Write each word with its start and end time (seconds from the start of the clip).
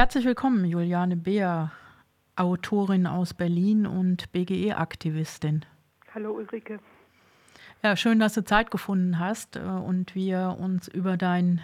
Herzlich 0.00 0.24
willkommen, 0.24 0.64
Juliane 0.64 1.14
Beer, 1.14 1.72
Autorin 2.34 3.06
aus 3.06 3.34
Berlin 3.34 3.86
und 3.86 4.32
BGE-Aktivistin. 4.32 5.66
Hallo 6.14 6.32
Ulrike. 6.32 6.80
Ja, 7.82 7.94
schön, 7.96 8.18
dass 8.18 8.32
du 8.32 8.42
Zeit 8.42 8.70
gefunden 8.70 9.18
hast 9.18 9.56
äh, 9.56 9.60
und 9.60 10.14
wir 10.14 10.56
uns 10.58 10.88
über 10.88 11.18
dein 11.18 11.60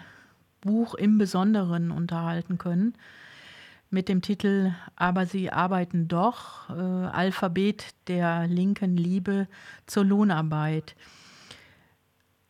Buch 0.60 0.94
im 0.94 1.16
Besonderen 1.16 1.90
unterhalten 1.90 2.58
können 2.58 2.92
mit 3.88 4.06
dem 4.10 4.20
Titel 4.20 4.74
Aber 4.96 5.24
sie 5.24 5.50
arbeiten 5.50 6.06
doch, 6.06 6.68
äh, 6.68 6.74
Alphabet 6.74 7.94
der 8.06 8.46
linken 8.48 8.98
Liebe 8.98 9.48
zur 9.86 10.04
Lohnarbeit. 10.04 10.94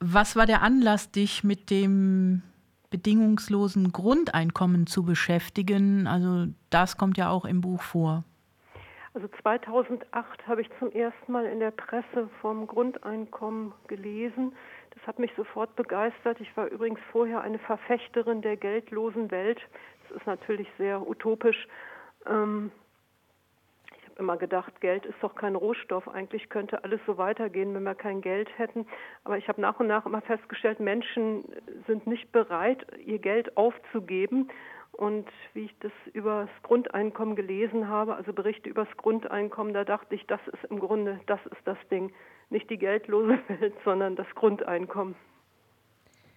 Was 0.01 0.35
war 0.35 0.47
der 0.47 0.63
Anlass, 0.63 1.13
dich 1.13 1.45
mit 1.45 1.71
dem 1.71 2.43
bedingungslosen 2.97 3.93
Grundeinkommen 3.93 4.87
zu 4.87 5.05
beschäftigen? 5.05 6.07
Also 6.07 6.51
das 6.71 6.97
kommt 6.97 7.19
ja 7.19 7.29
auch 7.29 7.45
im 7.45 7.61
Buch 7.61 7.83
vor. 7.83 8.25
Also 9.13 9.29
2008 9.43 10.47
habe 10.47 10.63
ich 10.63 10.71
zum 10.79 10.91
ersten 10.93 11.31
Mal 11.31 11.45
in 11.45 11.61
der 11.61 11.73
Presse 11.73 12.31
vom 12.41 12.67
Grundeinkommen 12.67 13.75
gelesen. 13.87 14.55
Das 14.95 15.07
hat 15.07 15.19
mich 15.19 15.31
sofort 15.37 15.77
begeistert. 15.77 16.41
Ich 16.41 16.57
war 16.57 16.69
übrigens 16.69 17.01
vorher 17.13 17.43
eine 17.43 17.59
Verfechterin 17.59 18.41
der 18.41 18.57
geldlosen 18.57 19.31
Welt. 19.31 19.61
Das 20.09 20.19
ist 20.19 20.27
natürlich 20.27 20.69
sehr 20.79 21.07
utopisch. 21.07 21.69
Ähm, 22.27 22.71
immer 24.19 24.37
gedacht, 24.37 24.81
Geld 24.81 25.05
ist 25.07 25.17
doch 25.21 25.35
kein 25.35 25.57
Rohstoff. 25.57 26.09
Eigentlich 26.09 26.49
könnte 26.49 26.83
alles 26.85 27.01
so 27.07 27.19
weitergehen, 27.19 27.75
wenn 27.75 27.83
wir 27.83 27.95
kein 27.95 28.21
Geld 28.21 28.49
hätten. 28.59 28.87
Aber 29.25 29.39
ich 29.39 29.49
habe 29.49 29.61
nach 29.61 29.79
und 29.81 29.87
nach 29.87 30.07
immer 30.07 30.23
festgestellt, 30.23 30.81
Menschen 30.81 31.45
sind 31.87 32.07
nicht 32.07 32.33
bereit, 32.33 32.87
ihr 33.05 33.19
Geld 33.19 33.57
aufzugeben 33.57 34.49
und 34.97 35.29
wie 35.53 35.67
ich 35.67 35.79
das 35.81 35.93
über 36.15 36.47
das 36.47 36.63
Grundeinkommen 36.63 37.37
gelesen 37.37 37.89
habe, 37.89 38.17
also 38.17 38.33
Berichte 38.33 38.71
über 38.71 38.87
das 38.87 38.97
Grundeinkommen, 38.97 39.75
da 39.75 39.85
dachte 39.85 40.15
ich, 40.15 40.27
das 40.27 40.41
ist 40.49 40.65
im 40.71 40.81
Grunde, 40.81 41.21
das 41.27 41.41
ist 41.47 41.61
das 41.67 41.77
Ding. 41.91 42.13
Nicht 42.49 42.71
die 42.71 42.79
geldlose 42.79 43.39
Welt, 43.49 43.75
sondern 43.85 44.17
das 44.17 44.27
Grundeinkommen, 44.35 45.15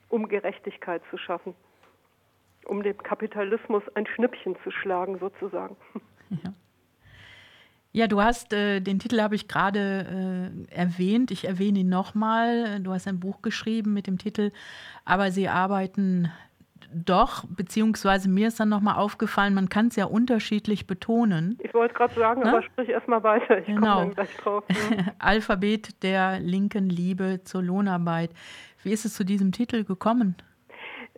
um 0.10 0.28
Gerechtigkeit 0.28 1.02
zu 1.10 1.18
schaffen, 1.18 1.56
um 2.66 2.84
dem 2.84 2.98
Kapitalismus 2.98 3.84
ein 3.96 4.06
Schnippchen 4.08 4.58
zu 4.64 4.72
schlagen 4.72 5.20
sozusagen. 5.20 5.78
Ja. 6.30 6.54
Ja, 7.92 8.08
du 8.08 8.22
hast 8.22 8.54
äh, 8.54 8.82
den 8.82 9.00
Titel 9.00 9.20
habe 9.20 9.36
ich 9.36 9.48
gerade 9.48 10.52
äh, 10.70 10.74
erwähnt. 10.74 11.32
Ich 11.32 11.48
erwähne 11.48 11.80
ihn 11.80 11.90
nochmal. 11.90 12.80
Du 12.82 12.94
hast 12.94 13.08
ein 13.08 13.20
Buch 13.20 13.42
geschrieben 13.42 13.94
mit 13.94 14.06
dem 14.06 14.18
Titel 14.18 14.52
Aber 15.06 15.32
sie 15.32 15.50
arbeiten 15.50 16.32
doch, 16.92 17.44
beziehungsweise 17.48 18.30
mir 18.30 18.48
ist 18.48 18.60
dann 18.60 18.70
nochmal 18.70 18.96
aufgefallen, 18.96 19.54
man 19.54 19.70
kann 19.70 19.88
es 19.88 19.96
ja 19.96 20.06
unterschiedlich 20.06 20.88
betonen. 20.88 21.58
Ich 21.62 21.74
wollte 21.74 21.94
gerade 21.94 22.16
sagen, 22.16 22.42
ne? 22.42 22.50
aber 22.50 22.64
sprich 22.64 22.90
erstmal 22.90 23.24
weiter. 23.24 23.60
Ich 23.60 23.68
genau. 23.68 24.00
komme 24.00 24.14
gleich 24.14 24.36
drauf. 24.38 24.64
Ne? 24.70 25.14
Alphabet 25.20 26.02
der 26.04 26.40
linken 26.40 26.90
Liebe 26.90 27.42
zur 27.44 27.62
Lohnarbeit. 27.62 28.32
Wie 28.84 28.92
ist 28.92 29.06
es 29.06 29.14
zu 29.14 29.24
diesem 29.24 29.52
Titel 29.52 29.84
gekommen? 29.84 30.36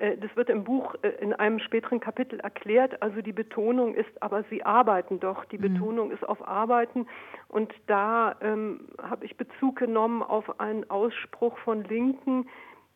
Äh, 0.02 0.18
das 0.18 0.36
wird 0.36 0.50
im 0.50 0.64
Buch 0.64 0.96
äh, 1.04 1.10
in 1.22 1.34
einem 1.34 1.60
späteren 1.60 2.00
Kapitel 2.00 2.40
erklärt. 2.40 3.02
Also 3.02 3.22
die 3.22 3.32
Betonung 3.32 3.94
ist, 3.94 4.22
aber 4.22 4.44
sie 4.50 4.64
arbeiten 4.64 5.20
doch. 5.20 5.46
Die 5.46 5.58
mhm. 5.58 5.74
Betonung 5.74 6.12
ist 6.12 6.28
auf 6.28 6.46
Arbeiten. 6.48 7.08
Und 7.48 7.74
da 7.88 8.36
ähm, 8.42 8.88
habe 9.02 9.26
ich 9.26 9.38
Bezug 9.38 9.78
genommen 9.78 10.24
auf 10.24 10.60
einen 10.60 10.90
Ausspruch 10.90 11.58
von 11.60 11.84
Linken, 11.84 12.50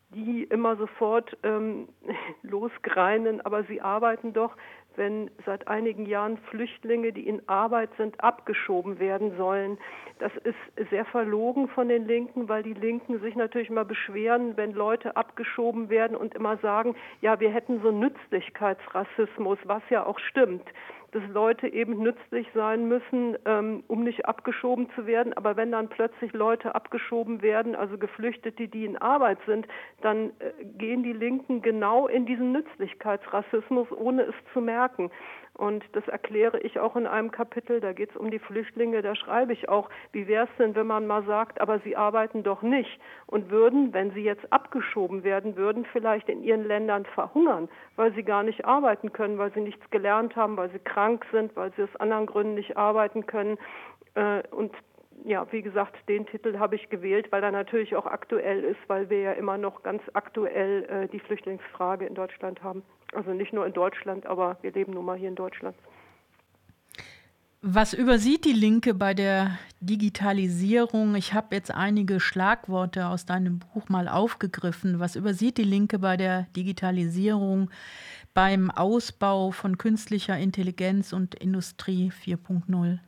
die 0.09 0.43
immer 0.43 0.75
sofort 0.77 1.37
ähm, 1.43 1.87
losgreinen, 2.41 3.41
aber 3.41 3.63
sie 3.65 3.81
arbeiten 3.81 4.33
doch, 4.33 4.55
wenn 4.97 5.29
seit 5.45 5.67
einigen 5.67 6.05
Jahren 6.05 6.37
Flüchtlinge, 6.49 7.11
die 7.11 7.27
in 7.27 7.41
Arbeit 7.47 7.89
sind, 7.97 8.23
abgeschoben 8.23 8.99
werden 8.99 9.37
sollen. 9.37 9.77
Das 10.19 10.31
ist 10.43 10.89
sehr 10.89 11.05
verlogen 11.05 11.67
von 11.69 11.89
den 11.89 12.05
Linken, 12.05 12.47
weil 12.47 12.63
die 12.63 12.73
Linken 12.73 13.19
sich 13.19 13.35
natürlich 13.35 13.69
immer 13.69 13.85
beschweren, 13.85 14.55
wenn 14.57 14.73
Leute 14.73 15.15
abgeschoben 15.15 15.89
werden 15.89 16.15
und 16.15 16.33
immer 16.35 16.57
sagen, 16.57 16.95
ja, 17.21 17.39
wir 17.39 17.51
hätten 17.51 17.81
so 17.81 17.91
Nützlichkeitsrassismus, 17.91 19.59
was 19.65 19.83
ja 19.89 20.05
auch 20.05 20.19
stimmt 20.19 20.65
dass 21.15 21.23
Leute 21.29 21.69
eben 21.69 22.03
nützlich 22.03 22.45
sein 22.53 22.89
müssen, 22.89 23.37
ähm, 23.45 23.85
um 23.87 24.03
nicht 24.03 24.25
abgeschoben 24.25 24.89
zu 24.95 25.07
werden. 25.07 25.31
Aber 25.31 25.55
wenn 25.55 25.71
dann 25.71 25.87
plötzlich 25.87 26.33
Leute 26.33 26.75
abgeschoben 26.75 27.41
werden, 27.41 27.73
also 27.73 27.97
Geflüchtete, 27.97 28.67
die 28.67 28.83
in 28.83 28.97
Arbeit 28.97 29.37
sind, 29.45 29.65
dann 30.01 30.31
äh, 30.39 30.51
gehen 30.77 31.03
die 31.03 31.13
Linken 31.13 31.61
genau 31.61 32.07
in 32.07 32.25
diesen 32.25 32.51
Nützlichkeitsrassismus, 32.51 33.87
ohne 33.93 34.23
es 34.23 34.35
zu 34.51 34.59
merken. 34.59 35.09
Und 35.57 35.85
das 35.93 36.05
erkläre 36.09 36.59
ich 36.59 36.79
auch 36.79 36.97
in 36.97 37.07
einem 37.07 37.31
Kapitel, 37.31 37.79
da 37.79 37.93
geht 37.93 38.09
es 38.09 38.17
um 38.17 38.29
die 38.29 38.39
Flüchtlinge, 38.39 39.01
da 39.01 39.15
schreibe 39.15 39.53
ich 39.53 39.69
auch, 39.69 39.89
wie 40.11 40.27
wäre 40.27 40.49
es 40.51 40.57
denn, 40.57 40.75
wenn 40.75 40.85
man 40.85 41.07
mal 41.07 41.23
sagt, 41.23 41.61
aber 41.61 41.79
sie 41.79 41.95
arbeiten 41.95 42.43
doch 42.43 42.61
nicht 42.61 42.99
und 43.25 43.49
würden, 43.49 43.93
wenn 43.93 44.11
sie 44.11 44.21
jetzt 44.21 44.51
abgeschoben 44.51 45.23
werden 45.23 45.55
würden, 45.55 45.85
vielleicht 45.93 46.27
in 46.27 46.43
ihren 46.43 46.67
Ländern 46.67 47.05
verhungern, 47.05 47.69
weil 47.95 48.13
sie 48.15 48.23
gar 48.23 48.43
nicht 48.43 48.65
arbeiten 48.65 49.13
können, 49.13 49.37
weil 49.37 49.53
sie 49.53 49.61
nichts 49.61 49.89
gelernt 49.91 50.35
haben, 50.35 50.57
weil 50.57 50.71
sie 50.71 50.79
krank 50.79 51.04
sind, 51.31 51.55
weil 51.55 51.71
sie 51.75 51.83
aus 51.83 51.95
anderen 51.97 52.25
Gründen 52.25 52.55
nicht 52.55 52.77
arbeiten 52.77 53.25
können. 53.25 53.57
Äh, 54.15 54.43
und 54.51 54.71
ja, 55.23 55.47
wie 55.51 55.61
gesagt, 55.61 55.95
den 56.09 56.25
Titel 56.25 56.59
habe 56.59 56.75
ich 56.75 56.89
gewählt, 56.89 57.31
weil 57.31 57.43
er 57.43 57.51
natürlich 57.51 57.95
auch 57.95 58.05
aktuell 58.05 58.63
ist, 58.63 58.79
weil 58.87 59.09
wir 59.09 59.19
ja 59.19 59.31
immer 59.33 59.57
noch 59.57 59.83
ganz 59.83 60.01
aktuell 60.13 60.83
äh, 60.83 61.07
die 61.07 61.19
Flüchtlingsfrage 61.19 62.05
in 62.05 62.15
Deutschland 62.15 62.61
haben. 62.61 62.83
Also 63.13 63.31
nicht 63.31 63.53
nur 63.53 63.65
in 63.65 63.73
Deutschland, 63.73 64.25
aber 64.25 64.57
wir 64.61 64.71
leben 64.71 64.93
nun 64.93 65.05
mal 65.05 65.17
hier 65.17 65.29
in 65.29 65.35
Deutschland. 65.35 65.75
Was 67.67 67.93
übersieht 67.93 68.45
die 68.45 68.53
Linke 68.53 68.93
bei 68.93 69.15
der 69.15 69.57
Digitalisierung? 69.79 71.15
Ich 71.15 71.33
habe 71.33 71.55
jetzt 71.55 71.73
einige 71.73 72.19
Schlagworte 72.19 73.07
aus 73.07 73.25
deinem 73.25 73.57
Buch 73.57 73.89
mal 73.89 74.07
aufgegriffen. 74.07 74.99
Was 74.99 75.15
übersieht 75.15 75.57
die 75.57 75.63
Linke 75.63 75.97
bei 75.97 76.15
der 76.15 76.43
Digitalisierung, 76.55 77.71
beim 78.35 78.69
Ausbau 78.69 79.49
von 79.51 79.79
künstlicher 79.79 80.37
Intelligenz 80.37 81.13
und 81.13 81.33
Industrie 81.33 82.11
4.0? 82.11 82.99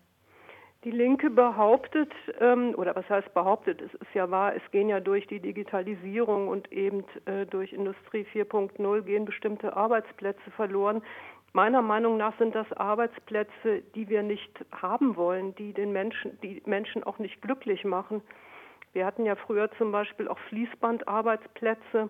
Die 0.84 0.92
Linke 0.92 1.30
behauptet, 1.30 2.12
ähm, 2.40 2.74
oder 2.78 2.96
was 2.96 3.08
heißt 3.10 3.34
behauptet, 3.34 3.82
es 3.82 3.94
ist 3.96 4.14
ja 4.14 4.32
wahr, 4.32 4.56
es 4.56 4.62
gehen 4.72 4.88
ja 4.88 5.02
durch 5.02 5.28
die 5.28 5.42
Digitalisierung 5.42 6.48
und 6.48 6.72
eben 6.72 7.04
äh, 7.26 7.46
durch 7.46 7.74
Industrie 7.74 8.26
4.0 8.34 9.02
gehen 9.02 9.26
bestimmte 9.26 9.76
Arbeitsplätze 9.76 10.50
verloren. 10.56 11.02
Meiner 11.52 11.82
Meinung 11.82 12.16
nach 12.16 12.38
sind 12.38 12.56
das 12.56 12.72
Arbeitsplätze, 12.72 13.82
die 13.96 14.08
wir 14.08 14.24
nicht 14.24 14.64
haben 14.72 15.18
wollen, 15.18 15.56
die 15.56 15.74
den 15.74 15.92
Menschen, 15.92 16.40
die 16.42 16.62
Menschen 16.66 17.04
auch 17.04 17.20
nicht 17.20 17.42
glücklich 17.42 17.84
machen. 17.84 18.22
Wir 18.94 19.06
hatten 19.06 19.26
ja 19.26 19.36
früher 19.36 19.70
zum 19.78 19.92
Beispiel 19.92 20.30
auch 20.30 20.40
Fließbandarbeitsplätze, 20.50 22.09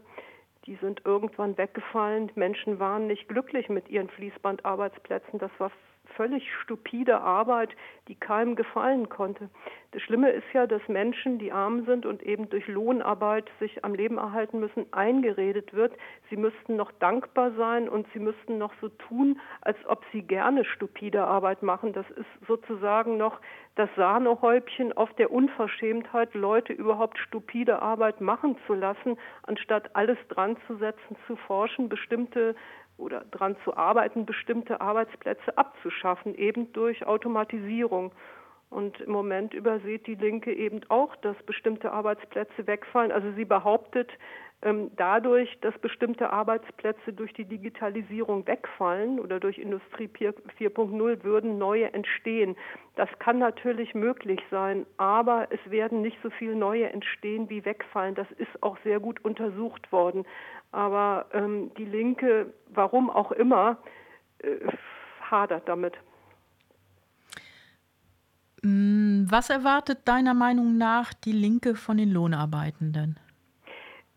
die 0.67 0.75
sind 0.81 1.01
irgendwann 1.05 1.57
weggefallen. 1.57 2.29
Menschen 2.35 2.79
waren 2.79 3.07
nicht 3.07 3.27
glücklich 3.29 3.69
mit 3.69 3.89
ihren 3.89 4.09
Fließbandarbeitsplätzen. 4.09 5.39
Das 5.39 5.51
war 5.57 5.71
völlig 6.15 6.43
stupide 6.63 7.21
Arbeit, 7.21 7.69
die 8.07 8.15
keinem 8.15 8.55
gefallen 8.55 9.09
konnte. 9.09 9.49
Das 9.91 10.01
Schlimme 10.01 10.29
ist 10.29 10.45
ja, 10.53 10.67
dass 10.67 10.81
Menschen, 10.87 11.39
die 11.39 11.51
arm 11.51 11.85
sind 11.85 12.05
und 12.05 12.21
eben 12.23 12.49
durch 12.49 12.67
Lohnarbeit 12.67 13.49
sich 13.59 13.83
am 13.83 13.93
Leben 13.93 14.17
erhalten 14.17 14.59
müssen, 14.59 14.91
eingeredet 14.91 15.73
wird, 15.73 15.93
sie 16.29 16.37
müssten 16.37 16.75
noch 16.75 16.91
dankbar 16.93 17.51
sein 17.51 17.87
und 17.87 18.05
sie 18.13 18.19
müssten 18.19 18.57
noch 18.57 18.73
so 18.81 18.89
tun, 18.89 19.39
als 19.61 19.77
ob 19.87 20.03
sie 20.11 20.21
gerne 20.21 20.65
stupide 20.65 21.23
Arbeit 21.23 21.63
machen. 21.63 21.93
Das 21.93 22.09
ist 22.11 22.47
sozusagen 22.47 23.17
noch 23.17 23.39
das 23.75 23.89
Sahnehäubchen 23.95 24.91
auf 24.93 25.13
der 25.13 25.31
Unverschämtheit, 25.31 26.33
Leute 26.33 26.73
überhaupt 26.73 27.17
stupide 27.19 27.81
Arbeit 27.81 28.21
machen 28.21 28.57
zu 28.65 28.73
lassen, 28.73 29.17
anstatt 29.43 29.95
alles 29.95 30.17
dran 30.29 30.57
zu 30.65 30.77
setzen, 30.77 31.15
zu 31.27 31.35
forschen, 31.35 31.87
bestimmte 31.87 32.55
oder 32.97 33.25
daran 33.31 33.55
zu 33.63 33.75
arbeiten, 33.75 34.25
bestimmte 34.25 34.81
Arbeitsplätze 34.81 35.57
abzuschaffen, 35.57 36.35
eben 36.35 36.71
durch 36.73 37.05
Automatisierung. 37.05 38.11
Und 38.69 38.99
im 38.99 39.11
Moment 39.11 39.53
übersieht 39.53 40.07
die 40.07 40.15
Linke 40.15 40.53
eben 40.53 40.81
auch, 40.89 41.15
dass 41.17 41.37
bestimmte 41.43 41.91
Arbeitsplätze 41.91 42.67
wegfallen. 42.67 43.13
Also 43.13 43.31
sie 43.33 43.45
behauptet, 43.45 44.11
ähm, 44.63 44.89
dadurch, 44.95 45.55
dass 45.61 45.77
bestimmte 45.77 46.31
Arbeitsplätze 46.31 47.13
durch 47.13 47.31
die 47.33 47.45
Digitalisierung 47.45 48.47
wegfallen 48.47 49.19
oder 49.19 49.39
durch 49.39 49.59
Industrie 49.59 50.07
4.0 50.07 51.23
würden 51.23 51.59
neue 51.59 51.93
entstehen. 51.93 52.57
Das 52.95 53.07
kann 53.19 53.37
natürlich 53.37 53.93
möglich 53.93 54.39
sein, 54.49 54.87
aber 54.97 55.47
es 55.51 55.59
werden 55.69 56.01
nicht 56.01 56.17
so 56.23 56.31
viele 56.31 56.55
neue 56.55 56.89
entstehen, 56.89 57.51
wie 57.51 57.63
wegfallen. 57.65 58.15
Das 58.15 58.29
ist 58.31 58.63
auch 58.63 58.77
sehr 58.83 58.99
gut 58.99 59.23
untersucht 59.23 59.91
worden. 59.91 60.25
Aber 60.71 61.25
ähm, 61.33 61.71
die 61.77 61.85
Linke, 61.85 62.53
warum 62.67 63.09
auch 63.09 63.31
immer, 63.31 63.77
äh, 64.39 64.57
hadert 65.21 65.67
damit. 65.67 65.93
Mm, 68.63 69.25
was 69.29 69.49
erwartet 69.49 69.99
deiner 70.05 70.33
Meinung 70.33 70.77
nach 70.77 71.13
die 71.13 71.31
Linke 71.31 71.75
von 71.75 71.97
den 71.97 72.11
Lohnarbeitenden? 72.11 73.19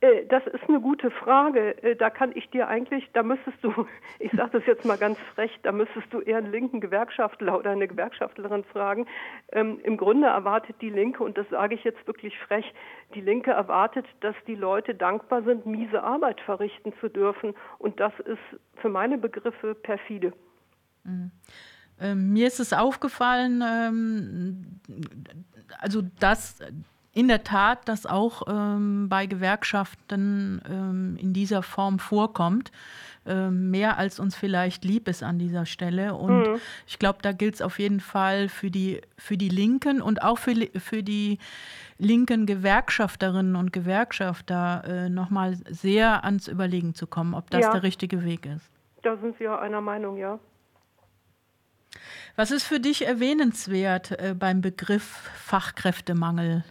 Äh, 0.01 0.27
das 0.27 0.47
ist 0.47 0.69
eine 0.69 0.81
gute 0.81 1.11
Frage. 1.11 1.83
Äh, 1.83 1.97
da 1.97 2.11
kann 2.11 2.33
ich 2.35 2.49
dir 2.51 2.69
eigentlich, 2.69 3.09
da 3.13 3.23
müsstest 3.23 3.63
du, 3.63 3.87
ich 4.19 4.33
sage 4.33 4.59
das 4.59 4.67
jetzt 4.67 4.85
mal 4.85 4.99
ganz 4.99 5.19
frech, 5.35 5.59
da 5.63 5.73
müsstest 5.73 6.13
du 6.13 6.21
eher 6.21 6.39
einen 6.39 6.51
linken 6.51 6.81
Gewerkschaftler 6.81 7.59
oder 7.59 7.71
eine 7.71 7.89
Gewerkschaftlerin 7.89 8.65
fragen. 8.65 9.07
Ähm, 9.53 9.81
Im 9.83 9.97
Grunde 9.97 10.29
erwartet 10.29 10.77
die 10.81 10.91
Linke, 10.91 11.23
und 11.23 11.37
das 11.37 11.49
sage 11.51 11.75
ich 11.75 11.85
jetzt 11.85 12.07
wirklich 12.07 12.37
frech, 12.39 12.73
die 13.15 13.21
Linke 13.21 13.51
erwartet, 13.51 14.07
dass 14.21 14.37
die 14.47 14.55
Leute 14.55 14.95
dankbar 14.95 15.43
sind, 15.43 15.67
miese 15.67 16.03
Arbeit 16.03 16.41
verrichten 16.41 16.93
zu 17.01 17.09
dürfen. 17.09 17.55
Und 17.79 18.01
das 18.01 18.13
ist 18.21 18.61
für 18.77 18.89
meine 18.89 19.19
Begriffe 19.19 19.75
perfide. 19.75 20.33
Mhm. 21.05 21.31
Ähm, 22.03 22.33
mir 22.33 22.47
ist 22.47 22.61
es 22.61 22.73
aufgefallen, 22.73 23.63
ähm, 23.63 24.81
also 25.81 26.01
dass 26.19 26.59
in 27.13 27.29
der 27.29 27.43
Tat 27.43 27.89
das 27.89 28.07
auch 28.07 28.43
ähm, 28.49 29.09
bei 29.09 29.27
Gewerkschaften 29.27 30.63
ähm, 30.69 31.17
in 31.21 31.33
dieser 31.33 31.63
Form 31.63 31.99
vorkommt. 31.99 32.71
Ähm, 33.27 33.71
mehr 33.71 33.99
als 33.99 34.19
uns 34.19 34.35
vielleicht 34.35 34.85
lieb 34.85 35.07
ist 35.07 35.23
an 35.23 35.39
dieser 35.39 35.67
Stelle. 35.67 36.15
Und 36.15 36.43
mhm. 36.43 36.61
ich 36.87 36.99
glaube, 36.99 37.19
da 37.21 37.33
gilt 37.33 37.57
es 37.57 37.63
auf 37.63 37.79
jeden 37.79 38.01
Fall 38.01 38.49
für 38.49 38.71
die, 38.71 39.01
für 39.19 39.37
die 39.37 39.49
Linken 39.49 40.01
und 40.01 40.23
auch 40.23 40.39
für, 40.39 40.55
für 40.79 41.03
die 41.03 41.39
linken 41.99 42.47
Gewerkschafterinnen 42.47 43.57
und 43.57 43.73
Gewerkschafter 43.73 44.85
äh, 44.87 45.09
nochmal 45.11 45.59
sehr 45.69 46.25
ans 46.25 46.49
Überlegen 46.49 46.95
zu 46.95 47.07
kommen, 47.07 47.35
ob 47.35 47.51
das 47.51 47.63
ja. 47.63 47.73
der 47.73 47.83
richtige 47.83 48.25
Weg 48.25 48.47
ist. 48.47 48.71
Da 49.03 49.17
sind 49.17 49.39
wir 49.39 49.59
einer 49.61 49.81
Meinung, 49.81 50.17
ja. 50.17 50.39
Was 52.37 52.53
ist 52.53 52.65
für 52.65 52.81
dich 52.81 53.07
erwähnenswert 53.07 54.13
äh, 54.13 54.35
beim 54.39 54.61
Begriff 54.61 55.31
Fachkräftemangel? 55.35 56.65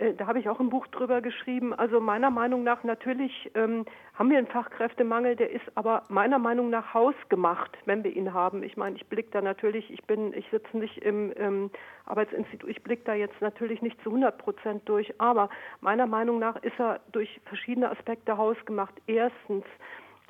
Äh, 0.00 0.14
da 0.14 0.26
habe 0.26 0.38
ich 0.38 0.48
auch 0.48 0.60
ein 0.60 0.70
Buch 0.70 0.86
drüber 0.88 1.20
geschrieben. 1.20 1.74
Also 1.74 2.00
meiner 2.00 2.30
Meinung 2.30 2.64
nach 2.64 2.82
natürlich 2.84 3.50
ähm, 3.54 3.84
haben 4.14 4.30
wir 4.30 4.38
einen 4.38 4.46
Fachkräftemangel, 4.46 5.36
der 5.36 5.50
ist 5.50 5.64
aber 5.74 6.02
meiner 6.08 6.38
Meinung 6.38 6.70
nach 6.70 6.94
hausgemacht, 6.94 7.76
wenn 7.84 8.02
wir 8.02 8.14
ihn 8.16 8.32
haben. 8.32 8.62
Ich 8.62 8.76
meine, 8.76 8.96
ich 8.96 9.06
blicke 9.06 9.30
da 9.30 9.42
natürlich, 9.42 9.90
ich 9.90 10.02
bin, 10.04 10.32
ich 10.32 10.48
sitze 10.50 10.76
nicht 10.76 10.98
im 10.98 11.32
ähm, 11.36 11.70
Arbeitsinstitut, 12.06 12.68
ich 12.68 12.82
blicke 12.82 13.04
da 13.04 13.14
jetzt 13.14 13.40
natürlich 13.40 13.82
nicht 13.82 14.02
zu 14.02 14.10
100 14.10 14.38
Prozent 14.38 14.88
durch, 14.88 15.12
aber 15.20 15.50
meiner 15.80 16.06
Meinung 16.06 16.38
nach 16.38 16.56
ist 16.56 16.78
er 16.78 17.00
durch 17.12 17.40
verschiedene 17.44 17.90
Aspekte 17.90 18.36
hausgemacht. 18.36 18.94
Erstens, 19.06 19.64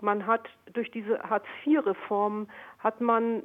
man 0.01 0.27
hat 0.27 0.49
durch 0.73 0.91
diese 0.91 1.21
Hartz-IV-Reform 1.21 2.49
hat 2.79 3.01
man 3.01 3.43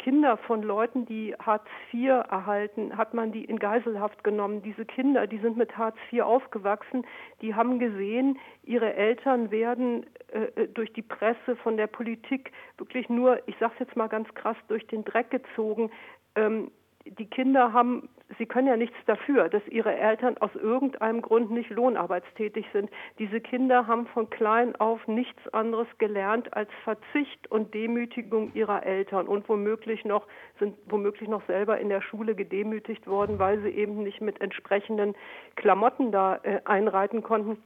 Kinder 0.00 0.36
von 0.36 0.62
Leuten, 0.62 1.06
die 1.06 1.32
Hartz 1.38 1.66
IV 1.92 2.08
erhalten, 2.28 2.96
hat 2.96 3.14
man 3.14 3.30
die 3.30 3.44
in 3.44 3.60
Geiselhaft 3.60 4.24
genommen. 4.24 4.62
Diese 4.62 4.84
Kinder, 4.84 5.28
die 5.28 5.38
sind 5.38 5.56
mit 5.56 5.76
Hartz 5.78 5.96
IV 6.12 6.22
aufgewachsen, 6.22 7.06
die 7.40 7.54
haben 7.54 7.78
gesehen, 7.78 8.38
ihre 8.64 8.94
Eltern 8.94 9.52
werden 9.52 10.06
äh, 10.32 10.62
äh 10.62 10.68
durch 10.68 10.92
die 10.92 11.02
Presse 11.02 11.54
von 11.62 11.76
der 11.76 11.86
Politik 11.86 12.50
wirklich 12.78 13.08
nur, 13.08 13.40
ich 13.46 13.56
sage 13.58 13.74
es 13.74 13.86
jetzt 13.86 13.96
mal 13.96 14.08
ganz 14.08 14.32
krass, 14.34 14.56
durch 14.66 14.86
den 14.88 15.04
Dreck 15.04 15.30
gezogen. 15.30 15.90
Ähm, 16.34 16.72
die 17.06 17.26
Kinder 17.26 17.72
haben, 17.72 18.08
sie 18.38 18.46
können 18.46 18.66
ja 18.66 18.76
nichts 18.76 18.96
dafür, 19.06 19.48
dass 19.48 19.62
ihre 19.68 19.94
Eltern 19.94 20.38
aus 20.38 20.54
irgendeinem 20.54 21.20
Grund 21.20 21.50
nicht 21.50 21.70
lohnarbeitstätig 21.70 22.66
sind. 22.72 22.90
Diese 23.18 23.40
Kinder 23.40 23.86
haben 23.86 24.06
von 24.06 24.30
klein 24.30 24.74
auf 24.76 25.06
nichts 25.06 25.46
anderes 25.52 25.86
gelernt 25.98 26.54
als 26.54 26.70
Verzicht 26.82 27.50
und 27.50 27.74
Demütigung 27.74 28.52
ihrer 28.54 28.84
Eltern 28.84 29.28
und 29.28 29.48
womöglich 29.48 30.04
noch 30.04 30.26
sind 30.58 30.76
womöglich 30.86 31.28
noch 31.28 31.44
selber 31.46 31.78
in 31.78 31.90
der 31.90 32.00
Schule 32.00 32.34
gedemütigt 32.34 33.06
worden, 33.06 33.38
weil 33.38 33.60
sie 33.60 33.70
eben 33.70 34.02
nicht 34.02 34.20
mit 34.20 34.40
entsprechenden 34.40 35.14
Klamotten 35.56 36.10
da 36.10 36.40
äh, 36.42 36.60
einreiten 36.64 37.22
konnten. 37.22 37.62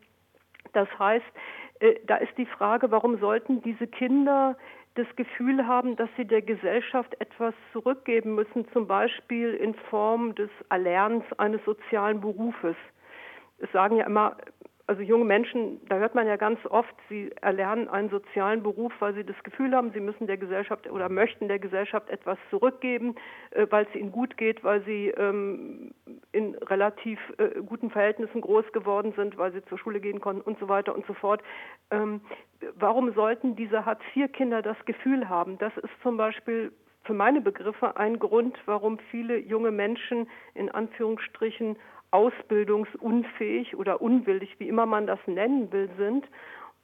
Das 0.73 0.89
heißt, 0.99 1.25
äh, 1.81 1.95
da 2.07 2.17
ist 2.17 2.37
die 2.37 2.47
Frage, 2.47 2.91
warum 2.91 3.19
sollten 3.19 3.63
diese 3.63 3.87
Kinder 3.87 4.57
das 4.99 5.07
Gefühl 5.15 5.65
haben, 5.65 5.95
dass 5.95 6.09
sie 6.17 6.25
der 6.25 6.43
Gesellschaft 6.43 7.15
etwas 7.21 7.55
zurückgeben 7.73 8.35
müssen, 8.35 8.67
zum 8.73 8.89
Beispiel 8.89 9.55
in 9.55 9.75
Form 9.91 10.35
des 10.35 10.51
Erlernens 10.71 11.25
eines 11.39 11.65
sozialen 11.65 12.21
Berufes. 12.21 12.75
Es 13.59 13.71
sagen 13.71 13.97
ja 13.97 14.07
immer 14.07 14.37
also 14.89 15.03
junge 15.03 15.27
Menschen, 15.27 15.81
da 15.89 15.99
hört 15.99 16.15
man 16.15 16.27
ja 16.27 16.37
ganz 16.37 16.59
oft, 16.65 16.95
sie 17.11 17.31
erlernen 17.43 17.89
einen 17.89 18.09
sozialen 18.09 18.63
Beruf, 18.63 18.91
weil 19.01 19.13
sie 19.13 19.23
das 19.23 19.37
Gefühl 19.43 19.77
haben, 19.77 19.93
sie 19.93 20.01
müssen 20.01 20.27
der 20.27 20.39
Gesellschaft 20.39 20.91
oder 20.91 21.11
möchten 21.11 21.47
der 21.47 21.59
Gesellschaft 21.59 22.09
etwas 22.09 22.39
zurückgeben, 22.49 23.15
äh, 23.51 23.67
weil 23.69 23.87
es 23.87 23.95
ihnen 23.95 24.11
gut 24.11 24.39
geht, 24.39 24.65
weil 24.65 24.83
sie 24.85 25.09
ähm, 25.09 25.93
in 26.33 26.55
relativ 26.55 27.19
äh, 27.37 27.61
guten 27.61 27.91
Verhältnissen 27.91 28.41
groß 28.41 28.73
geworden 28.73 29.13
sind, 29.15 29.37
weil 29.37 29.53
sie 29.53 29.63
zur 29.67 29.77
Schule 29.79 30.01
gehen 30.01 30.23
konnten 30.23 30.41
und 30.41 30.59
so 30.59 30.71
weiter 30.71 30.95
und 30.95 31.05
so 31.07 31.13
fort. 31.13 31.43
Ähm, 31.91 32.23
warum 32.77 33.13
sollten 33.13 33.57
diese 33.57 33.85
Hartz-IV-Kinder 33.85 34.63
das 34.63 34.83
Gefühl 34.87 35.29
haben? 35.29 35.59
Das 35.59 35.77
ist 35.77 35.93
zum 36.03 36.17
Beispiel 36.17 36.73
für 37.05 37.13
meine 37.13 37.43
Begriffe 37.43 37.97
ein 37.99 38.19
Grund, 38.19 38.59
warum 38.65 38.99
viele 39.11 39.39
junge 39.39 39.71
Menschen 39.71 40.29
in 40.55 40.71
Anführungsstrichen 40.71 41.77
ausbildungsunfähig 42.11 43.77
oder 43.77 44.01
unwillig, 44.01 44.59
wie 44.59 44.69
immer 44.69 44.87
man 44.87 45.07
das 45.07 45.19
nennen 45.27 45.71
will, 45.73 45.91
sind. 45.97 46.27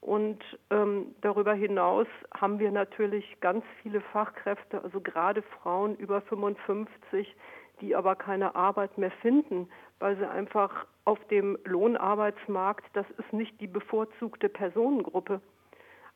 Und 0.00 0.42
ähm, 0.70 1.14
darüber 1.22 1.54
hinaus 1.54 2.06
haben 2.38 2.58
wir 2.58 2.70
natürlich 2.70 3.40
ganz 3.40 3.64
viele 3.80 4.02
Fachkräfte, 4.02 4.84
also 4.84 5.00
gerade 5.00 5.40
Frauen 5.42 5.96
über 5.96 6.20
55, 6.20 7.34
die 7.80 7.96
aber 7.96 8.14
keine 8.14 8.54
Arbeit 8.54 8.98
mehr 8.98 9.10
finden, 9.22 9.68
weil 10.00 10.16
sie 10.18 10.28
einfach 10.28 10.86
auf 11.06 11.18
dem 11.28 11.58
Lohnarbeitsmarkt, 11.64 12.84
das 12.92 13.06
ist 13.16 13.32
nicht 13.32 13.58
die 13.60 13.66
bevorzugte 13.66 14.50
Personengruppe. 14.50 15.40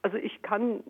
Also 0.02 0.18
ich 0.18 0.42
kann 0.42 0.82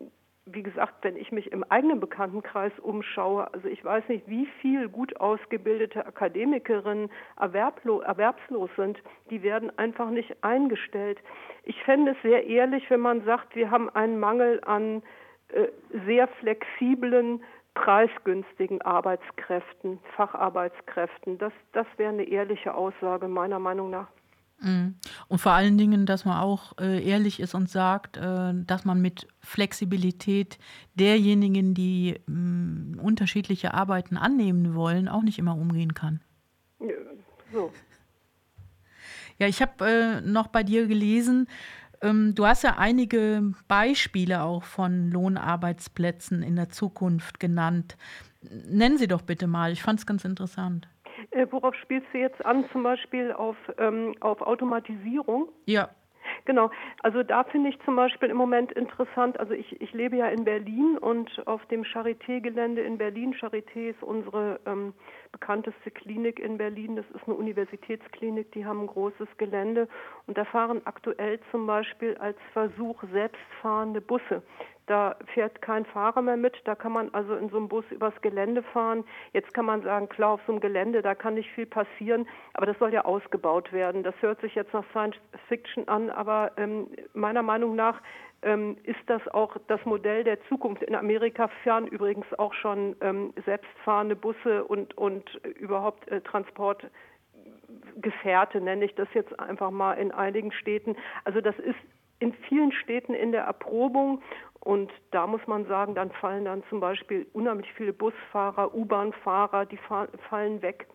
wie 0.51 0.63
gesagt, 0.63 0.95
wenn 1.03 1.15
ich 1.15 1.31
mich 1.31 1.51
im 1.51 1.63
eigenen 1.63 1.99
Bekanntenkreis 1.99 2.71
umschaue, 2.79 3.51
also 3.53 3.67
ich 3.67 3.83
weiß 3.83 4.07
nicht, 4.07 4.27
wie 4.27 4.45
viel 4.61 4.89
gut 4.89 5.19
ausgebildete 5.19 6.05
Akademikerinnen 6.05 7.09
erwerbslos 7.37 8.69
sind, 8.75 8.99
die 9.29 9.43
werden 9.43 9.77
einfach 9.77 10.09
nicht 10.09 10.43
eingestellt. 10.43 11.19
Ich 11.63 11.81
fände 11.83 12.11
es 12.11 12.21
sehr 12.21 12.45
ehrlich, 12.45 12.89
wenn 12.89 13.01
man 13.01 13.23
sagt, 13.25 13.55
wir 13.55 13.71
haben 13.71 13.89
einen 13.89 14.19
Mangel 14.19 14.61
an 14.65 15.01
äh, 15.49 15.67
sehr 16.05 16.27
flexiblen, 16.27 17.43
preisgünstigen 17.73 18.81
Arbeitskräften, 18.81 19.99
Facharbeitskräften. 20.15 21.37
Das, 21.37 21.53
das 21.71 21.87
wäre 21.97 22.11
eine 22.11 22.23
ehrliche 22.23 22.73
Aussage 22.73 23.27
meiner 23.27 23.59
Meinung 23.59 23.89
nach. 23.89 24.07
Mhm. 24.61 24.95
Und 25.27 25.39
vor 25.39 25.53
allen 25.53 25.77
Dingen, 25.77 26.05
dass 26.05 26.25
man 26.25 26.39
auch 26.39 26.77
äh, 26.79 27.03
ehrlich 27.03 27.39
ist 27.39 27.55
und 27.55 27.69
sagt, 27.69 28.17
äh, 28.17 28.53
dass 28.53 28.85
man 28.85 29.01
mit 29.01 29.27
Flexibilität 29.39 30.59
derjenigen, 30.95 31.73
die 31.73 32.19
mh, 32.27 32.35
mm, 32.35 32.99
unterschiedliche 32.99 33.73
Arbeiten 33.73 34.17
annehmen 34.17 34.75
wollen, 34.75 35.07
auch 35.07 35.23
nicht 35.23 35.39
immer 35.39 35.55
umgehen 35.55 35.93
kann. 35.93 36.21
Ja, 36.79 36.95
so. 37.53 37.71
Ja, 39.37 39.47
ich 39.47 39.61
habe 39.61 39.85
äh, 39.87 40.21
noch 40.21 40.47
bei 40.47 40.63
dir 40.63 40.87
gelesen, 40.87 41.47
ähm, 42.01 42.35
du 42.35 42.45
hast 42.45 42.63
ja 42.63 42.77
einige 42.77 43.53
Beispiele 43.67 44.41
auch 44.41 44.63
von 44.63 45.11
Lohnarbeitsplätzen 45.11 46.43
in 46.43 46.55
der 46.55 46.69
Zukunft 46.69 47.39
genannt. 47.39 47.97
Nennen 48.41 48.97
Sie 48.97 49.07
doch 49.07 49.21
bitte 49.21 49.47
mal, 49.47 49.71
ich 49.71 49.81
fand 49.81 49.99
es 49.99 50.05
ganz 50.05 50.23
interessant. 50.25 50.87
Äh, 51.31 51.47
worauf 51.51 51.75
spielst 51.75 52.07
du 52.13 52.17
jetzt 52.17 52.43
an? 52.45 52.65
Zum 52.71 52.83
Beispiel 52.83 53.31
auf, 53.31 53.57
ähm, 53.77 54.15
auf 54.19 54.41
Automatisierung? 54.41 55.49
Ja. 55.65 55.89
Genau, 56.45 56.69
also 57.01 57.23
da 57.23 57.43
finde 57.43 57.69
ich 57.69 57.79
zum 57.85 57.95
Beispiel 57.95 58.29
im 58.29 58.37
Moment 58.37 58.71
interessant, 58.71 59.39
also 59.39 59.53
ich, 59.53 59.81
ich 59.81 59.93
lebe 59.93 60.17
ja 60.17 60.27
in 60.27 60.45
Berlin 60.45 60.97
und 60.97 61.47
auf 61.47 61.65
dem 61.67 61.83
Charité-Gelände 61.83 62.81
in 62.81 62.97
Berlin, 62.97 63.33
Charité 63.33 63.89
ist 63.89 64.03
unsere 64.03 64.59
ähm, 64.65 64.93
bekannteste 65.31 65.91
Klinik 65.91 66.39
in 66.39 66.57
Berlin, 66.57 66.95
das 66.95 67.05
ist 67.13 67.27
eine 67.27 67.35
Universitätsklinik, 67.35 68.51
die 68.51 68.65
haben 68.65 68.81
ein 68.81 68.87
großes 68.87 69.27
Gelände 69.37 69.87
und 70.27 70.37
da 70.37 70.45
fahren 70.45 70.81
aktuell 70.85 71.39
zum 71.51 71.65
Beispiel 71.65 72.15
als 72.17 72.37
Versuch 72.53 73.03
selbstfahrende 73.11 74.01
Busse. 74.01 74.41
Da 74.89 75.15
fährt 75.35 75.61
kein 75.61 75.85
Fahrer 75.85 76.23
mehr 76.23 76.35
mit. 76.35 76.59
Da 76.63 76.73
kann 76.73 76.91
man 76.91 77.13
also 77.13 77.35
in 77.35 77.49
so 77.49 77.57
einem 77.57 77.67
Bus 77.67 77.85
übers 77.91 78.19
Gelände 78.21 78.63
fahren. 78.63 79.03
Jetzt 79.33 79.53
kann 79.53 79.65
man 79.65 79.83
sagen, 79.83 80.09
klar, 80.09 80.31
auf 80.31 80.41
so 80.47 80.51
einem 80.51 80.61
Gelände, 80.61 81.03
da 81.03 81.13
kann 81.13 81.35
nicht 81.35 81.51
viel 81.51 81.67
passieren. 81.67 82.27
Aber 82.55 82.65
das 82.65 82.79
soll 82.79 82.91
ja 82.91 83.05
ausgebaut 83.05 83.71
werden. 83.71 84.01
Das 84.01 84.15
hört 84.21 84.41
sich 84.41 84.55
jetzt 84.55 84.73
nach 84.73 84.83
Science 84.89 85.15
Fiction 85.47 85.87
an. 85.87 86.09
Aber 86.09 86.53
ähm, 86.57 86.87
meiner 87.13 87.43
Meinung 87.43 87.75
nach 87.75 88.01
ähm, 88.41 88.77
ist 88.81 88.97
das 89.05 89.21
auch 89.27 89.57
das 89.67 89.85
Modell 89.85 90.23
der 90.23 90.41
Zukunft. 90.45 90.81
In 90.81 90.95
Amerika 90.95 91.49
fahren 91.63 91.85
übrigens 91.85 92.25
auch 92.39 92.55
schon 92.55 92.95
ähm, 93.01 93.31
selbstfahrende 93.45 94.15
Busse 94.15 94.63
und, 94.63 94.97
und 94.97 95.35
überhaupt 95.43 96.07
äh, 96.07 96.19
Transportgefährte, 96.21 98.59
nenne 98.59 98.85
ich 98.85 98.95
das 98.95 99.09
jetzt 99.13 99.39
einfach 99.39 99.69
mal 99.69 99.99
in 99.99 100.11
einigen 100.11 100.51
Städten. 100.51 100.95
Also 101.25 101.41
das 101.41 101.59
ist 101.59 101.77
in 102.19 102.33
vielen 102.33 102.71
Städten 102.71 103.13
in 103.13 103.31
der 103.31 103.43
Erprobung 103.43 104.21
und 104.59 104.91
da 105.11 105.25
muss 105.25 105.45
man 105.47 105.65
sagen, 105.65 105.95
dann 105.95 106.11
fallen 106.11 106.45
dann 106.45 106.63
zum 106.69 106.79
Beispiel 106.79 107.25
unheimlich 107.33 107.71
viele 107.73 107.93
Busfahrer, 107.93 108.73
U-Bahn-Fahrer, 108.75 109.65
die 109.65 109.79
fallen 110.29 110.61
weg. 110.61 110.87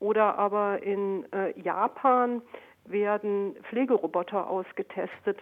Oder 0.00 0.38
aber 0.38 0.82
in 0.82 1.30
äh, 1.32 1.58
Japan 1.60 2.42
werden 2.86 3.56
Pflegeroboter 3.68 4.48
ausgetestet. 4.48 5.38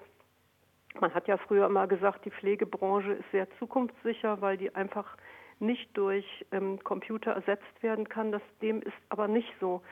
Man 1.00 1.14
hat 1.14 1.26
ja 1.26 1.36
früher 1.38 1.66
immer 1.66 1.86
gesagt, 1.86 2.24
die 2.24 2.30
Pflegebranche 2.30 3.12
ist 3.12 3.30
sehr 3.30 3.48
zukunftssicher, 3.58 4.40
weil 4.40 4.56
die 4.56 4.74
einfach 4.74 5.16
nicht 5.58 5.96
durch 5.96 6.44
ähm, 6.50 6.82
Computer 6.82 7.32
ersetzt 7.32 7.82
werden 7.82 8.08
kann. 8.08 8.32
Das 8.32 8.42
dem 8.60 8.82
ist 8.82 8.92
aber 9.08 9.28
nicht 9.28 9.52
so. 9.60 9.82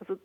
Also 0.00 0.18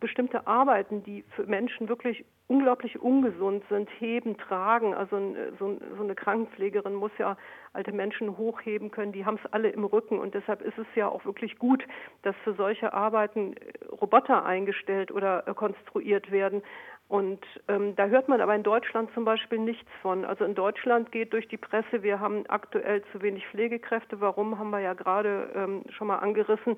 bestimmte 0.00 0.46
Arbeiten, 0.46 1.02
die 1.02 1.24
für 1.36 1.44
Menschen 1.44 1.88
wirklich 1.88 2.24
unglaublich 2.48 3.00
ungesund 3.00 3.62
sind, 3.68 3.88
heben, 4.00 4.36
tragen. 4.36 4.94
Also 4.94 5.34
so, 5.58 5.78
so, 5.96 6.02
eine 6.02 6.14
Krankenpflegerin 6.14 6.94
muss 6.94 7.12
ja 7.18 7.36
alte 7.72 7.92
Menschen 7.92 8.36
hochheben 8.36 8.90
können, 8.90 9.12
die 9.12 9.24
haben 9.24 9.38
es 9.42 9.52
alle 9.52 9.68
im 9.68 9.84
Rücken 9.84 10.18
und 10.18 10.34
deshalb 10.34 10.62
ist 10.62 10.76
es 10.76 10.86
ja 10.96 11.08
auch 11.08 11.24
wirklich 11.24 11.58
gut, 11.58 11.84
dass 12.22 12.34
für 12.42 12.54
solche 12.54 12.92
Arbeiten 12.92 13.52
äh, 13.52 13.84
Roboter 13.86 14.44
eingestellt 14.44 15.12
oder 15.12 15.46
äh, 15.46 15.54
konstruiert 15.54 16.32
werden. 16.32 16.62
Und 17.06 17.44
ähm, 17.66 17.96
da 17.96 18.06
hört 18.06 18.28
man 18.28 18.40
aber 18.40 18.54
in 18.54 18.62
Deutschland 18.62 19.10
zum 19.14 19.24
Beispiel 19.24 19.58
nichts 19.58 19.90
von. 20.00 20.24
Also 20.24 20.44
in 20.44 20.54
Deutschland 20.54 21.10
geht 21.10 21.32
durch 21.32 21.48
die 21.48 21.56
Presse, 21.56 22.04
wir 22.04 22.20
haben 22.20 22.44
aktuell 22.48 23.02
zu 23.10 23.20
wenig 23.20 23.44
Pflegekräfte. 23.48 24.20
Warum 24.20 24.58
haben 24.58 24.70
wir 24.70 24.78
ja 24.78 24.94
gerade 24.94 25.50
ähm, 25.54 25.82
schon 25.90 26.06
mal 26.06 26.18
angerissen. 26.18 26.76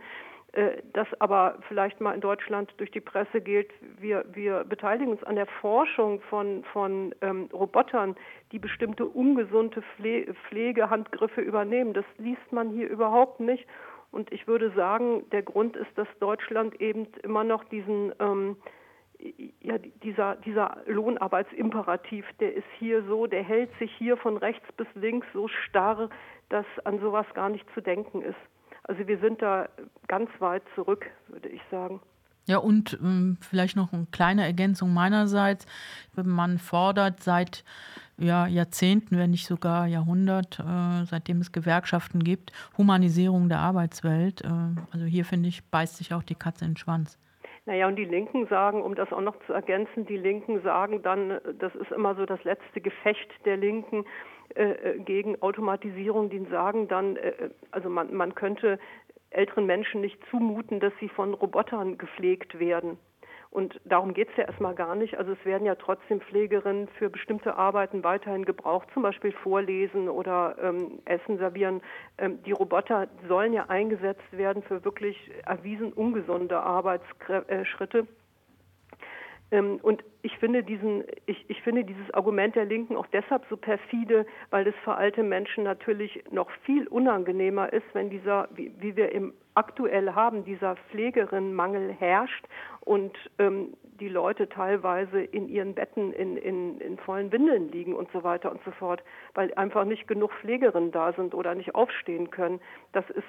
Äh, 0.53 0.83
das 0.93 1.09
aber 1.19 1.59
vielleicht 1.69 2.01
mal 2.01 2.15
in 2.15 2.21
Deutschland 2.21 2.73
durch 2.77 2.91
die 2.91 3.01
Presse 3.01 3.41
gilt, 3.41 3.71
wir, 3.99 4.25
wir 4.33 4.65
beteiligen 4.65 5.13
uns 5.13 5.25
an 5.25 5.37
der 5.37 5.47
Forschung 5.47 6.21
von, 6.29 6.63
von 6.73 7.15
ähm, 7.23 7.49
Robotern, 7.53 8.17
die 8.53 8.59
bestimmte 8.59 9.07
ungesunde 9.07 9.83
Pfle 9.97 10.35
Pflegehandgriffe 10.49 11.41
übernehmen. 11.41 11.95
Das 11.95 12.05
liest 12.19 12.53
man 12.53 12.71
hier 12.71 12.89
überhaupt 12.89 13.41
nicht. 13.41 13.67
Und 14.11 14.31
ich 14.31 14.47
würde 14.47 14.71
sagen, 14.73 15.25
der 15.31 15.43
Grund 15.43 15.75
ist, 15.75 15.91
dass 15.97 16.09
Deutschland 16.21 16.79
eben 16.83 17.07
immer 17.23 17.45
noch 17.45 17.65
diesen 17.65 18.13
ähm, 18.21 18.57
ja, 19.61 19.79
dieser, 19.79 20.37
dieser 20.37 20.79
Lohnarbeitsimperativ, 20.87 22.27
der 22.41 22.55
ist 22.55 22.67
hier 22.79 23.05
so, 23.05 23.27
der 23.27 23.43
hält 23.43 23.71
sich 23.79 23.91
hier 23.97 24.17
von 24.17 24.37
rechts 24.37 24.67
bis 24.77 24.89
links 24.95 25.27
so 25.33 25.49
starr, 25.49 26.11
dass 26.49 26.67
an 26.85 26.99
sowas 26.99 27.27
gar 27.35 27.49
nicht 27.49 27.65
zu 27.73 27.81
denken 27.81 28.21
ist. 28.23 28.37
Also 28.85 29.07
wir 29.07 29.19
sind 29.19 29.41
da 29.43 29.69
ganz 30.09 30.31
weit 30.41 30.62
zurück, 30.75 31.07
würde 31.29 31.49
ich 31.49 31.61
sagen. 31.71 32.01
Ja, 32.47 32.59
und 32.59 32.99
ähm, 33.01 33.39
vielleicht 33.41 33.77
noch 33.77 33.93
eine 33.93 34.07
kleine 34.11 34.45
Ergänzung 34.45 34.93
meinerseits. 34.93 35.67
Man 36.17 36.59
fordert 36.59 37.21
seit 37.21 37.65
ja, 38.19 38.47
Jahrzehnten, 38.47 39.17
wenn 39.17 39.31
nicht 39.31 39.47
sogar 39.47 39.87
Jahrhundert, 39.87 40.59
äh, 40.59 41.05
seitdem 41.05 41.41
es 41.41 41.53
Gewerkschaften 41.53 42.25
gibt, 42.25 42.53
Humanisierung 42.77 43.49
der 43.49 43.61
Arbeitswelt. 43.61 44.43
Äh, 44.43 44.49
also 44.93 45.07
hier, 45.07 45.25
finde 45.25 45.49
ich, 45.49 45.65
beißt 45.71 45.97
sich 45.97 46.12
auch 46.15 46.25
die 46.25 46.35
Katze 46.35 46.65
in 46.65 46.73
den 46.73 46.77
Schwanz. 46.77 47.19
Naja, 47.65 47.87
und 47.87 47.95
die 47.95 48.05
Linken 48.05 48.49
sagen, 48.49 48.83
um 48.83 48.97
das 48.97 49.12
auch 49.12 49.21
noch 49.21 49.37
zu 49.47 49.53
ergänzen, 49.53 50.05
die 50.07 50.17
Linken 50.17 50.62
sagen 50.62 51.01
dann, 51.03 51.39
das 51.61 51.73
ist 51.77 51.93
immer 51.93 52.17
so 52.17 52.27
das 52.27 52.43
letzte 52.43 52.81
Gefecht 52.81 53.31
der 53.45 53.57
Linken, 53.57 54.05
äh, 54.55 54.73
äh, 54.73 54.99
gegen 54.99 55.41
Automatisierung, 55.43 56.31
die 56.31 56.45
sagen 56.51 56.89
dann, 56.89 57.17
äh, 57.17 57.29
äh, 57.29 57.51
also 57.71 57.89
man, 57.89 58.15
man 58.15 58.35
könnte 58.35 58.79
älteren 59.31 59.67
Menschen 59.67 60.01
nicht 60.01 60.19
zumuten, 60.31 60.81
dass 60.81 60.93
sie 61.01 61.09
von 61.09 61.35
Robotern 61.35 61.99
gepflegt 61.99 62.59
werden. 62.59 62.99
Und 63.53 63.79
darum 63.85 64.15
geht 64.15 64.31
es 64.31 64.37
ja 64.39 64.45
erstmal 64.45 64.75
gar 64.75 64.95
nicht. 64.95 65.19
Also 65.19 65.33
es 65.33 65.45
werden 65.45 65.67
ja 65.67 65.75
trotzdem 65.75 66.23
Pflegerinnen 66.23 66.89
für 66.99 67.11
bestimmte 67.11 67.55
Arbeiten 67.55 68.03
weiterhin 68.03 68.47
gebraucht, 68.47 68.89
zum 68.95 69.03
Beispiel 69.03 69.33
Vorlesen 69.33 70.09
oder 70.09 70.57
ähm, 70.63 71.01
Essen 71.05 71.37
servieren. 71.37 71.83
Ähm, 72.17 72.43
die 72.45 72.53
Roboter 72.53 73.09
sollen 73.29 73.53
ja 73.53 73.67
eingesetzt 73.69 74.25
werden 74.33 74.63
für 74.63 74.83
wirklich 74.87 75.31
erwiesen 75.45 75.93
ungesunde 75.93 76.61
Arbeitsschritte. 76.61 77.99
Ähm, 77.99 78.09
und 79.61 80.03
ich 80.23 80.39
finde 80.39 80.63
diesen, 80.63 81.05
ich, 81.27 81.45
ich 81.49 81.61
finde 81.61 81.85
dieses 81.85 82.11
Argument 82.15 82.55
der 82.55 82.65
Linken 82.65 82.97
auch 82.97 83.07
deshalb 83.09 83.45
so 83.51 83.59
perfide, 83.59 84.25
weil 84.49 84.67
es 84.67 84.75
für 84.83 84.95
alte 84.95 85.23
Menschen 85.23 85.65
natürlich 85.65 86.25
noch 86.31 86.51
viel 86.65 86.87
unangenehmer 86.89 87.71
ist, 87.71 87.85
wenn 87.93 88.09
dieser, 88.09 88.49
wie, 88.55 88.73
wie 88.79 88.97
wir 88.97 89.13
im 89.13 89.35
aktuell 89.55 90.15
haben, 90.15 90.45
dieser 90.47 90.77
Pflegerinnenmangel 90.91 91.93
herrscht 91.93 92.47
und 92.81 93.13
ähm, 93.39 93.75
die 94.01 94.09
Leute 94.09 94.49
teilweise 94.49 95.21
in 95.23 95.51
ihren 95.51 95.75
Betten 95.75 96.15
in, 96.15 96.39
in, 96.39 96.81
in 96.81 96.97
vollen 96.97 97.31
Windeln 97.31 97.71
liegen 97.71 97.95
und 97.95 98.11
so 98.13 98.25
weiter 98.25 98.51
und 98.51 98.63
so 98.65 98.71
fort, 98.71 99.03
weil 99.35 99.53
einfach 99.55 99.85
nicht 99.85 100.09
genug 100.09 100.33
Pflegerinnen 100.41 100.93
da 100.93 101.13
sind 101.13 101.35
oder 101.35 101.55
nicht 101.55 101.75
aufstehen 101.75 102.31
können. 102.31 102.59
Das 102.93 103.09
ist 103.11 103.25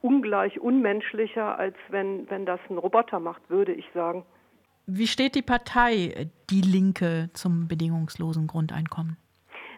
ungleich 0.00 0.58
unmenschlicher, 0.58 1.56
als 1.56 1.76
wenn, 1.88 2.28
wenn 2.28 2.44
das 2.46 2.58
ein 2.68 2.78
Roboter 2.78 3.20
macht, 3.20 3.48
würde 3.48 3.72
ich 3.72 3.88
sagen. 3.94 4.24
Wie 4.94 5.06
steht 5.06 5.34
die 5.36 5.42
Partei 5.42 6.28
Die 6.50 6.60
Linke 6.60 7.30
zum 7.32 7.66
bedingungslosen 7.66 8.46
Grundeinkommen? 8.46 9.16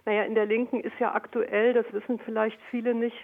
Naja, 0.06 0.24
in 0.24 0.34
der 0.34 0.44
Linken 0.44 0.80
ist 0.80 0.98
ja 0.98 1.14
aktuell, 1.14 1.72
das 1.72 1.86
wissen 1.92 2.18
vielleicht 2.24 2.58
viele 2.72 2.94
nicht, 2.94 3.16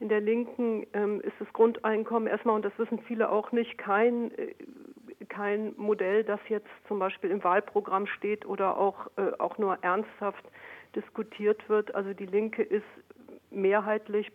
in 0.00 0.10
der 0.10 0.20
Linken 0.20 0.86
ähm, 0.92 1.22
ist 1.22 1.32
das 1.38 1.50
Grundeinkommen 1.54 2.28
erstmal, 2.28 2.56
und 2.56 2.64
das 2.66 2.78
wissen 2.78 2.98
viele 3.06 3.30
auch 3.30 3.52
nicht, 3.52 3.78
kein, 3.78 4.32
äh, 4.36 4.54
kein 5.30 5.72
Modell, 5.78 6.24
das 6.24 6.40
jetzt 6.50 6.68
zum 6.86 6.98
Beispiel 6.98 7.30
im 7.30 7.42
Wahlprogramm 7.42 8.06
steht 8.06 8.44
oder 8.44 8.76
auch, 8.76 9.06
äh, 9.16 9.32
auch 9.38 9.56
nur 9.56 9.78
ernsthaft 9.80 10.44
diskutiert 10.94 11.66
wird. 11.70 11.94
Also 11.94 12.12
die 12.12 12.26
Linke 12.26 12.62
ist 12.62 12.84
mehrheitlich, 13.50 14.30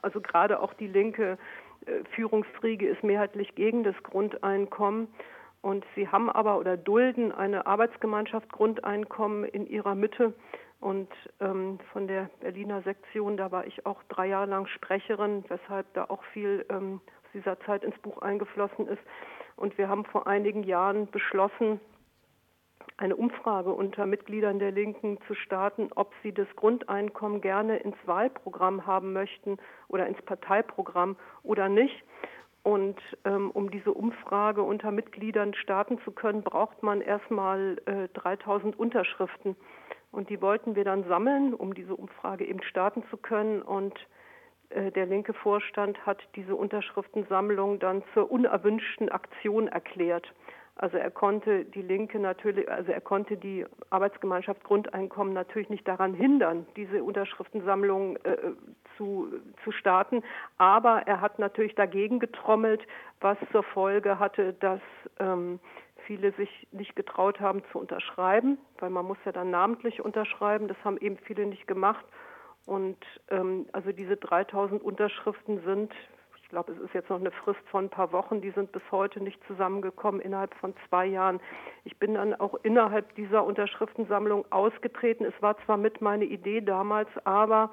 also 0.00 0.22
gerade 0.22 0.58
auch 0.58 0.72
die 0.72 0.88
linke 0.88 1.36
äh, 1.84 2.02
Führungsriege 2.14 2.88
ist 2.88 3.04
mehrheitlich 3.04 3.54
gegen 3.54 3.84
das 3.84 3.96
Grundeinkommen. 4.02 5.08
Und 5.64 5.86
sie 5.94 6.06
haben 6.08 6.28
aber 6.28 6.58
oder 6.58 6.76
dulden 6.76 7.32
eine 7.32 7.66
Arbeitsgemeinschaft 7.66 8.52
Grundeinkommen 8.52 9.44
in 9.44 9.66
ihrer 9.66 9.94
Mitte. 9.94 10.34
Und 10.78 11.08
ähm, 11.40 11.78
von 11.90 12.06
der 12.06 12.28
Berliner 12.40 12.82
Sektion, 12.82 13.38
da 13.38 13.50
war 13.50 13.66
ich 13.66 13.86
auch 13.86 14.02
drei 14.10 14.26
Jahre 14.26 14.44
lang 14.44 14.66
Sprecherin, 14.66 15.42
weshalb 15.48 15.86
da 15.94 16.04
auch 16.10 16.22
viel 16.34 16.66
ähm, 16.68 17.00
aus 17.06 17.30
dieser 17.32 17.58
Zeit 17.60 17.82
ins 17.82 17.98
Buch 18.00 18.18
eingeflossen 18.18 18.86
ist. 18.88 19.00
Und 19.56 19.78
wir 19.78 19.88
haben 19.88 20.04
vor 20.04 20.26
einigen 20.26 20.64
Jahren 20.64 21.06
beschlossen, 21.10 21.80
eine 22.98 23.16
Umfrage 23.16 23.72
unter 23.72 24.04
Mitgliedern 24.04 24.58
der 24.58 24.70
Linken 24.70 25.18
zu 25.26 25.34
starten, 25.34 25.88
ob 25.96 26.12
sie 26.22 26.32
das 26.32 26.48
Grundeinkommen 26.56 27.40
gerne 27.40 27.78
ins 27.78 27.96
Wahlprogramm 28.04 28.86
haben 28.86 29.14
möchten 29.14 29.56
oder 29.88 30.06
ins 30.06 30.20
Parteiprogramm 30.20 31.16
oder 31.42 31.70
nicht. 31.70 32.04
Und 32.64 32.98
ähm, 33.26 33.50
um 33.50 33.70
diese 33.70 33.92
Umfrage 33.92 34.62
unter 34.62 34.90
Mitgliedern 34.90 35.52
starten 35.52 35.98
zu 36.00 36.10
können, 36.10 36.42
braucht 36.42 36.82
man 36.82 37.02
erstmal 37.02 37.76
äh, 37.84 38.08
3000 38.14 38.78
Unterschriften. 38.78 39.54
Und 40.10 40.30
die 40.30 40.40
wollten 40.40 40.74
wir 40.74 40.84
dann 40.84 41.04
sammeln, 41.04 41.52
um 41.52 41.74
diese 41.74 41.94
Umfrage 41.94 42.46
eben 42.46 42.62
starten 42.62 43.04
zu 43.10 43.18
können. 43.18 43.60
Und 43.60 43.94
äh, 44.70 44.90
der 44.92 45.04
linke 45.04 45.34
Vorstand 45.34 46.06
hat 46.06 46.22
diese 46.36 46.56
Unterschriftensammlung 46.56 47.80
dann 47.80 48.02
zur 48.14 48.30
unerwünschten 48.30 49.10
Aktion 49.10 49.68
erklärt. 49.68 50.32
Also 50.76 50.96
er 50.96 51.10
konnte 51.10 51.66
die 51.66 51.82
Linke 51.82 52.18
natürlich, 52.18 52.68
also 52.70 52.90
er 52.90 53.00
konnte 53.00 53.36
die 53.36 53.64
Arbeitsgemeinschaft 53.90 54.64
Grundeinkommen 54.64 55.34
natürlich 55.34 55.68
nicht 55.68 55.86
daran 55.86 56.14
hindern, 56.14 56.66
diese 56.76 57.04
Unterschriftensammlung 57.04 58.16
äh, 58.24 58.36
zu, 58.96 59.28
zu 59.62 59.72
starten. 59.72 60.22
Aber 60.58 61.02
er 61.06 61.20
hat 61.20 61.38
natürlich 61.38 61.74
dagegen 61.74 62.18
getrommelt, 62.18 62.82
was 63.20 63.38
zur 63.52 63.62
Folge 63.62 64.18
hatte, 64.18 64.52
dass 64.54 64.80
ähm, 65.18 65.60
viele 66.06 66.32
sich 66.32 66.68
nicht 66.72 66.96
getraut 66.96 67.40
haben 67.40 67.62
zu 67.72 67.78
unterschreiben, 67.78 68.58
weil 68.78 68.90
man 68.90 69.06
muss 69.06 69.18
ja 69.24 69.32
dann 69.32 69.50
namentlich 69.50 70.04
unterschreiben. 70.04 70.68
Das 70.68 70.76
haben 70.84 70.98
eben 70.98 71.18
viele 71.18 71.46
nicht 71.46 71.66
gemacht. 71.66 72.04
Und 72.66 72.98
ähm, 73.30 73.66
also 73.72 73.92
diese 73.92 74.16
3000 74.16 74.82
Unterschriften 74.82 75.62
sind 75.64 75.92
ich 76.44 76.50
glaube, 76.50 76.72
es 76.72 76.78
ist 76.78 76.92
jetzt 76.92 77.08
noch 77.08 77.18
eine 77.18 77.30
Frist 77.30 77.66
von 77.70 77.86
ein 77.86 77.90
paar 77.90 78.12
Wochen, 78.12 78.42
die 78.42 78.50
sind 78.50 78.70
bis 78.70 78.82
heute 78.92 79.18
nicht 79.18 79.42
zusammengekommen 79.46 80.20
innerhalb 80.20 80.54
von 80.56 80.74
zwei 80.88 81.06
Jahren. 81.06 81.40
Ich 81.84 81.98
bin 81.98 82.14
dann 82.14 82.34
auch 82.34 82.54
innerhalb 82.62 83.14
dieser 83.14 83.44
Unterschriftensammlung 83.44 84.44
ausgetreten. 84.52 85.24
Es 85.24 85.34
war 85.40 85.56
zwar 85.64 85.78
mit 85.78 86.02
meine 86.02 86.26
Idee 86.26 86.60
damals, 86.60 87.08
aber 87.24 87.70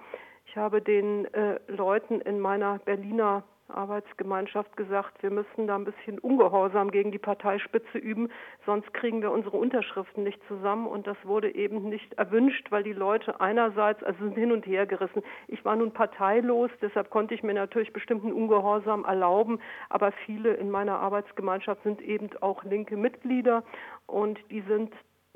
ich 0.51 0.57
habe 0.57 0.81
den 0.81 1.33
äh, 1.33 1.59
Leuten 1.69 2.19
in 2.19 2.41
meiner 2.41 2.79
Berliner 2.79 3.43
Arbeitsgemeinschaft 3.69 4.75
gesagt, 4.75 5.23
wir 5.23 5.31
müssen 5.31 5.65
da 5.65 5.77
ein 5.77 5.85
bisschen 5.85 6.19
Ungehorsam 6.19 6.91
gegen 6.91 7.09
die 7.09 7.19
Parteispitze 7.19 7.97
üben, 7.97 8.27
sonst 8.65 8.93
kriegen 8.93 9.21
wir 9.21 9.31
unsere 9.31 9.55
Unterschriften 9.55 10.25
nicht 10.25 10.41
zusammen. 10.49 10.87
Und 10.87 11.07
das 11.07 11.15
wurde 11.23 11.55
eben 11.55 11.87
nicht 11.87 12.15
erwünscht, 12.15 12.69
weil 12.69 12.83
die 12.83 12.91
Leute 12.91 13.39
einerseits, 13.39 14.03
also 14.03 14.25
sind 14.25 14.35
hin 14.35 14.51
und 14.51 14.65
her 14.65 14.85
gerissen. 14.85 15.23
Ich 15.47 15.63
war 15.63 15.77
nun 15.77 15.93
parteilos, 15.93 16.69
deshalb 16.81 17.11
konnte 17.11 17.33
ich 17.33 17.43
mir 17.43 17.53
natürlich 17.53 17.93
bestimmten 17.93 18.33
Ungehorsam 18.33 19.05
erlauben, 19.05 19.61
aber 19.87 20.11
viele 20.25 20.53
in 20.55 20.69
meiner 20.69 20.99
Arbeitsgemeinschaft 20.99 21.81
sind 21.83 22.01
eben 22.01 22.29
auch 22.41 22.65
linke 22.65 22.97
Mitglieder 22.97 23.63
und 24.05 24.37
die 24.51 24.63
sind 24.67 24.93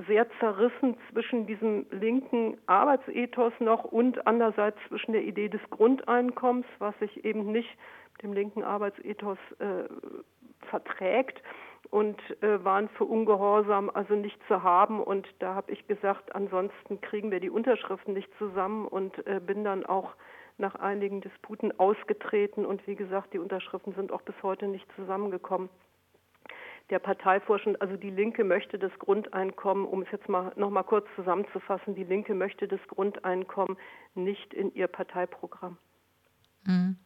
sehr 0.07 0.27
zerrissen 0.39 0.97
zwischen 1.11 1.47
diesem 1.47 1.85
linken 1.89 2.57
Arbeitsethos 2.65 3.53
noch 3.59 3.85
und 3.85 4.27
andererseits 4.27 4.77
zwischen 4.89 5.13
der 5.13 5.23
Idee 5.23 5.47
des 5.47 5.61
Grundeinkommens, 5.69 6.65
was 6.79 6.97
sich 6.99 7.23
eben 7.23 7.51
nicht 7.51 7.69
dem 8.21 8.33
linken 8.33 8.63
Arbeitsethos 8.63 9.37
äh, 9.59 9.83
verträgt. 10.69 11.41
und 11.91 12.19
äh, 12.41 12.63
waren 12.63 12.89
für 12.89 13.05
ungehorsam 13.05 13.89
also 13.93 14.15
nicht 14.15 14.39
zu 14.47 14.63
haben. 14.63 15.01
Und 15.01 15.27
da 15.39 15.55
habe 15.55 15.71
ich 15.71 15.87
gesagt, 15.87 16.35
ansonsten 16.35 16.99
kriegen 17.01 17.31
wir 17.31 17.39
die 17.39 17.49
Unterschriften 17.49 18.13
nicht 18.13 18.29
zusammen 18.37 18.87
und 18.87 19.25
äh, 19.27 19.39
bin 19.39 19.63
dann 19.63 19.85
auch 19.85 20.15
nach 20.57 20.75
einigen 20.75 21.21
Disputen 21.21 21.77
ausgetreten. 21.79 22.65
Und 22.65 22.85
wie 22.87 22.95
gesagt, 22.95 23.33
die 23.33 23.39
Unterschriften 23.39 23.93
sind 23.93 24.11
auch 24.11 24.21
bis 24.21 24.35
heute 24.41 24.67
nicht 24.67 24.87
zusammengekommen. 24.95 25.69
Der 26.89 27.00
Parteivorstand, 27.00 27.82
also 27.82 27.98
die 27.98 28.12
Linke 28.12 28.44
möchte 28.44 28.77
das 28.77 28.92
Grundeinkommen, 29.00 29.86
um 29.86 30.04
es 30.04 30.08
jetzt 30.12 30.30
mal 30.30 30.51
noch 30.56 30.70
mal 30.70 30.84
kurz 30.84 31.08
zusammenzufassen, 31.15 31.96
die 31.96 32.04
Linke 32.04 32.36
möchte 32.36 32.68
das 32.68 32.80
Grundeinkommen 32.88 33.77
nicht 34.13 34.54
in 34.54 34.74
ihr 34.75 34.88
Parteiprogramm. 34.88 35.77
Mhm. 36.65 36.98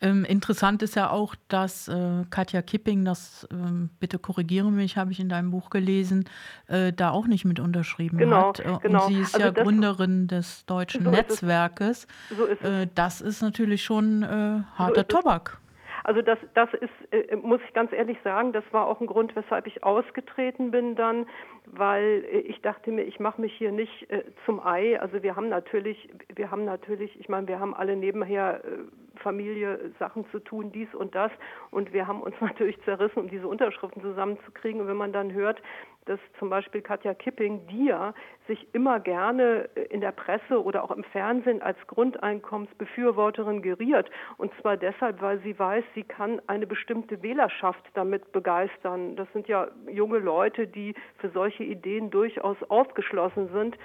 Ähm, 0.00 0.24
interessant 0.24 0.82
ist 0.82 0.96
ja 0.96 1.10
auch, 1.10 1.34
dass 1.48 1.88
äh, 1.88 2.24
Katja 2.28 2.62
Kipping, 2.62 3.04
das 3.04 3.46
ähm, 3.50 3.90
bitte 4.00 4.18
korrigiere 4.18 4.70
mich, 4.70 4.96
habe 4.96 5.12
ich 5.12 5.20
in 5.20 5.28
deinem 5.28 5.50
Buch 5.50 5.70
gelesen, 5.70 6.28
äh, 6.66 6.92
da 6.92 7.10
auch 7.10 7.26
nicht 7.26 7.44
mit 7.44 7.60
unterschrieben 7.60 8.18
genau, 8.18 8.48
hat. 8.48 8.60
Äh, 8.60 8.76
genau. 8.82 9.06
Und 9.06 9.12
sie 9.12 9.20
ist 9.20 9.34
also 9.34 9.46
ja 9.46 9.52
Gründerin 9.52 10.26
des 10.26 10.66
deutschen 10.66 11.04
so 11.04 11.10
Netzwerkes. 11.10 12.06
So 12.36 12.46
äh, 12.46 12.88
das 12.94 13.20
ist 13.20 13.40
natürlich 13.40 13.84
schon 13.84 14.22
äh, 14.22 14.62
harter 14.74 15.06
so 15.08 15.18
Tobak. 15.18 15.58
Also 16.04 16.20
das, 16.20 16.38
das 16.52 16.68
ist, 16.74 17.12
äh, 17.12 17.34
muss 17.36 17.60
ich 17.66 17.72
ganz 17.72 17.90
ehrlich 17.92 18.18
sagen, 18.22 18.52
das 18.52 18.64
war 18.72 18.86
auch 18.86 19.00
ein 19.00 19.06
Grund, 19.06 19.34
weshalb 19.34 19.66
ich 19.66 19.82
ausgetreten 19.82 20.70
bin 20.70 20.96
dann, 20.96 21.26
weil 21.64 22.24
ich 22.46 22.60
dachte 22.60 22.92
mir, 22.92 23.04
ich 23.04 23.18
mache 23.20 23.40
mich 23.40 23.54
hier 23.54 23.72
nicht 23.72 24.10
äh, 24.10 24.22
zum 24.44 24.64
Ei. 24.64 25.00
Also 25.00 25.22
wir 25.22 25.34
haben 25.34 25.48
natürlich, 25.48 26.10
wir 26.34 26.50
haben 26.50 26.66
natürlich, 26.66 27.18
ich 27.18 27.30
meine, 27.30 27.48
wir 27.48 27.58
haben 27.58 27.74
alle 27.74 27.96
nebenher 27.96 28.62
äh, 28.64 29.18
Familie, 29.22 29.92
Sachen 29.98 30.26
zu 30.30 30.40
tun, 30.40 30.72
dies 30.72 30.94
und 30.94 31.14
das. 31.14 31.32
Und 31.70 31.94
wir 31.94 32.06
haben 32.06 32.20
uns 32.20 32.34
natürlich 32.40 32.78
zerrissen, 32.82 33.20
um 33.20 33.28
diese 33.28 33.48
Unterschriften 33.48 34.02
zusammenzukriegen. 34.02 34.82
Und 34.82 34.88
wenn 34.88 34.96
man 34.96 35.12
dann 35.12 35.32
hört, 35.32 35.62
dass 36.06 36.20
zum 36.38 36.50
Beispiel 36.50 36.82
Katja 36.82 37.14
Kipping, 37.14 37.66
die 37.68 37.86
ja 37.86 38.14
sich 38.46 38.66
immer 38.74 39.00
gerne 39.00 39.68
äh, 39.74 39.82
in 39.84 40.00
der 40.00 40.12
Presse 40.12 40.62
oder 40.62 40.84
auch 40.84 40.90
im 40.90 41.04
Fernsehen 41.04 41.62
als 41.62 41.78
Grundeinkommensbefürworterin 41.86 43.62
geriert. 43.62 44.10
Und 44.36 44.52
zwar 44.60 44.76
deshalb, 44.76 45.20
weil 45.22 45.40
sie 45.40 45.58
weiß, 45.58 45.84
sie 45.94 46.02
kann 46.04 46.40
eine 46.46 46.66
bestimmte 46.66 47.22
Wählerschaft 47.22 47.84
damit 47.94 48.32
begeistern. 48.32 49.16
Das 49.16 49.28
sind 49.32 49.48
ja 49.48 49.68
junge 49.88 50.18
Leute, 50.18 50.66
die 50.66 50.94
für 51.18 51.30
solche 51.30 51.64
Ideen 51.64 52.10
durchaus 52.10 52.56
aufgeschlossen 52.68 53.48
sind. 53.48 53.78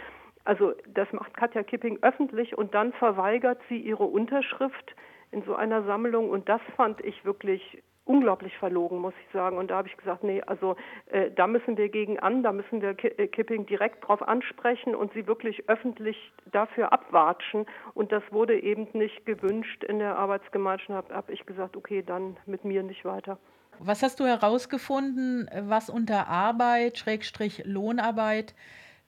Also 0.46 0.74
das 0.88 1.12
macht 1.14 1.36
Katja 1.36 1.64
Kipping 1.64 2.00
öffentlich 2.02 2.58
und 2.58 2.74
dann 2.74 2.94
verweigert 2.94 3.60
sie 3.70 3.78
ihre 3.78 4.06
Unterschrift 4.06 4.96
in 5.32 5.44
so 5.44 5.56
einer 5.56 5.84
Sammlung 5.84 6.30
und 6.30 6.50
das 6.50 6.62
fand 6.76 7.02
ich 7.02 7.24
wirklich 7.24 7.84
unglaublich 8.10 8.58
verlogen, 8.58 8.98
muss 8.98 9.14
ich 9.24 9.32
sagen. 9.32 9.58
Und 9.58 9.70
da 9.70 9.78
habe 9.78 9.88
ich 9.88 9.96
gesagt, 9.96 10.24
nee, 10.24 10.42
also 10.42 10.76
äh, 11.12 11.30
da 11.30 11.46
müssen 11.46 11.78
wir 11.78 11.90
gegen 11.90 12.18
an, 12.18 12.42
da 12.42 12.52
müssen 12.52 12.82
wir 12.82 12.96
äh, 13.04 13.28
Kipping 13.28 13.68
direkt 13.68 14.06
drauf 14.08 14.28
ansprechen 14.28 14.96
und 14.96 15.14
sie 15.14 15.28
wirklich 15.28 15.70
öffentlich 15.70 16.18
dafür 16.52 16.92
abwatschen. 16.92 17.68
Und 17.94 18.12
das 18.12 18.24
wurde 18.32 18.60
eben 18.60 18.88
nicht 18.94 19.28
gewünscht 19.28 19.84
in 19.84 20.00
der 20.00 20.18
Arbeitsgemeinschaft. 20.18 20.90
Habe 20.90 21.16
hab 21.16 21.30
ich 21.30 21.46
gesagt, 21.46 21.78
okay, 21.78 22.02
dann 22.02 22.36
mit 22.48 22.66
mir 22.66 22.82
nicht 22.82 23.06
weiter. 23.06 23.38
Was 23.78 24.02
hast 24.02 24.20
du 24.20 24.26
herausgefunden, 24.26 25.48
was 25.62 25.90
unter 25.90 26.28
Arbeit, 26.28 26.98
Schrägstrich 26.98 27.62
Lohnarbeit 27.66 28.56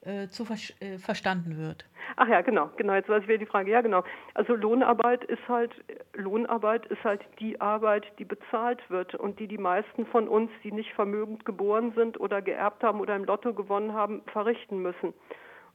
äh, 0.02 0.28
zu 0.28 0.44
ver 0.44 0.56
äh, 0.80 0.98
verstanden 0.98 1.56
wird. 1.56 1.84
Ach 2.16 2.28
ja, 2.28 2.40
genau, 2.40 2.70
genau. 2.76 2.94
Jetzt 2.94 3.08
weiß 3.08 3.22
ich 3.22 3.28
wieder 3.28 3.38
die 3.38 3.46
Frage. 3.46 3.70
Ja, 3.70 3.80
genau. 3.80 4.04
Also 4.34 4.54
Lohnarbeit 4.54 5.24
ist 5.24 5.46
halt 5.48 5.72
Lohnarbeit 6.14 6.86
ist 6.86 7.02
halt 7.04 7.20
die 7.38 7.60
Arbeit, 7.60 8.06
die 8.18 8.24
bezahlt 8.24 8.80
wird 8.90 9.14
und 9.14 9.38
die 9.38 9.46
die 9.46 9.58
meisten 9.58 10.06
von 10.06 10.28
uns, 10.28 10.50
die 10.64 10.72
nicht 10.72 10.92
vermögend 10.92 11.44
geboren 11.44 11.92
sind 11.94 12.18
oder 12.20 12.42
geerbt 12.42 12.82
haben 12.82 13.00
oder 13.00 13.16
im 13.16 13.24
Lotto 13.24 13.54
gewonnen 13.54 13.92
haben, 13.92 14.22
verrichten 14.32 14.82
müssen. 14.82 15.14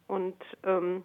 Und 0.07 0.35
ähm, 0.63 1.03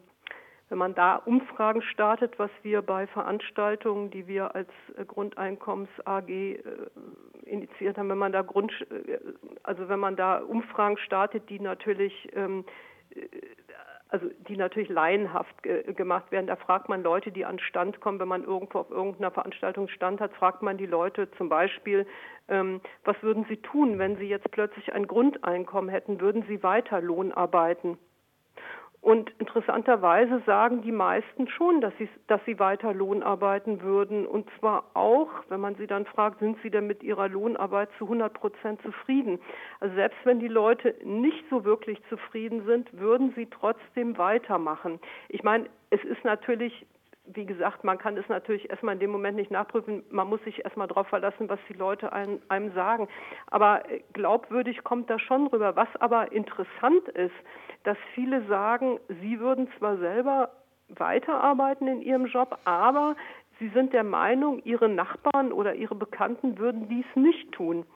wenn 0.72 0.78
man 0.78 0.94
da 0.94 1.16
Umfragen 1.16 1.82
startet, 1.82 2.38
was 2.38 2.50
wir 2.62 2.80
bei 2.80 3.06
Veranstaltungen, 3.06 4.10
die 4.10 4.26
wir 4.26 4.54
als 4.54 4.70
äh, 4.96 5.04
Grundeinkommens 5.04 5.90
AG 6.06 6.30
äh, 6.30 6.60
initiiert 7.44 7.98
haben, 7.98 8.08
wenn 8.08 8.16
man 8.16 8.32
da 8.32 8.40
Grund, 8.40 8.72
äh, 8.90 9.18
also 9.64 9.90
wenn 9.90 10.00
man 10.00 10.16
da 10.16 10.38
Umfragen 10.38 10.96
startet, 10.96 11.50
die 11.50 11.60
natürlich 11.60 12.28
ähm, 12.34 12.64
also 14.08 14.28
die 14.46 14.58
natürlich 14.58 14.90
laienhaft 14.90 15.62
gemacht 15.62 16.30
werden. 16.32 16.46
Da 16.46 16.56
fragt 16.56 16.90
man 16.90 17.02
Leute, 17.02 17.32
die 17.32 17.46
an 17.46 17.58
Stand 17.58 18.00
kommen, 18.00 18.20
wenn 18.20 18.28
man 18.28 18.44
irgendwo 18.44 18.80
auf 18.80 18.90
irgendeiner 18.90 19.30
Veranstaltung 19.30 19.88
Stand 19.88 20.20
hat, 20.20 20.34
fragt 20.34 20.60
man 20.60 20.76
die 20.76 20.86
Leute 20.86 21.30
zum 21.32 21.48
Beispiel, 21.48 22.06
ähm, 22.48 22.82
was 23.04 23.16
würden 23.22 23.46
sie 23.48 23.56
tun, 23.56 23.98
wenn 23.98 24.16
sie 24.16 24.28
jetzt 24.28 24.50
plötzlich 24.50 24.92
ein 24.92 25.06
Grundeinkommen 25.06 25.88
hätten? 25.88 26.20
Würden 26.20 26.44
sie 26.46 26.62
weiter 26.62 27.00
Lohn 27.00 27.32
arbeiten? 27.32 27.96
Und 29.02 29.32
interessanterweise 29.40 30.40
sagen 30.46 30.82
die 30.82 30.92
meisten 30.92 31.48
schon, 31.48 31.80
dass 31.80 31.92
sie, 31.98 32.08
dass 32.28 32.40
sie 32.46 32.60
weiter 32.60 32.94
Lohn 32.94 33.24
arbeiten 33.24 33.82
würden. 33.82 34.24
Und 34.24 34.48
zwar 34.60 34.84
auch, 34.94 35.28
wenn 35.48 35.58
man 35.58 35.74
sie 35.74 35.88
dann 35.88 36.06
fragt, 36.06 36.38
sind 36.38 36.56
sie 36.62 36.70
denn 36.70 36.86
mit 36.86 37.02
ihrer 37.02 37.28
Lohnarbeit 37.28 37.88
zu 37.98 38.04
100 38.04 38.32
Prozent 38.32 38.80
zufrieden? 38.82 39.40
Also 39.80 39.96
selbst 39.96 40.18
wenn 40.22 40.38
die 40.38 40.46
Leute 40.46 40.94
nicht 41.02 41.44
so 41.50 41.64
wirklich 41.64 42.00
zufrieden 42.08 42.64
sind, 42.64 42.96
würden 42.96 43.32
sie 43.34 43.46
trotzdem 43.46 44.18
weitermachen. 44.18 45.00
Ich 45.28 45.42
meine, 45.42 45.66
es 45.90 46.02
ist 46.04 46.24
natürlich 46.24 46.86
wie 47.24 47.46
gesagt, 47.46 47.84
man 47.84 47.98
kann 47.98 48.16
es 48.16 48.28
natürlich 48.28 48.68
erstmal 48.68 48.94
in 48.94 49.00
dem 49.00 49.10
Moment 49.10 49.36
nicht 49.36 49.50
nachprüfen. 49.50 50.02
Man 50.10 50.28
muss 50.28 50.42
sich 50.42 50.64
erstmal 50.64 50.88
darauf 50.88 51.06
verlassen, 51.06 51.48
was 51.48 51.60
die 51.68 51.74
Leute 51.74 52.12
einem, 52.12 52.72
sagen. 52.74 53.08
Aber 53.46 53.82
glaubwürdig 54.12 54.82
kommt 54.82 55.08
das 55.08 55.22
schon 55.22 55.46
rüber. 55.46 55.76
Was 55.76 55.88
aber 56.00 56.32
interessant 56.32 57.08
ist, 57.14 57.34
dass 57.84 57.96
viele 58.14 58.44
sagen, 58.46 58.98
sie 59.20 59.38
würden 59.38 59.68
zwar 59.78 59.98
selber 59.98 60.50
weiterarbeiten 60.88 61.86
in 61.86 62.02
ihrem 62.02 62.26
Job, 62.26 62.58
aber 62.64 63.16
sie 63.58 63.68
sind 63.68 63.92
der 63.92 64.04
Meinung, 64.04 64.60
ihre 64.64 64.88
Nachbarn 64.88 65.52
oder 65.52 65.74
ihre 65.74 65.94
Bekannten 65.94 66.58
würden 66.58 66.88
dies 66.88 67.06
nicht 67.14 67.52
tun. 67.52 67.86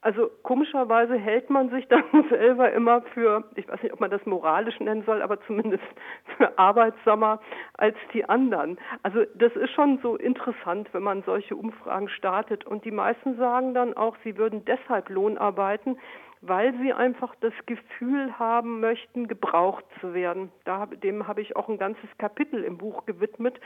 Also 0.00 0.30
komischerweise 0.44 1.16
hält 1.16 1.50
man 1.50 1.70
sich 1.70 1.86
dann 1.88 2.04
selber 2.28 2.72
immer 2.72 3.02
für, 3.14 3.44
ich 3.56 3.68
weiß 3.68 3.82
nicht, 3.82 3.92
ob 3.92 4.00
man 4.00 4.10
das 4.10 4.24
moralisch 4.26 4.78
nennen 4.80 5.02
soll, 5.04 5.22
aber 5.22 5.40
zumindest 5.42 5.84
für 6.36 6.56
arbeitsamer 6.58 7.40
als 7.74 7.96
die 8.12 8.28
anderen. 8.28 8.78
Also 9.02 9.24
das 9.34 9.54
ist 9.56 9.72
schon 9.72 9.98
so 9.98 10.16
interessant, 10.16 10.88
wenn 10.92 11.02
man 11.02 11.22
solche 11.22 11.56
Umfragen 11.56 12.08
startet. 12.08 12.64
Und 12.64 12.84
die 12.84 12.92
meisten 12.92 13.36
sagen 13.36 13.74
dann 13.74 13.94
auch, 13.94 14.16
sie 14.22 14.36
würden 14.36 14.64
deshalb 14.64 15.08
Lohn 15.08 15.36
arbeiten, 15.36 15.96
weil 16.42 16.72
sie 16.78 16.92
einfach 16.92 17.34
das 17.40 17.52
Gefühl 17.66 18.38
haben 18.38 18.78
möchten, 18.78 19.26
gebraucht 19.26 19.84
zu 20.00 20.14
werden. 20.14 20.52
Da, 20.64 20.86
dem 20.86 21.26
habe 21.26 21.40
ich 21.40 21.56
auch 21.56 21.68
ein 21.68 21.78
ganzes 21.78 22.08
Kapitel 22.18 22.62
im 22.62 22.78
Buch 22.78 23.04
gewidmet, 23.06 23.58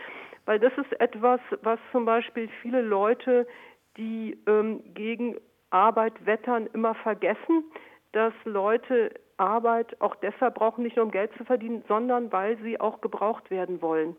weil 0.47 0.59
das 0.59 0.73
ist 0.79 0.99
etwas, 0.99 1.41
was 1.61 1.79
zum 1.91 2.07
Beispiel 2.07 2.49
viele 2.63 2.81
Leute, 2.81 3.47
die 3.99 4.39
ähm, 4.47 4.83
gegen 4.95 5.37
Arbeit 5.73 6.27
wettern, 6.27 6.69
immer 6.73 6.95
vergessen, 6.95 7.65
dass 8.13 8.35
Leute 8.45 9.15
Arbeit 9.39 10.01
auch 10.01 10.15
deshalb 10.17 10.55
brauchen, 10.57 10.85
nicht 10.85 10.97
nur 10.97 11.07
um 11.07 11.11
Geld 11.11 11.33
zu 11.37 11.45
verdienen, 11.45 11.83
sondern 11.89 12.31
weil 12.31 12.59
sie 12.59 12.79
auch 12.79 13.01
gebraucht 13.01 13.51
werden 13.51 13.81
wollen 13.83 14.17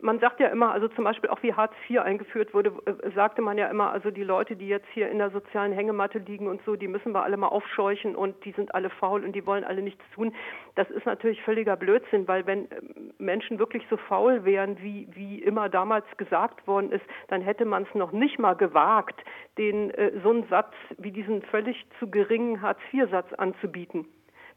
man 0.00 0.20
sagt 0.20 0.40
ja 0.40 0.48
immer, 0.48 0.72
also 0.72 0.88
zum 0.88 1.04
Beispiel 1.04 1.30
auch 1.30 1.42
wie 1.42 1.52
Hartz 1.52 1.74
IV 1.88 2.00
eingeführt 2.00 2.54
wurde, 2.54 2.72
äh, 2.86 3.10
sagte 3.14 3.42
man 3.42 3.58
ja 3.58 3.68
immer, 3.68 3.90
also 3.90 4.10
die 4.10 4.22
Leute, 4.22 4.56
die 4.56 4.68
jetzt 4.68 4.86
hier 4.92 5.10
in 5.10 5.18
der 5.18 5.30
sozialen 5.30 5.72
Hängematte 5.72 6.18
liegen 6.18 6.46
und 6.46 6.62
so, 6.64 6.76
die 6.76 6.88
müssen 6.88 7.12
wir 7.12 7.22
alle 7.22 7.36
mal 7.36 7.48
aufscheuchen 7.48 8.14
und 8.14 8.44
die 8.44 8.52
sind 8.52 8.74
alle 8.74 8.90
faul 8.90 9.24
und 9.24 9.32
die 9.32 9.46
wollen 9.46 9.64
alle 9.64 9.82
nichts 9.82 10.04
tun. 10.14 10.34
Das 10.76 10.88
ist 10.90 11.06
natürlich 11.06 11.42
völliger 11.42 11.76
Blödsinn, 11.76 12.28
weil 12.28 12.46
wenn 12.46 12.70
äh, 12.70 12.80
Menschen 13.18 13.58
wirklich 13.58 13.84
so 13.90 13.96
faul 13.96 14.44
wären, 14.44 14.80
wie, 14.80 15.08
wie 15.12 15.42
immer 15.42 15.68
damals 15.68 16.04
gesagt 16.16 16.66
worden 16.66 16.92
ist, 16.92 17.04
dann 17.28 17.42
hätte 17.42 17.64
man 17.64 17.82
es 17.82 17.94
noch 17.94 18.12
nicht 18.12 18.38
mal 18.38 18.54
gewagt, 18.54 19.20
den 19.58 19.90
äh, 19.90 20.12
so 20.22 20.30
einen 20.30 20.46
Satz 20.48 20.72
wie 20.98 21.10
diesen 21.10 21.42
völlig 21.42 21.84
zu 21.98 22.10
geringen 22.10 22.62
Hartz-IV-Satz 22.62 23.32
anzubieten. 23.34 24.06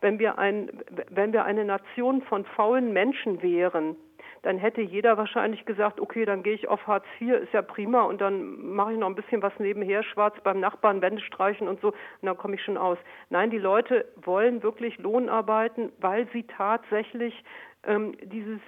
Wenn 0.02 0.18
wir, 0.18 0.40
ein, 0.40 0.72
wenn 1.12 1.32
wir 1.32 1.46
eine 1.46 1.64
Nation 1.64 2.24
von 2.24 2.44
faulen 2.44 2.92
Menschen 2.92 3.44
wären, 3.44 3.96
dann 4.44 4.58
hätte 4.58 4.82
jeder 4.82 5.18
wahrscheinlich 5.18 5.66
gesagt, 5.66 6.00
okay, 6.00 6.26
dann 6.26 6.44
gehe 6.44 6.54
ich 6.54 6.68
auf 6.68 6.86
Hartz 6.88 7.06
IV, 7.20 7.34
ist 7.36 7.54
ja 7.54 7.62
prima 7.62 8.02
und 8.02 8.22
dann 8.22 8.74
mache 8.74 8.94
ich 8.94 9.00
noch 9.00 9.08
ein 9.08 9.16
bisschen 9.16 9.42
was 9.42 9.54
nebenher, 9.60 10.04
schwarz 10.04 10.36
beim 10.44 10.60
Nachbarn, 10.60 11.02
Wände 11.02 11.22
streichen 11.22 11.68
und 11.68 11.80
so 11.82 11.90
und 11.90 11.96
dann 12.24 12.38
komme 12.38 12.56
ich 12.56 12.64
schon 12.64 12.78
aus. 12.78 12.98
Nein, 13.30 13.52
die 13.52 13.60
Leute 13.60 14.06
wollen 14.16 14.64
wirklich 14.64 14.98
Lohn 14.98 15.30
arbeiten, 15.30 15.92
weil 16.00 16.28
sie 16.34 16.44
tatsächlich 16.44 17.44
ähm, 17.84 18.16
dieses 18.24 18.60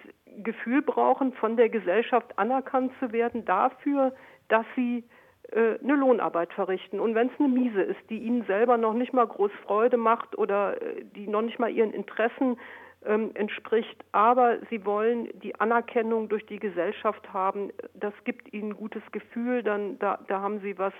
Gefühl 0.43 0.81
brauchen, 0.81 1.33
von 1.33 1.57
der 1.57 1.69
Gesellschaft 1.69 2.37
anerkannt 2.37 2.91
zu 2.99 3.11
werden 3.11 3.45
dafür, 3.45 4.13
dass 4.47 4.65
sie 4.75 5.03
äh, 5.51 5.79
eine 5.83 5.95
Lohnarbeit 5.95 6.53
verrichten. 6.53 6.99
Und 6.99 7.15
wenn 7.15 7.27
es 7.27 7.39
eine 7.39 7.49
Miese 7.49 7.81
ist, 7.81 7.99
die 8.09 8.19
ihnen 8.19 8.43
selber 8.45 8.77
noch 8.77 8.93
nicht 8.93 9.13
mal 9.13 9.27
groß 9.27 9.51
Freude 9.65 9.97
macht 9.97 10.37
oder 10.37 10.81
äh, 10.81 11.03
die 11.15 11.27
noch 11.27 11.41
nicht 11.41 11.59
mal 11.59 11.69
ihren 11.69 11.93
Interessen 11.93 12.57
ähm, 13.05 13.31
entspricht. 13.35 14.03
Aber 14.11 14.57
sie 14.69 14.85
wollen 14.85 15.29
die 15.41 15.59
Anerkennung 15.59 16.29
durch 16.29 16.45
die 16.45 16.59
Gesellschaft 16.59 17.31
haben. 17.33 17.71
Das 17.93 18.13
gibt 18.23 18.53
ihnen 18.53 18.71
ein 18.71 18.75
gutes 18.75 19.03
Gefühl. 19.11 19.63
Dann 19.63 19.99
da, 19.99 20.19
da 20.27 20.41
haben 20.41 20.59
sie 20.61 20.77
was 20.77 20.93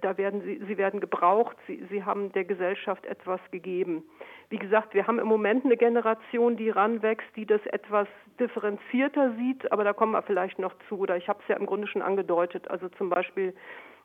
da 0.00 0.16
werden 0.16 0.42
sie, 0.42 0.60
sie 0.66 0.76
werden 0.76 1.00
gebraucht, 1.00 1.56
sie, 1.66 1.84
sie 1.90 2.04
haben 2.04 2.32
der 2.32 2.44
Gesellschaft 2.44 3.06
etwas 3.06 3.40
gegeben. 3.50 4.04
Wie 4.50 4.58
gesagt, 4.58 4.94
wir 4.94 5.06
haben 5.06 5.18
im 5.18 5.26
Moment 5.26 5.64
eine 5.64 5.76
Generation, 5.76 6.56
die 6.56 6.70
ranwächst, 6.70 7.28
die 7.36 7.46
das 7.46 7.64
etwas 7.66 8.08
differenzierter 8.40 9.34
sieht, 9.36 9.70
aber 9.72 9.84
da 9.84 9.92
kommen 9.92 10.12
wir 10.12 10.22
vielleicht 10.22 10.58
noch 10.58 10.74
zu. 10.88 10.98
Oder 10.98 11.16
ich 11.16 11.28
habe 11.28 11.40
es 11.42 11.48
ja 11.48 11.56
im 11.56 11.66
Grunde 11.66 11.86
schon 11.86 12.02
angedeutet, 12.02 12.68
also 12.70 12.88
zum 12.90 13.10
Beispiel 13.10 13.54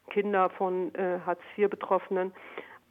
Kinder 0.09 0.49
von 0.49 0.93
äh, 0.95 1.19
Hartz-IV-Betroffenen. 1.25 2.33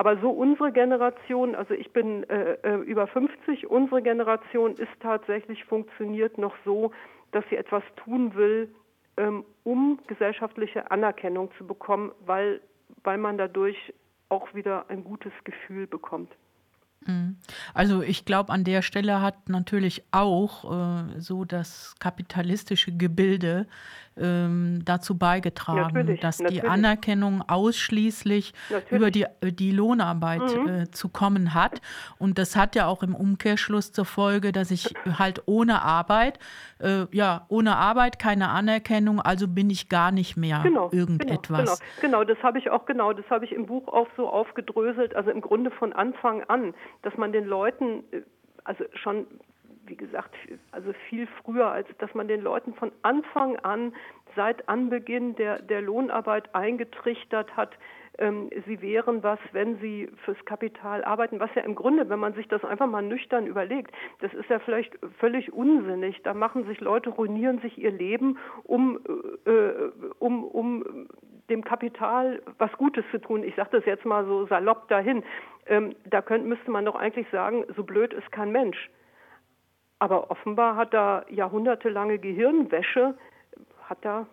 Aber 0.02 0.20
so 0.20 0.30
unsere 0.30 0.72
Generation, 0.72 1.54
also 1.54 1.74
ich 1.74 1.92
bin 1.92 2.28
äh, 2.28 2.54
äh 2.64 2.74
über 2.78 3.06
50, 3.06 3.68
unsere 3.68 4.02
Generation 4.02 4.74
ist 4.74 4.90
tatsächlich 4.98 5.64
funktioniert 5.66 6.38
noch 6.38 6.56
so, 6.64 6.90
dass 7.30 7.44
sie 7.50 7.56
etwas 7.56 7.84
tun 8.04 8.34
will, 8.34 8.74
ähm, 9.16 9.44
um 9.62 10.00
gesellschaftliche 10.08 10.90
Anerkennung 10.90 11.50
zu 11.56 11.64
bekommen, 11.64 12.10
weil, 12.26 12.60
weil 13.04 13.16
man 13.16 13.38
dadurch 13.38 13.94
auch 14.28 14.52
wieder 14.54 14.86
ein 14.88 15.04
gutes 15.04 15.32
Gefühl 15.44 15.86
bekommt. 15.86 16.32
Mhm. 17.06 17.36
Also 17.72 18.02
ich 18.02 18.24
glaube, 18.24 18.52
an 18.52 18.64
der 18.64 18.82
Stelle 18.82 19.22
hat 19.22 19.48
natürlich 19.48 20.02
auch 20.10 20.64
äh, 20.64 21.20
so 21.20 21.44
das 21.44 21.94
kapitalistische 22.00 22.90
Gebilde 22.90 23.68
ähm, 24.16 24.82
dazu 24.84 25.16
beigetragen, 25.16 25.94
natürlich, 25.94 26.20
dass 26.20 26.38
natürlich. 26.38 26.62
die 26.62 26.68
Anerkennung 26.68 27.42
ausschließlich 27.46 28.52
natürlich. 28.70 28.92
über 28.92 29.10
die, 29.10 29.26
äh, 29.40 29.52
die 29.52 29.72
Lohnarbeit 29.72 30.56
mhm. 30.56 30.68
äh, 30.68 30.90
zu 30.90 31.08
kommen 31.08 31.54
hat. 31.54 31.80
Und 32.18 32.38
das 32.38 32.56
hat 32.56 32.74
ja 32.76 32.86
auch 32.86 33.02
im 33.02 33.14
Umkehrschluss 33.14 33.92
zur 33.92 34.04
Folge, 34.04 34.52
dass 34.52 34.70
ich 34.70 34.94
halt 35.18 35.42
ohne 35.46 35.82
Arbeit, 35.82 36.38
äh, 36.78 37.06
ja, 37.10 37.46
ohne 37.48 37.76
Arbeit 37.76 38.18
keine 38.18 38.50
Anerkennung, 38.50 39.20
also 39.20 39.48
bin 39.48 39.70
ich 39.70 39.88
gar 39.88 40.12
nicht 40.12 40.36
mehr 40.36 40.60
genau, 40.62 40.90
irgendetwas. 40.92 41.58
Genau, 41.58 41.74
genau, 42.00 42.18
genau 42.18 42.24
das 42.24 42.42
habe 42.42 42.58
ich 42.58 42.70
auch 42.70 42.86
genau, 42.86 43.12
das 43.12 43.28
habe 43.30 43.44
ich 43.44 43.52
im 43.52 43.66
Buch 43.66 43.88
auch 43.88 44.08
so 44.16 44.28
aufgedröselt, 44.28 45.16
also 45.16 45.30
im 45.30 45.40
Grunde 45.40 45.70
von 45.70 45.92
Anfang 45.92 46.42
an 46.44 46.74
dass 47.02 47.16
man 47.16 47.32
den 47.32 47.44
Leuten, 47.44 48.04
äh, 48.12 48.22
also 48.64 48.84
schon, 48.94 49.26
wie 49.86 49.96
gesagt, 49.96 50.34
also 50.70 50.92
viel 51.08 51.26
früher, 51.42 51.70
als 51.70 51.88
dass 51.98 52.14
man 52.14 52.28
den 52.28 52.40
Leuten 52.40 52.74
von 52.74 52.92
Anfang 53.02 53.56
an 53.56 53.94
seit 54.36 54.68
Anbeginn 54.68 55.34
der, 55.36 55.60
der 55.60 55.82
Lohnarbeit 55.82 56.54
eingetrichtert 56.54 57.56
hat, 57.56 57.76
ähm, 58.18 58.50
sie 58.66 58.80
wären 58.82 59.22
was, 59.22 59.38
wenn 59.52 59.78
sie 59.78 60.08
fürs 60.24 60.42
Kapital 60.44 61.02
arbeiten, 61.04 61.40
was 61.40 61.54
ja 61.54 61.62
im 61.62 61.74
Grunde, 61.74 62.08
wenn 62.08 62.18
man 62.18 62.34
sich 62.34 62.46
das 62.48 62.64
einfach 62.64 62.86
mal 62.86 63.02
nüchtern 63.02 63.46
überlegt, 63.46 63.92
das 64.20 64.32
ist 64.34 64.48
ja 64.50 64.58
vielleicht 64.58 64.92
völlig 65.18 65.52
unsinnig. 65.52 66.22
Da 66.22 66.34
machen 66.34 66.66
sich 66.66 66.80
Leute, 66.80 67.10
ruinieren 67.10 67.60
sich 67.60 67.78
ihr 67.78 67.90
Leben, 67.90 68.38
um, 68.64 69.00
äh, 69.46 69.50
äh 69.50 69.92
um, 70.18 70.44
um 70.44 71.08
dem 71.48 71.64
Kapital 71.64 72.42
was 72.58 72.72
Gutes 72.72 73.04
zu 73.10 73.20
tun. 73.20 73.42
Ich 73.42 73.54
sage 73.56 73.70
das 73.72 73.84
jetzt 73.86 74.04
mal 74.04 74.24
so 74.26 74.46
salopp 74.46 74.88
dahin. 74.88 75.22
Ähm, 75.66 75.94
da 76.04 76.22
könnt, 76.22 76.46
müsste 76.46 76.70
man 76.70 76.84
doch 76.84 76.94
eigentlich 76.94 77.26
sagen, 77.30 77.64
so 77.76 77.82
blöd 77.82 78.12
ist 78.12 78.30
kein 78.30 78.52
Mensch. 78.52 78.90
Aber 80.02 80.32
offenbar 80.32 80.74
hat 80.74 80.92
da 80.92 81.24
jahrhundertelange 81.30 82.18
Gehirnwäsche, 82.18 83.14
hat 83.84 83.98
da 84.04 84.26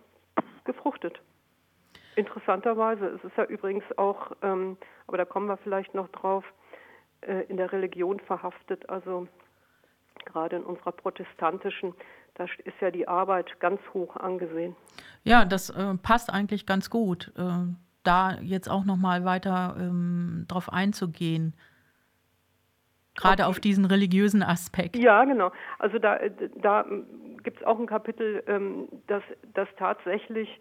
gefruchtet. 0.64 1.22
Interessanterweise. 2.16 3.06
Es 3.06 3.24
ist 3.24 3.38
ja 3.38 3.44
übrigens 3.44 3.84
auch, 3.96 4.32
ähm, 4.42 4.78
aber 5.06 5.18
da 5.18 5.26
kommen 5.26 5.46
wir 5.46 5.58
vielleicht 5.58 5.94
noch 5.94 6.08
drauf, 6.08 6.44
äh, 7.22 7.44
in 7.50 7.58
der 7.58 7.72
Religion 7.72 8.20
verhaftet. 8.20 8.90
Also 8.90 9.28
gerade 10.26 10.56
in 10.56 10.64
unserer 10.64 10.92
protestantischen 10.92 11.94
da 12.34 12.46
ist 12.46 12.82
ja 12.82 12.90
die 12.90 13.08
Arbeit 13.08 13.60
ganz 13.60 13.80
hoch 13.94 14.16
angesehen. 14.16 14.76
Ja, 15.24 15.46
das 15.46 15.70
äh, 15.70 15.94
passt 16.02 16.34
eigentlich 16.34 16.66
ganz 16.66 16.90
gut, 16.90 17.32
äh, 17.38 17.44
da 18.02 18.40
jetzt 18.42 18.72
auch 18.72 18.86
noch 18.86 18.98
mal 18.98 19.24
weiter 19.24 19.76
ähm, 19.80 20.46
drauf 20.48 20.74
einzugehen. 20.74 21.54
Gerade 23.20 23.48
auf 23.48 23.60
diesen 23.60 23.86
religiösen 23.86 24.44
Aspekt. 24.44 24.96
Ja, 24.96 25.24
genau. 25.26 25.52
Also 25.78 26.00
da, 26.00 26.20
da 26.62 26.86
gibt 27.44 27.60
es 27.60 27.64
auch 27.66 27.80
ein 27.80 27.88
Kapitel, 27.88 28.44
ähm, 28.48 28.88
das, 29.08 29.24
das 29.54 29.68
tatsächlich, 29.78 30.60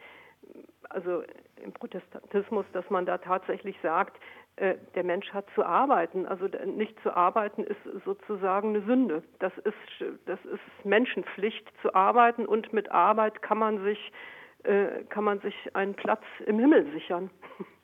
also 0.88 1.22
im 1.62 1.72
Protestantismus, 1.72 2.66
dass 2.72 2.88
man 2.90 3.06
da 3.06 3.18
tatsächlich 3.18 3.76
sagt, 3.82 4.18
äh, 4.56 4.74
der 4.94 5.04
Mensch 5.04 5.32
hat 5.32 5.46
zu 5.54 5.64
arbeiten. 5.64 6.26
Also 6.26 6.48
nicht 6.66 7.00
zu 7.02 7.14
arbeiten 7.14 7.62
ist 7.62 7.78
sozusagen 8.04 8.70
eine 8.70 8.82
Sünde. 8.82 9.22
Das 9.38 9.52
ist, 9.58 10.10
das 10.26 10.38
ist 10.44 10.84
Menschenpflicht 10.84 11.66
zu 11.82 11.94
arbeiten 11.94 12.46
und 12.46 12.72
mit 12.72 12.90
Arbeit 12.90 13.40
kann 13.42 13.58
man 13.58 13.82
sich, 13.84 14.12
äh, 14.64 15.04
kann 15.10 15.24
man 15.24 15.40
sich 15.40 15.54
einen 15.74 15.94
Platz 15.94 16.24
im 16.46 16.58
Himmel 16.58 16.90
sichern. 16.92 17.30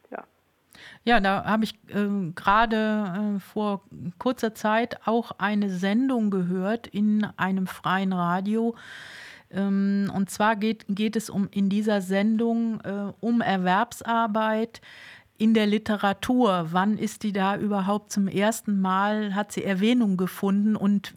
ja. 1.05 1.21
Da 1.21 1.45
habe 1.45 1.65
ich 1.65 1.75
äh, 1.89 2.33
gerade 2.35 3.37
äh, 3.37 3.41
vor 3.41 3.83
kurzer 4.19 4.55
Zeit 4.55 5.07
auch 5.07 5.33
eine 5.39 5.71
Sendung 5.71 6.31
gehört 6.31 6.87
in 6.87 7.27
einem 7.37 7.67
freien 7.67 8.13
Radio. 8.13 8.75
Ähm, 9.51 10.11
und 10.15 10.31
zwar 10.31 10.57
geht, 10.57 10.85
geht 10.89 11.17
es 11.17 11.31
um 11.31 11.49
in 11.51 11.69
dieser 11.69 12.01
Sendung 12.01 12.81
äh, 12.81 13.13
um 13.21 13.41
Erwerbsarbeit 13.41 14.81
in 15.37 15.53
der 15.53 15.67
Literatur, 15.67 16.69
wann 16.71 16.97
ist 16.97 17.25
die 17.25 17.33
da 17.33 17.57
überhaupt 17.57 18.13
zum 18.13 18.29
ersten 18.29 18.81
Mal, 18.81 19.35
hat 19.35 19.51
sie 19.51 19.65
Erwähnung 19.65 20.17
gefunden 20.17 20.77
und 20.77 21.13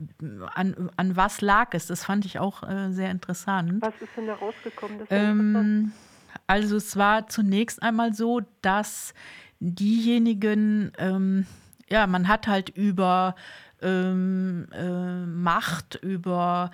an, 0.55 0.89
an 0.95 1.15
was 1.15 1.41
lag 1.41 1.69
es? 1.73 1.85
Das 1.85 2.03
fand 2.03 2.25
ich 2.25 2.39
auch 2.39 2.63
äh, 2.63 2.91
sehr 2.91 3.11
interessant. 3.11 3.79
Was 3.81 3.93
ist 4.01 4.09
denn 4.17 4.25
da 4.25 4.33
rausgekommen? 4.33 5.01
Ähm, 5.11 5.91
also 6.47 6.77
es 6.77 6.97
war 6.97 7.27
zunächst 7.27 7.81
einmal 7.83 8.13
so, 8.13 8.41
dass 8.61 9.13
diejenigen, 9.59 10.91
ähm, 10.97 11.45
ja, 11.89 12.07
man 12.07 12.27
hat 12.27 12.47
halt 12.47 12.69
über 12.69 13.35
ähm, 13.81 14.67
äh, 14.73 15.25
Macht, 15.25 15.99
über 16.01 16.71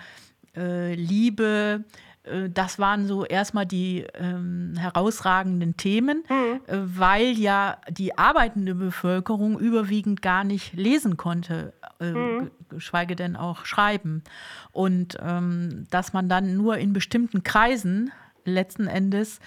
äh, 0.56 0.94
Liebe, 0.96 1.84
äh, 2.24 2.50
das 2.50 2.80
waren 2.80 3.08
so 3.08 3.26
erstmal 3.26 3.66
die 3.66 4.06
ähm, 4.14 4.74
herausragenden 4.78 5.78
Themen, 5.78 6.24
mhm. 6.30 6.62
äh, 6.68 6.78
weil 6.98 7.38
ja 7.38 7.78
die 7.90 8.18
arbeitende 8.18 8.76
Bevölkerung 8.76 9.60
überwiegend 9.60 10.22
gar 10.22 10.44
nicht 10.44 10.74
lesen 10.74 11.18
konnte, 11.18 11.74
äh, 12.00 12.12
mhm. 12.12 12.52
geschweige 12.70 13.16
denn 13.16 13.36
auch 13.36 13.66
schreiben. 13.66 14.24
Und 14.72 15.18
ähm, 15.22 15.86
dass 15.90 16.14
man 16.14 16.30
dann 16.30 16.56
nur 16.56 16.78
in 16.78 16.94
bestimmten 16.94 17.44
Kreisen 17.44 18.12
letzten 18.46 18.88
Endes 18.88 19.40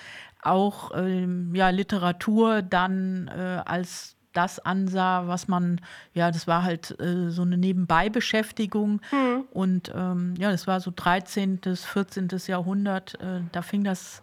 auch 0.47 0.93
ähm, 0.95 1.55
ja, 1.55 1.71
Literatur 1.71 2.63
dann 2.63 3.29
äh, 3.29 3.63
als 3.65 4.17
das 4.37 4.59
ansah, 4.59 5.27
was 5.29 5.49
man, 5.49 5.81
ja, 6.13 6.31
das 6.31 6.47
war 6.47 6.63
halt 6.63 6.99
äh, 7.01 7.31
so 7.31 7.43
eine 7.43 7.57
Nebenbeibeschäftigung. 7.57 9.01
Mhm. 9.11 9.45
Und 9.51 9.93
ähm, 9.95 10.35
ja, 10.39 10.51
das 10.51 10.67
war 10.67 10.81
so 10.81 10.93
13., 10.95 11.61
14. 11.63 12.29
Jahrhundert. 12.47 13.15
Äh, 13.21 13.41
da 13.53 13.63
fing 13.63 13.83
das 13.83 14.23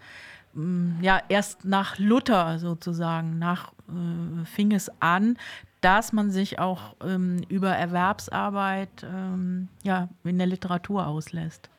äh, 0.55 0.59
ja 1.03 1.19
erst 1.29 1.65
nach 1.65 1.97
Luther 1.97 2.59
sozusagen, 2.59 3.39
nach 3.39 3.73
äh, 3.89 4.45
fing 4.45 4.71
es 4.71 4.91
an, 4.99 5.37
dass 5.81 6.13
man 6.13 6.31
sich 6.31 6.59
auch 6.59 6.95
ähm, 7.03 7.41
über 7.49 7.71
Erwerbsarbeit 7.71 9.03
ähm, 9.03 9.67
ja, 9.83 10.09
in 10.23 10.37
der 10.37 10.47
Literatur 10.47 11.07
auslässt. 11.07 11.69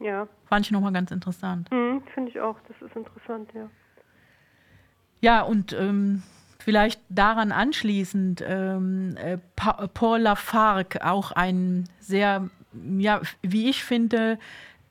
Ja. 0.00 0.28
Fand 0.46 0.66
ich 0.66 0.72
nochmal 0.72 0.92
ganz 0.92 1.10
interessant. 1.10 1.70
Mhm, 1.70 2.02
Finde 2.14 2.30
ich 2.30 2.40
auch, 2.40 2.56
das 2.68 2.80
ist 2.82 2.96
interessant, 2.96 3.50
ja. 3.54 3.70
Ja, 5.20 5.42
und 5.42 5.72
ähm, 5.72 6.22
Vielleicht 6.64 7.02
daran 7.10 7.52
anschließend, 7.52 8.42
ähm, 8.48 9.18
äh, 9.18 9.36
Paul 9.92 10.20
Lafargue, 10.20 11.04
auch 11.04 11.30
ein 11.30 11.84
sehr, 12.00 12.48
ja, 12.96 13.20
wie 13.42 13.68
ich 13.68 13.84
finde, 13.84 14.38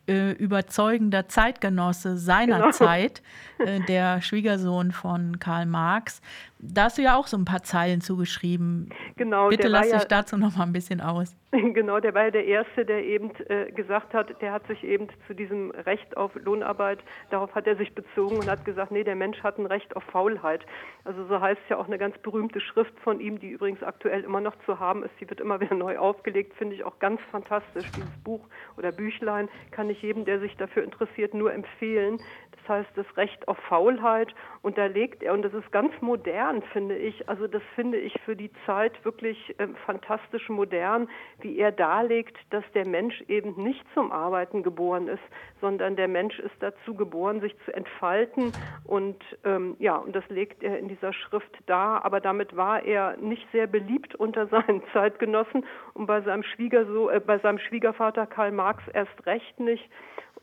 äh, 0.08 0.34
überzeugender 0.34 1.28
Zeitgenosse 1.30 2.18
seiner 2.18 2.60
genau. 2.60 2.72
Zeit, 2.72 3.24
äh, 3.58 3.80
der 3.88 4.22
Schwiegersohn 4.22 4.92
von 4.92 5.40
Karl 5.40 5.66
Marx, 5.66 6.22
da 6.66 6.86
hast 6.86 6.98
du 6.98 7.02
ja 7.02 7.18
auch 7.18 7.28
so 7.28 7.38
ein 7.38 7.46
paar 7.46 7.64
Zeilen 7.64 8.02
zugeschrieben. 8.02 8.90
Genau. 9.18 9.50
Bitte 9.50 9.68
lass 9.68 9.90
dich 9.90 10.02
ja, 10.02 10.06
dazu 10.06 10.38
noch 10.38 10.56
mal 10.56 10.64
ein 10.64 10.74
bisschen 10.74 11.02
aus. 11.02 11.36
Genau, 11.74 12.00
der 12.00 12.16
war 12.16 12.26
ja 12.26 12.32
der 12.32 12.46
Erste, 12.46 12.84
der 12.84 13.04
eben 13.04 13.32
äh, 13.48 13.72
gesagt 13.72 14.14
hat, 14.14 14.42
der 14.42 14.52
hat 14.52 14.66
sich 14.68 14.84
eben 14.84 15.08
zu 15.28 15.36
diesem 15.36 15.70
Recht 15.72 16.18
auf 16.18 16.32
Lohnarbeit, 16.36 17.00
darauf 17.30 17.54
hat 17.54 17.68
er 17.68 17.76
sich 17.76 17.94
bezogen 17.94 18.38
und 18.38 18.50
hat 18.50 18.66
gesagt, 18.66 18.92
nee, 18.92 19.04
der 19.04 19.16
Mensch 19.16 19.42
hat 19.44 19.60
ein 19.60 19.68
Recht 19.68 19.96
auf 19.96 20.04
Faulheit. 20.06 20.66
Also 21.04 21.26
so 21.28 21.40
heißt 21.40 21.60
es 21.64 21.70
ja 21.70 21.78
auch 21.78 21.86
eine 21.86 22.00
ganz 22.00 22.18
berühmte 22.20 22.60
Schrift 22.60 23.00
von 23.00 23.20
ihm, 23.20 23.40
die 23.40 23.50
übrigens 23.50 23.84
aktuell 23.84 24.24
immer 24.24 24.42
noch 24.42 24.56
zu 24.66 24.80
haben 24.80 25.04
ist. 25.04 25.14
Die 25.20 25.30
wird 25.30 25.42
immer 25.42 25.60
wieder 25.62 25.76
neu 25.76 25.98
aufgelegt, 25.98 26.56
finde 26.58 26.76
ich 26.76 26.84
auch 26.84 26.98
ganz 26.98 27.22
fantastisch. 27.32 27.86
Dieses 27.92 28.18
Buch 28.24 28.48
oder 28.78 28.92
Büchlein 28.92 29.48
kann 29.72 29.90
ich 29.92 30.02
jedem, 30.02 30.26
der 30.26 30.40
sich 30.40 30.58
dafür 30.58 30.84
interessiert, 30.84 31.36
nur 31.36 31.54
empfehlen. 31.54 32.20
Das 32.64 32.78
heißt, 32.78 32.90
das 32.96 33.18
Recht 33.18 33.48
auf 33.48 33.58
Faulheit. 33.68 34.34
Und 34.62 34.78
da 34.78 34.86
legt 34.86 35.24
er, 35.24 35.34
und 35.34 35.42
das 35.42 35.54
ist 35.54 35.72
ganz 35.72 35.94
modern, 36.02 36.62
finde 36.72 36.96
ich. 36.96 37.28
Also 37.28 37.48
das 37.48 37.62
finde 37.76 37.98
ich 37.98 38.14
für 38.22 38.36
die 38.36 38.52
Zeit 38.66 39.04
wirklich 39.04 39.54
äh, 39.60 39.68
fantastisch 39.86 40.48
modern, 40.50 41.10
wie 41.42 41.58
er 41.58 41.72
darlegt, 41.72 42.38
dass 42.52 42.64
der 42.74 42.88
Mensch 42.88 43.22
eben 43.28 43.62
nicht 43.62 43.84
zum 43.94 44.12
Arbeiten 44.12 44.64
geboren 44.64 45.08
ist, 45.08 45.24
sondern 45.60 45.96
der 45.96 46.08
Mensch 46.08 46.40
ist 46.40 46.56
dazu 46.60 46.94
geboren, 46.96 47.42
sich 47.42 47.56
zu 47.66 47.74
entfalten. 47.74 48.54
Und 48.86 49.22
ähm, 49.44 49.76
ja, 49.80 49.98
und 49.98 50.16
das 50.16 50.28
legt 50.30 50.64
er 50.64 50.80
in 50.80 50.88
dieser 50.88 51.12
Schrift 51.12 51.58
dar. 51.66 52.06
Aber 52.06 52.22
damit 52.22 52.56
war 52.56 52.84
er 52.84 53.18
nicht 53.18 53.46
sehr 53.52 53.68
beliebt 53.68 54.16
unter 54.16 54.48
seinen 54.48 54.82
Zeitgenossen 54.94 55.66
und 55.94 56.06
bei 56.06 56.22
seinem 56.22 56.44
Schwiegerso 56.44 57.10
äh, 57.10 57.20
bei 57.20 57.40
seinem 57.40 57.60
Schwiegervater 57.60 58.26
Karl 58.26 58.52
Marx 58.52 58.84
erst 58.94 59.26
recht 59.26 59.60
nicht. 59.60 59.90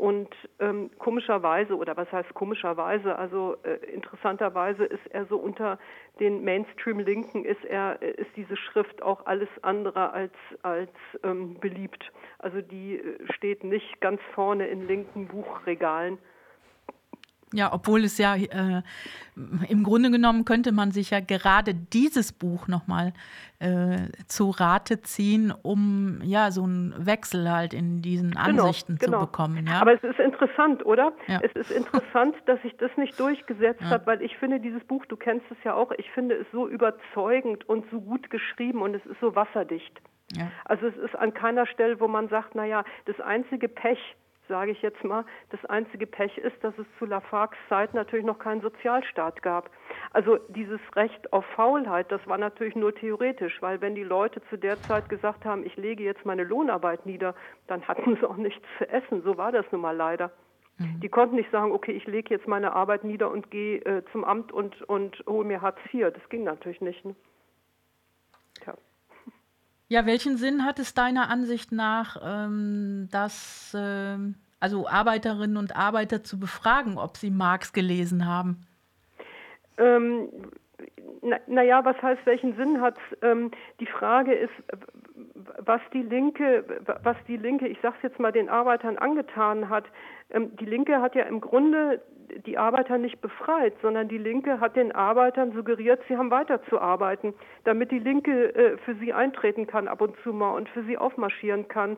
Und 0.00 0.34
ähm, 0.60 0.90
komischerweise, 0.98 1.76
oder 1.76 1.94
was 1.94 2.10
heißt 2.10 2.32
komischerweise, 2.32 3.16
also 3.16 3.56
äh, 3.64 3.74
interessanterweise 3.92 4.86
ist 4.86 5.06
er 5.10 5.26
so 5.26 5.36
unter 5.36 5.78
den 6.20 6.42
Mainstream-Linken, 6.42 7.44
ist 7.44 7.62
er, 7.66 8.00
äh, 8.00 8.12
ist 8.12 8.30
diese 8.34 8.56
Schrift 8.56 9.02
auch 9.02 9.26
alles 9.26 9.50
andere 9.60 10.10
als, 10.10 10.32
als 10.62 10.90
ähm, 11.22 11.60
beliebt. 11.60 12.10
Also 12.38 12.62
die 12.62 12.96
äh, 12.96 13.32
steht 13.34 13.62
nicht 13.62 14.00
ganz 14.00 14.22
vorne 14.34 14.68
in 14.68 14.86
linken 14.86 15.28
Buchregalen. 15.28 16.16
Ja, 17.52 17.72
obwohl 17.72 18.04
es 18.04 18.18
ja 18.18 18.36
äh, 18.36 18.82
im 19.68 19.82
Grunde 19.82 20.10
genommen 20.10 20.44
könnte 20.44 20.70
man 20.70 20.92
sich 20.92 21.10
ja 21.10 21.20
gerade 21.20 21.74
dieses 21.74 22.32
Buch 22.32 22.68
nochmal 22.68 23.12
äh, 23.58 24.08
zu 24.26 24.50
Rate 24.50 25.00
ziehen, 25.02 25.52
um 25.62 26.20
ja 26.22 26.50
so 26.50 26.62
einen 26.62 26.94
Wechsel 27.04 27.50
halt 27.50 27.74
in 27.74 28.02
diesen 28.02 28.30
genau, 28.30 28.64
Ansichten 28.64 28.98
genau, 28.98 29.06
genau. 29.06 29.20
zu 29.20 29.26
bekommen. 29.26 29.66
Ja? 29.66 29.80
Aber 29.80 29.94
es 29.94 30.02
ist 30.02 30.18
interessant, 30.20 30.84
oder? 30.86 31.12
Ja. 31.26 31.40
Es 31.42 31.52
ist 31.52 31.70
interessant, 31.70 32.36
dass 32.46 32.60
sich 32.62 32.76
das 32.76 32.90
nicht 32.96 33.18
durchgesetzt 33.18 33.82
ja. 33.82 33.90
hat, 33.90 34.06
weil 34.06 34.22
ich 34.22 34.36
finde 34.36 34.60
dieses 34.60 34.84
Buch, 34.84 35.04
du 35.06 35.16
kennst 35.16 35.46
es 35.50 35.58
ja 35.64 35.74
auch, 35.74 35.90
ich 35.98 36.10
finde 36.12 36.36
es 36.36 36.46
so 36.52 36.68
überzeugend 36.68 37.68
und 37.68 37.84
so 37.90 38.00
gut 38.00 38.30
geschrieben 38.30 38.82
und 38.82 38.94
es 38.94 39.04
ist 39.06 39.20
so 39.20 39.34
wasserdicht. 39.34 40.00
Ja. 40.32 40.50
Also 40.64 40.86
es 40.86 40.96
ist 40.96 41.16
an 41.16 41.34
keiner 41.34 41.66
Stelle, 41.66 41.98
wo 42.00 42.06
man 42.06 42.28
sagt, 42.28 42.54
naja, 42.54 42.84
das 43.06 43.20
einzige 43.20 43.68
Pech, 43.68 43.98
sage 44.50 44.72
ich 44.72 44.82
jetzt 44.82 45.02
mal. 45.02 45.24
Das 45.48 45.64
einzige 45.64 46.06
Pech 46.06 46.36
ist, 46.36 46.62
dass 46.62 46.76
es 46.76 46.86
zu 46.98 47.06
Lafargs 47.06 47.56
Zeit 47.70 47.94
natürlich 47.94 48.26
noch 48.26 48.38
keinen 48.38 48.60
Sozialstaat 48.60 49.40
gab. 49.40 49.70
Also 50.12 50.36
dieses 50.48 50.80
Recht 50.94 51.32
auf 51.32 51.46
Faulheit, 51.56 52.12
das 52.12 52.20
war 52.26 52.36
natürlich 52.36 52.76
nur 52.76 52.94
theoretisch, 52.94 53.62
weil 53.62 53.80
wenn 53.80 53.94
die 53.94 54.04
Leute 54.04 54.42
zu 54.50 54.58
der 54.58 54.76
Zeit 54.82 55.08
gesagt 55.08 55.46
haben, 55.46 55.64
ich 55.64 55.76
lege 55.76 56.04
jetzt 56.04 56.26
meine 56.26 56.44
Lohnarbeit 56.44 57.06
nieder, 57.06 57.34
dann 57.68 57.88
hatten 57.88 58.16
sie 58.16 58.28
auch 58.28 58.36
nichts 58.36 58.66
zu 58.76 58.86
essen. 58.86 59.22
So 59.22 59.38
war 59.38 59.52
das 59.52 59.64
nun 59.72 59.80
mal 59.80 59.96
leider. 59.96 60.30
Mhm. 60.76 61.00
Die 61.00 61.08
konnten 61.08 61.36
nicht 61.36 61.50
sagen, 61.50 61.72
okay, 61.72 61.92
ich 61.92 62.06
lege 62.06 62.34
jetzt 62.34 62.48
meine 62.48 62.74
Arbeit 62.74 63.04
nieder 63.04 63.30
und 63.30 63.50
gehe 63.50 63.78
äh, 63.84 64.02
zum 64.12 64.24
Amt 64.24 64.52
und, 64.52 64.82
und 64.82 65.22
hole 65.26 65.46
mir 65.46 65.62
Hartz 65.62 65.78
IV. 65.92 66.12
Das 66.12 66.28
ging 66.28 66.44
natürlich 66.44 66.80
nicht. 66.80 67.04
Ne? 67.04 67.14
Tja. 68.62 68.74
Ja, 69.90 70.06
welchen 70.06 70.36
Sinn 70.36 70.64
hat 70.64 70.78
es 70.78 70.94
deiner 70.94 71.28
Ansicht 71.30 71.72
nach, 71.72 72.16
ähm, 72.24 73.08
dass 73.10 73.76
ähm, 73.76 74.36
also 74.60 74.86
Arbeiterinnen 74.86 75.56
und 75.56 75.74
Arbeiter 75.74 76.22
zu 76.22 76.38
befragen, 76.38 76.96
ob 76.96 77.16
sie 77.16 77.28
Marx 77.28 77.72
gelesen 77.72 78.24
haben? 78.24 78.68
Ähm, 79.76 80.28
naja, 81.48 81.82
na 81.82 81.84
was 81.84 82.00
heißt, 82.00 82.24
welchen 82.24 82.54
Sinn 82.54 82.80
hat 82.80 82.98
ähm, 83.22 83.50
Die 83.80 83.86
Frage 83.86 84.32
ist, 84.32 84.52
was 85.58 85.80
die 85.92 86.02
Linke, 86.02 86.64
was 87.02 87.16
die 87.28 87.36
Linke, 87.36 87.68
ich 87.68 87.80
sage 87.80 87.96
es 87.98 88.02
jetzt 88.02 88.20
mal, 88.20 88.32
den 88.32 88.48
Arbeitern 88.48 88.98
angetan 88.98 89.68
hat. 89.68 89.84
Ähm, 90.30 90.56
die 90.56 90.64
Linke 90.64 91.00
hat 91.00 91.14
ja 91.14 91.24
im 91.24 91.40
Grunde 91.40 92.00
die 92.46 92.58
Arbeiter 92.58 92.98
nicht 92.98 93.20
befreit, 93.20 93.74
sondern 93.82 94.08
die 94.08 94.18
Linke 94.18 94.60
hat 94.60 94.76
den 94.76 94.92
Arbeitern 94.92 95.52
suggeriert, 95.52 96.00
sie 96.08 96.16
haben 96.16 96.30
weiterzuarbeiten, 96.30 97.34
damit 97.64 97.90
die 97.90 97.98
Linke 97.98 98.54
äh, 98.54 98.78
für 98.78 98.94
sie 98.96 99.12
eintreten 99.12 99.66
kann 99.66 99.88
ab 99.88 100.00
und 100.00 100.16
zu 100.22 100.32
mal 100.32 100.54
und 100.54 100.68
für 100.68 100.84
sie 100.84 100.98
aufmarschieren 100.98 101.68
kann. 101.68 101.96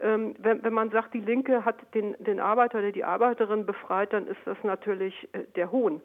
Ähm, 0.00 0.34
wenn, 0.38 0.62
wenn, 0.64 0.72
man 0.72 0.90
sagt, 0.90 1.14
die 1.14 1.20
Linke 1.20 1.64
hat 1.64 1.76
den, 1.94 2.16
den 2.18 2.40
Arbeiter 2.40 2.78
oder 2.78 2.92
die 2.92 3.04
Arbeiterin 3.04 3.66
befreit, 3.66 4.12
dann 4.12 4.26
ist 4.26 4.40
das 4.44 4.58
natürlich 4.64 5.28
äh, 5.32 5.44
der 5.54 5.70
Hohn. 5.70 6.00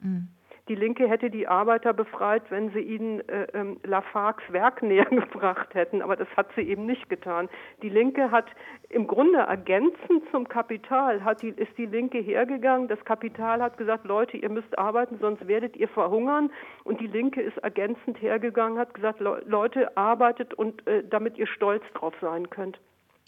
Mhm. 0.00 0.28
Die 0.68 0.74
Linke 0.74 1.06
hätte 1.08 1.28
die 1.28 1.46
Arbeiter 1.46 1.92
befreit, 1.92 2.50
wenn 2.50 2.70
sie 2.70 2.80
ihnen 2.80 3.20
äh, 3.28 3.46
ähm, 3.52 3.78
Lafargs 3.84 4.42
Werk 4.50 4.82
näher 4.82 5.04
gebracht 5.04 5.74
hätten, 5.74 6.00
aber 6.00 6.16
das 6.16 6.28
hat 6.36 6.48
sie 6.56 6.62
eben 6.62 6.86
nicht 6.86 7.10
getan. 7.10 7.50
Die 7.82 7.90
Linke 7.90 8.30
hat 8.30 8.46
im 8.88 9.06
Grunde 9.06 9.40
ergänzend 9.40 10.22
zum 10.30 10.48
Kapital 10.48 11.22
hat 11.22 11.42
die, 11.42 11.50
ist 11.50 11.76
die 11.76 11.84
Linke 11.84 12.18
hergegangen. 12.18 12.88
Das 12.88 13.04
Kapital 13.04 13.60
hat 13.60 13.76
gesagt, 13.76 14.06
Leute, 14.06 14.38
ihr 14.38 14.48
müsst 14.48 14.78
arbeiten, 14.78 15.18
sonst 15.20 15.46
werdet 15.46 15.76
ihr 15.76 15.88
verhungern. 15.88 16.50
Und 16.84 17.00
die 17.00 17.08
Linke 17.08 17.42
ist 17.42 17.58
ergänzend 17.58 18.22
hergegangen, 18.22 18.78
hat 18.78 18.94
gesagt, 18.94 19.20
Leute, 19.20 19.94
arbeitet 19.96 20.54
und 20.54 20.86
äh, 20.86 21.02
damit 21.06 21.36
ihr 21.36 21.46
stolz 21.46 21.84
drauf 21.92 22.14
sein 22.20 22.48
könnt. 22.48 22.78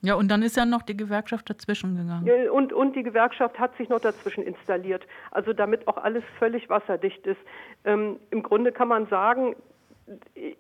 Ja, 0.03 0.15
und 0.15 0.31
dann 0.31 0.43
ist 0.43 0.57
ja 0.57 0.67
noch 0.67 0.83
die 0.83 0.97
Gewerkschaft 0.97 1.49
dazwischen 1.49 1.97
gegangen. 1.97 2.51
Und, 2.51 2.73
und 2.73 2.95
die 2.95 3.03
Gewerkschaft 3.03 3.59
hat 3.59 3.77
sich 3.77 3.89
noch 3.89 4.01
dazwischen 4.01 4.45
installiert, 4.45 5.07
also 5.31 5.53
damit 5.53 5.89
auch 5.89 5.97
alles 5.97 6.23
völlig 6.39 6.69
wasserdicht 6.69 7.27
ist. 7.27 7.41
Ähm, 7.85 8.21
Im 8.31 8.43
Grunde 8.43 8.73
kann 8.73 8.89
man 8.89 9.07
sagen, 9.07 9.57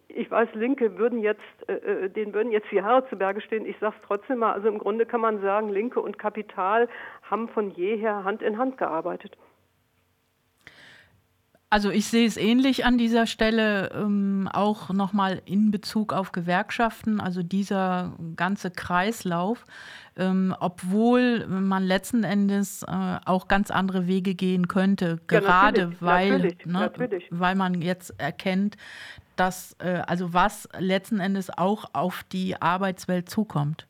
ich 0.08 0.30
weiß, 0.30 0.48
Linke 0.54 0.98
würden 0.98 1.20
jetzt, 1.20 1.40
äh, 1.68 1.74
äh 1.74 2.08
denen 2.08 2.34
würden 2.34 2.50
jetzt 2.50 2.70
die 2.72 2.82
Haare 2.82 3.08
zu 3.08 3.16
Berge 3.16 3.40
stehen. 3.40 3.66
Ich 3.66 3.78
sage 3.78 3.94
es 4.00 4.06
trotzdem 4.06 4.38
mal. 4.38 4.52
Also 4.52 4.68
im 4.68 4.78
Grunde 4.78 5.06
kann 5.06 5.20
man 5.20 5.40
sagen, 5.40 5.68
Linke 5.68 6.00
und 6.00 6.18
Kapital 6.18 6.88
haben 7.22 7.48
von 7.48 7.70
jeher 7.70 8.24
Hand 8.24 8.42
in 8.42 8.58
Hand 8.58 8.78
gearbeitet. 8.78 9.36
Also 11.68 11.90
ich 11.90 12.06
sehe 12.06 12.26
es 12.26 12.36
ähnlich 12.36 12.84
an 12.84 12.96
dieser 12.96 13.26
Stelle, 13.26 13.90
ähm, 13.92 14.48
auch 14.52 14.90
nochmal 14.90 15.42
in 15.46 15.72
Bezug 15.72 16.12
auf 16.12 16.30
Gewerkschaften, 16.30 17.20
also 17.20 17.42
dieser 17.42 18.16
ganze 18.36 18.70
Kreislauf, 18.70 19.64
ähm, 20.16 20.54
obwohl 20.60 21.44
man 21.48 21.82
letzten 21.82 22.22
Endes 22.22 22.84
äh, 22.84 23.18
auch 23.24 23.48
ganz 23.48 23.72
andere 23.72 24.06
Wege 24.06 24.36
gehen 24.36 24.68
könnte, 24.68 25.18
gerade 25.26 25.80
ja, 25.80 25.86
natürlich, 25.86 26.02
weil, 26.02 26.30
natürlich, 26.30 26.66
ne, 26.66 26.72
natürlich. 26.72 27.26
weil 27.30 27.54
man 27.56 27.82
jetzt 27.82 28.14
erkennt, 28.18 28.76
dass, 29.34 29.74
äh, 29.80 30.02
also 30.06 30.32
was 30.32 30.68
letzten 30.78 31.18
Endes 31.18 31.50
auch 31.50 31.86
auf 31.94 32.22
die 32.30 32.62
Arbeitswelt 32.62 33.28
zukommt. 33.28 33.88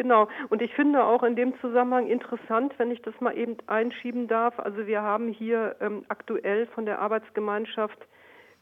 Genau. 0.00 0.28
Und 0.48 0.62
ich 0.62 0.72
finde 0.72 1.04
auch 1.04 1.22
in 1.22 1.36
dem 1.36 1.60
Zusammenhang 1.60 2.06
interessant, 2.06 2.72
wenn 2.78 2.90
ich 2.90 3.02
das 3.02 3.12
mal 3.20 3.36
eben 3.36 3.58
einschieben 3.66 4.28
darf. 4.28 4.58
Also 4.58 4.86
wir 4.86 5.02
haben 5.02 5.28
hier 5.28 5.76
ähm, 5.78 6.06
aktuell 6.08 6.66
von 6.68 6.86
der 6.86 7.00
Arbeitsgemeinschaft 7.00 7.98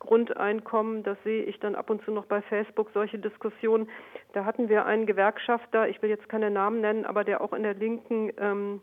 Grundeinkommen, 0.00 1.04
das 1.04 1.16
sehe 1.22 1.44
ich 1.44 1.60
dann 1.60 1.76
ab 1.76 1.90
und 1.90 2.04
zu 2.04 2.10
noch 2.10 2.26
bei 2.26 2.42
Facebook, 2.42 2.90
solche 2.92 3.20
Diskussionen. 3.20 3.88
Da 4.32 4.44
hatten 4.44 4.68
wir 4.68 4.84
einen 4.84 5.06
Gewerkschafter, 5.06 5.88
ich 5.88 6.02
will 6.02 6.10
jetzt 6.10 6.28
keine 6.28 6.50
Namen 6.50 6.80
nennen, 6.80 7.04
aber 7.04 7.22
der 7.22 7.40
auch 7.40 7.52
in 7.52 7.62
der 7.62 7.74
linken, 7.74 8.32
ähm, 8.38 8.82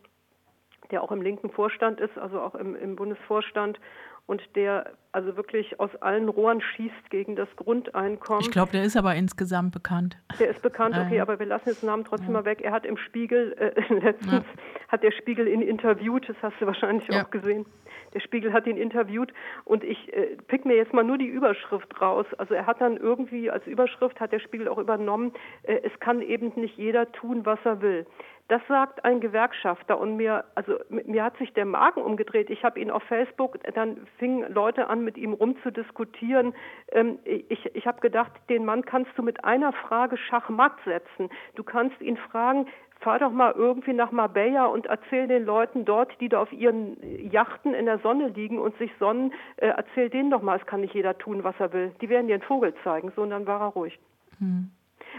der 0.92 1.04
auch 1.04 1.12
im 1.12 1.22
linken 1.22 1.50
Vorstand 1.50 2.00
ist, 2.00 2.18
also 2.18 2.40
auch 2.40 2.56
im, 2.56 2.74
im 2.78 2.96
Bundesvorstand 2.96 3.82
und 4.28 4.42
der 4.56 4.94
also 5.12 5.38
wirklich 5.38 5.80
aus 5.80 5.96
allen 6.02 6.28
Rohren 6.28 6.60
schießt 6.60 7.10
gegen 7.10 7.38
das 7.38 7.48
Grundeinkommen. 7.56 8.42
Ich 8.42 8.52
glaube, 8.52 8.74
der 8.74 8.84
ist 8.84 8.98
aber 8.98 9.16
insgesamt 9.16 9.72
bekannt. 9.72 10.18
Der 10.40 10.50
ist 10.50 10.62
bekannt, 10.62 10.98
okay, 10.98 11.22
aber 11.22 11.40
wir 11.40 11.46
lassen 11.46 11.70
jetzt 11.70 11.84
den 11.84 11.88
Namen 11.88 12.04
trotzdem 12.04 12.34
ja. 12.34 12.42
mal 12.42 12.46
weg. 12.46 12.62
Er 12.62 12.74
hat 12.74 12.86
im 12.86 12.98
Spiegel, 12.98 13.54
äh, 13.54 13.94
letztens 13.94 14.44
ja. 14.44 14.44
hat 14.90 15.04
der 15.04 15.12
Spiegel 15.12 15.48
ihn 15.48 15.62
interviewt, 15.62 16.28
das 16.28 16.36
hast 16.42 16.60
du 16.60 16.66
wahrscheinlich 16.66 17.08
ja. 17.08 17.24
auch 17.24 17.32
gesehen. 17.32 17.66
Der 18.14 18.20
Spiegel 18.20 18.54
hat 18.54 18.66
ihn 18.66 18.78
interviewt 18.78 19.34
und 19.64 19.84
ich 19.84 20.12
äh, 20.14 20.38
pick 20.48 20.66
mir 20.66 20.76
jetzt 20.76 20.94
mal 20.94 21.04
nur 21.04 21.18
die 21.18 21.28
Überschrift 21.28 22.02
raus. 22.02 22.26
Also 22.38 22.54
er 22.54 22.66
hat 22.66 22.82
dann 22.82 22.98
irgendwie 22.98 23.50
als 23.50 23.66
Überschrift 23.68 24.20
hat 24.20 24.32
der 24.32 24.40
Spiegel 24.40 24.68
auch 24.68 24.78
übernommen, 24.78 25.34
äh, 25.64 25.80
es 25.84 25.98
kann 26.00 26.22
eben 26.22 26.52
nicht 26.56 26.78
jeder 26.78 27.12
tun, 27.12 27.46
was 27.46 27.60
er 27.64 27.82
will. 27.82 28.06
Das 28.48 28.62
sagt 28.68 29.04
ein 29.04 29.22
Gewerkschafter 29.22 30.00
und 30.00 30.18
mir, 30.18 30.46
also 30.54 30.76
mir 30.90 31.24
hat 31.24 31.36
sich 31.38 31.52
der 31.54 31.66
Magen 31.66 32.02
umgedreht. 32.02 32.52
Ich 32.52 32.64
habe 32.64 32.80
ihn 32.80 32.92
auf 32.92 33.02
Facebook, 33.04 33.58
dann 33.74 34.06
fingen 34.20 34.54
Leute 34.54 34.88
an, 34.88 35.04
mit 35.04 35.18
ihm 35.18 35.34
rumzudiskutieren. 35.34 36.54
Ähm, 36.92 37.18
ich 37.26 37.76
ich 37.76 37.88
habe 37.88 38.02
gedacht, 38.02 38.32
den 38.50 38.64
Mann 38.64 38.86
kannst 38.86 39.12
du 39.18 39.24
mit 39.24 39.44
einer 39.44 39.74
Frage 39.74 40.18
schachmatt 40.18 40.76
setzen. 40.86 41.30
Du 41.56 41.64
kannst 41.64 42.00
ihn 42.02 42.18
fragen, 42.18 42.68
fahr 43.00 43.18
doch 43.18 43.32
mal 43.32 43.54
irgendwie 43.54 43.94
nach 43.94 44.12
Marbella 44.12 44.66
und 44.66 44.86
erzähl 44.86 45.28
den 45.28 45.44
Leuten 45.44 45.84
dort, 45.86 46.12
die 46.22 46.30
da 46.30 46.42
auf 46.42 46.52
ihren 46.54 46.98
Yachten 47.32 47.74
in 47.74 47.86
der 47.86 48.00
Sonne 48.00 48.28
liegen 48.30 48.60
und 48.60 48.78
sich 48.78 48.92
sonnen, 49.00 49.34
äh, 49.58 49.68
erzähl 49.68 50.10
denen 50.10 50.30
doch 50.30 50.44
mal, 50.44 50.60
es 50.60 50.66
kann 50.68 50.82
nicht 50.82 50.94
jeder 50.94 51.18
tun, 51.18 51.44
was 51.44 51.56
er 51.60 51.74
will. 51.74 51.94
Die 52.00 52.10
werden 52.10 52.28
dir 52.28 52.36
einen 52.36 52.44
Vogel 52.44 52.76
zeigen. 52.84 53.12
So, 53.16 53.24
und 53.24 53.32
dann 53.32 53.48
war 53.48 53.62
er 53.62 53.68
ruhig. 53.68 54.00
Hm. 54.38 54.70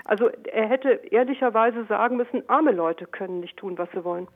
Also 0.04 0.28
er 0.28 0.68
hätte 0.68 0.90
ehrlicherweise 1.10 1.84
sagen 1.86 2.16
müssen, 2.16 2.48
arme 2.48 2.72
Leute 2.72 3.06
können 3.06 3.40
nicht 3.40 3.56
tun, 3.56 3.78
was 3.78 3.88
sie 3.92 4.04
wollen. 4.04 4.28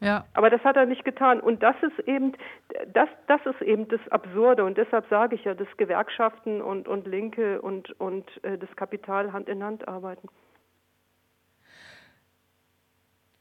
Ja. 0.00 0.24
Aber 0.32 0.48
das 0.48 0.62
hat 0.64 0.76
er 0.76 0.86
nicht 0.86 1.04
getan. 1.04 1.40
Und 1.40 1.62
das 1.62 1.76
ist 1.82 2.08
eben, 2.08 2.32
das, 2.92 3.08
das 3.26 3.40
ist 3.44 3.60
eben 3.60 3.86
das 3.88 4.00
Absurde. 4.10 4.64
Und 4.64 4.78
deshalb 4.78 5.06
sage 5.10 5.34
ich 5.34 5.44
ja, 5.44 5.54
dass 5.54 5.68
Gewerkschaften 5.76 6.62
und, 6.62 6.88
und 6.88 7.06
Linke 7.06 7.60
und, 7.60 7.98
und 8.00 8.26
äh, 8.42 8.56
das 8.56 8.74
Kapital 8.76 9.32
Hand 9.32 9.48
in 9.48 9.62
Hand 9.62 9.86
arbeiten. 9.86 10.28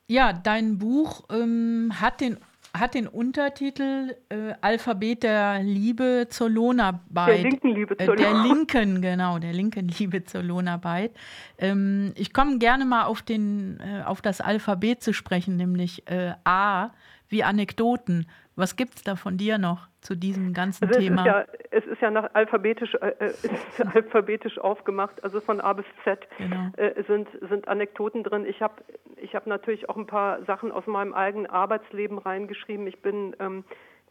Ja, 0.08 0.34
dein 0.34 0.80
Buch 0.80 1.24
ähm, 1.32 1.91
hat 2.02 2.19
den 2.19 2.38
hat 2.74 2.94
den 2.94 3.08
Untertitel 3.08 4.16
äh, 4.30 4.54
Alphabet 4.62 5.24
der 5.24 5.62
Liebe 5.64 6.28
zur 6.30 6.50
Lohnarbeit. 6.50 7.30
Der 7.30 7.44
linken 7.44 7.70
Liebe 7.70 7.98
zur 7.98 8.16
Lohnarbeit. 8.16 8.20
Äh, 8.20 8.34
der 8.34 8.44
linken, 8.44 9.02
genau, 9.02 9.40
der 9.40 9.54
linken 9.54 9.88
Liebe 9.88 10.24
zur 10.24 10.44
Lohnarbeit. 10.44 11.12
Ähm, 11.58 12.14
ich 12.16 12.32
komme 12.34 12.60
gerne 12.60 12.86
mal 12.86 13.04
auf, 13.04 13.22
den, 13.22 13.80
äh, 13.80 14.04
auf 14.04 14.22
das 14.22 14.40
Alphabet 14.40 15.04
zu 15.04 15.14
sprechen, 15.14 15.58
nämlich 15.58 16.08
äh, 16.10 16.34
A 16.46 16.92
wie 17.28 17.44
Anekdoten. 17.44 18.28
Was 18.56 18.76
gibt 18.76 18.96
es 18.96 19.04
da 19.04 19.16
von 19.16 19.38
dir 19.38 19.58
noch 19.58 19.88
zu 20.02 20.16
diesem 20.16 20.54
ganzen 20.54 20.88
also 20.88 21.00
Thema? 21.00 21.22
Ist 21.22 21.26
ja, 21.26 21.46
es 21.72 21.86
ist 21.86 22.02
ja 22.02 22.12
nach 22.12 22.30
alphabetisch, 22.34 22.96
äh, 22.96 23.14
äh 23.20 23.34
alphabetisch 23.94 24.58
aufgemacht, 24.58 25.24
also 25.24 25.42
von 25.42 25.60
A 25.62 25.74
bis 25.74 25.86
Z 26.04 26.20
genau. 26.38 26.72
äh, 26.78 27.04
sind, 27.08 27.28
sind 27.50 27.68
Anekdoten 27.68 28.24
drin. 28.24 28.46
Ich 28.46 28.62
habe 28.62 28.76
ich 29.18 29.36
hab 29.36 29.48
natürlich 29.48 29.90
auch 29.90 29.98
ein 29.98 30.08
paar 30.08 30.44
Sachen 30.46 30.72
aus 30.72 30.88
meinem 30.88 31.14
eigenen 31.14 31.48
Arbeitsleben 31.48 32.18
reingeschrieben. 32.18 32.88
Ich 32.88 33.02
bin 33.02 33.36
ähm, 33.40 33.64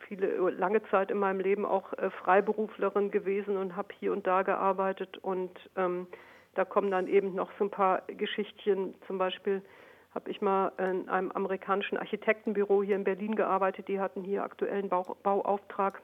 viele 0.07 0.51
lange 0.51 0.83
Zeit 0.91 1.11
in 1.11 1.19
meinem 1.19 1.41
Leben 1.41 1.65
auch 1.65 1.93
äh, 1.95 2.11
Freiberuflerin 2.11 3.11
gewesen 3.11 3.57
und 3.57 3.77
habe 3.77 3.89
hier 3.99 4.13
und 4.13 4.27
da 4.27 4.43
gearbeitet 4.43 5.19
und 5.19 5.59
ähm, 5.77 6.07
da 6.55 6.65
kommen 6.65 6.91
dann 6.91 7.07
eben 7.07 7.35
noch 7.35 7.51
so 7.59 7.65
ein 7.65 7.71
paar 7.71 8.03
Geschichtchen, 8.09 8.95
zum 9.07 9.19
Beispiel 9.19 9.63
habe 10.11 10.31
ich 10.31 10.41
mal 10.41 10.73
in 10.79 11.09
einem 11.09 11.31
amerikanischen 11.33 11.99
Architektenbüro 11.99 12.83
hier 12.83 12.97
in 12.97 13.05
Berlin 13.05 13.35
gearbeitet. 13.35 13.89
Die 13.89 14.01
hatten 14.01 14.25
hier 14.25 14.43
aktuellen 14.43 14.89
Bau, 14.89 15.17
Bauauftrag 15.23 16.03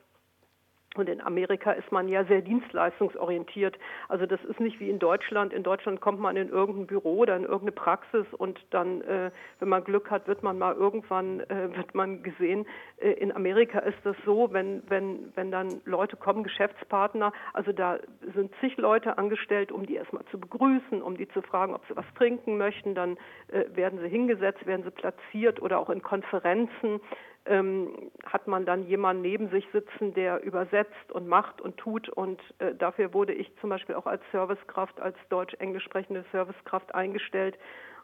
und 0.96 1.08
in 1.08 1.20
Amerika 1.20 1.72
ist 1.72 1.90
man 1.90 2.08
ja 2.08 2.24
sehr 2.24 2.40
dienstleistungsorientiert. 2.40 3.78
Also 4.08 4.26
das 4.26 4.42
ist 4.44 4.60
nicht 4.60 4.80
wie 4.80 4.90
in 4.90 4.98
Deutschland. 4.98 5.52
In 5.52 5.62
Deutschland 5.62 6.00
kommt 6.00 6.20
man 6.20 6.36
in 6.36 6.48
irgendein 6.48 6.86
Büro 6.86 7.18
oder 7.18 7.36
in 7.36 7.42
irgendeine 7.42 7.72
Praxis 7.72 8.26
und 8.38 8.60
dann, 8.70 9.00
äh, 9.02 9.30
wenn 9.58 9.68
man 9.68 9.84
Glück 9.84 10.10
hat, 10.10 10.28
wird 10.28 10.42
man 10.42 10.58
mal 10.58 10.74
irgendwann 10.74 11.40
äh, 11.40 11.76
wird 11.76 11.94
man 11.94 12.22
gesehen. 12.22 12.66
Äh, 12.98 13.12
in 13.12 13.34
Amerika 13.34 13.80
ist 13.80 13.98
das 14.04 14.16
so, 14.24 14.52
wenn 14.52 14.82
wenn 14.88 15.32
wenn 15.34 15.50
dann 15.50 15.80
Leute 15.84 16.16
kommen, 16.16 16.44
Geschäftspartner, 16.44 17.32
also 17.52 17.72
da 17.72 17.98
sind 18.34 18.52
zig 18.60 18.76
Leute 18.76 19.18
angestellt, 19.18 19.72
um 19.72 19.86
die 19.86 19.96
erstmal 19.96 20.24
zu 20.26 20.38
begrüßen, 20.38 21.02
um 21.02 21.16
die 21.16 21.28
zu 21.28 21.42
fragen, 21.42 21.74
ob 21.74 21.82
sie 21.88 21.96
was 21.96 22.06
trinken 22.16 22.56
möchten. 22.56 22.94
Dann 22.94 23.16
äh, 23.48 23.64
werden 23.74 23.98
sie 24.00 24.08
hingesetzt, 24.08 24.64
werden 24.66 24.84
sie 24.84 24.90
platziert 24.90 25.60
oder 25.60 25.78
auch 25.78 25.90
in 25.90 26.02
Konferenzen 26.02 27.00
ähm, 27.46 28.10
hat 28.24 28.46
man 28.46 28.64
dann 28.64 28.84
jemanden 28.84 29.22
neben 29.22 29.50
sich 29.50 29.66
sitzen, 29.72 30.14
der 30.14 30.42
übersetzt 30.42 31.12
und 31.12 31.28
macht 31.28 31.60
und 31.60 31.76
tut. 31.76 32.08
Und 32.08 32.40
äh, 32.58 32.74
dafür 32.74 33.12
wurde 33.12 33.32
ich 33.34 33.50
zum 33.60 33.70
Beispiel 33.70 33.94
auch 33.94 34.06
als 34.06 34.22
Servicekraft, 34.32 35.00
als 35.00 35.16
deutsch-englisch 35.28 35.84
sprechende 35.84 36.24
Servicekraft 36.32 36.94
eingestellt. 36.94 37.58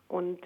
Und 0.09 0.41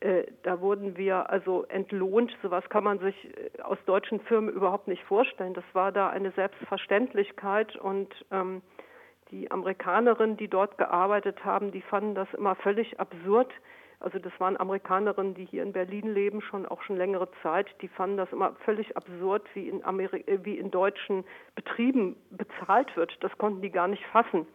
äh, 0.00 0.24
da 0.42 0.60
wurden 0.60 0.96
wir 0.96 1.30
also 1.30 1.64
entlohnt. 1.64 2.36
Sowas 2.42 2.64
kann 2.68 2.84
man 2.84 2.98
sich 2.98 3.14
äh, 3.24 3.62
aus 3.62 3.78
deutschen 3.86 4.20
Firmen 4.20 4.52
überhaupt 4.52 4.88
nicht 4.88 5.02
vorstellen. 5.04 5.54
Das 5.54 5.64
war 5.72 5.92
da 5.92 6.10
eine 6.10 6.30
Selbstverständlichkeit 6.32 7.76
und 7.76 8.14
ähm, 8.30 8.62
die 9.30 9.50
Amerikanerinnen, 9.50 10.36
die 10.36 10.48
dort 10.48 10.78
gearbeitet 10.78 11.44
haben, 11.44 11.72
die 11.72 11.82
fanden 11.82 12.14
das 12.14 12.32
immer 12.34 12.54
völlig 12.56 13.00
absurd, 13.00 13.52
also 14.04 14.18
das 14.18 14.32
waren 14.38 14.60
Amerikanerinnen, 14.60 15.34
die 15.34 15.46
hier 15.46 15.62
in 15.62 15.72
Berlin 15.72 16.12
leben, 16.12 16.42
schon 16.42 16.66
auch 16.66 16.82
schon 16.82 16.96
längere 16.96 17.28
Zeit. 17.42 17.66
Die 17.80 17.88
fanden 17.88 18.18
das 18.18 18.30
immer 18.32 18.54
völlig 18.64 18.96
absurd, 18.96 19.42
wie 19.54 19.68
in, 19.68 19.82
Ameri 19.82 20.20
äh, 20.26 20.38
wie 20.42 20.58
in 20.58 20.70
deutschen 20.70 21.24
Betrieben 21.54 22.16
bezahlt 22.30 22.94
wird. 22.96 23.16
Das 23.20 23.36
konnten 23.38 23.62
die 23.62 23.70
gar 23.70 23.88
nicht 23.88 24.04
fassen. 24.06 24.46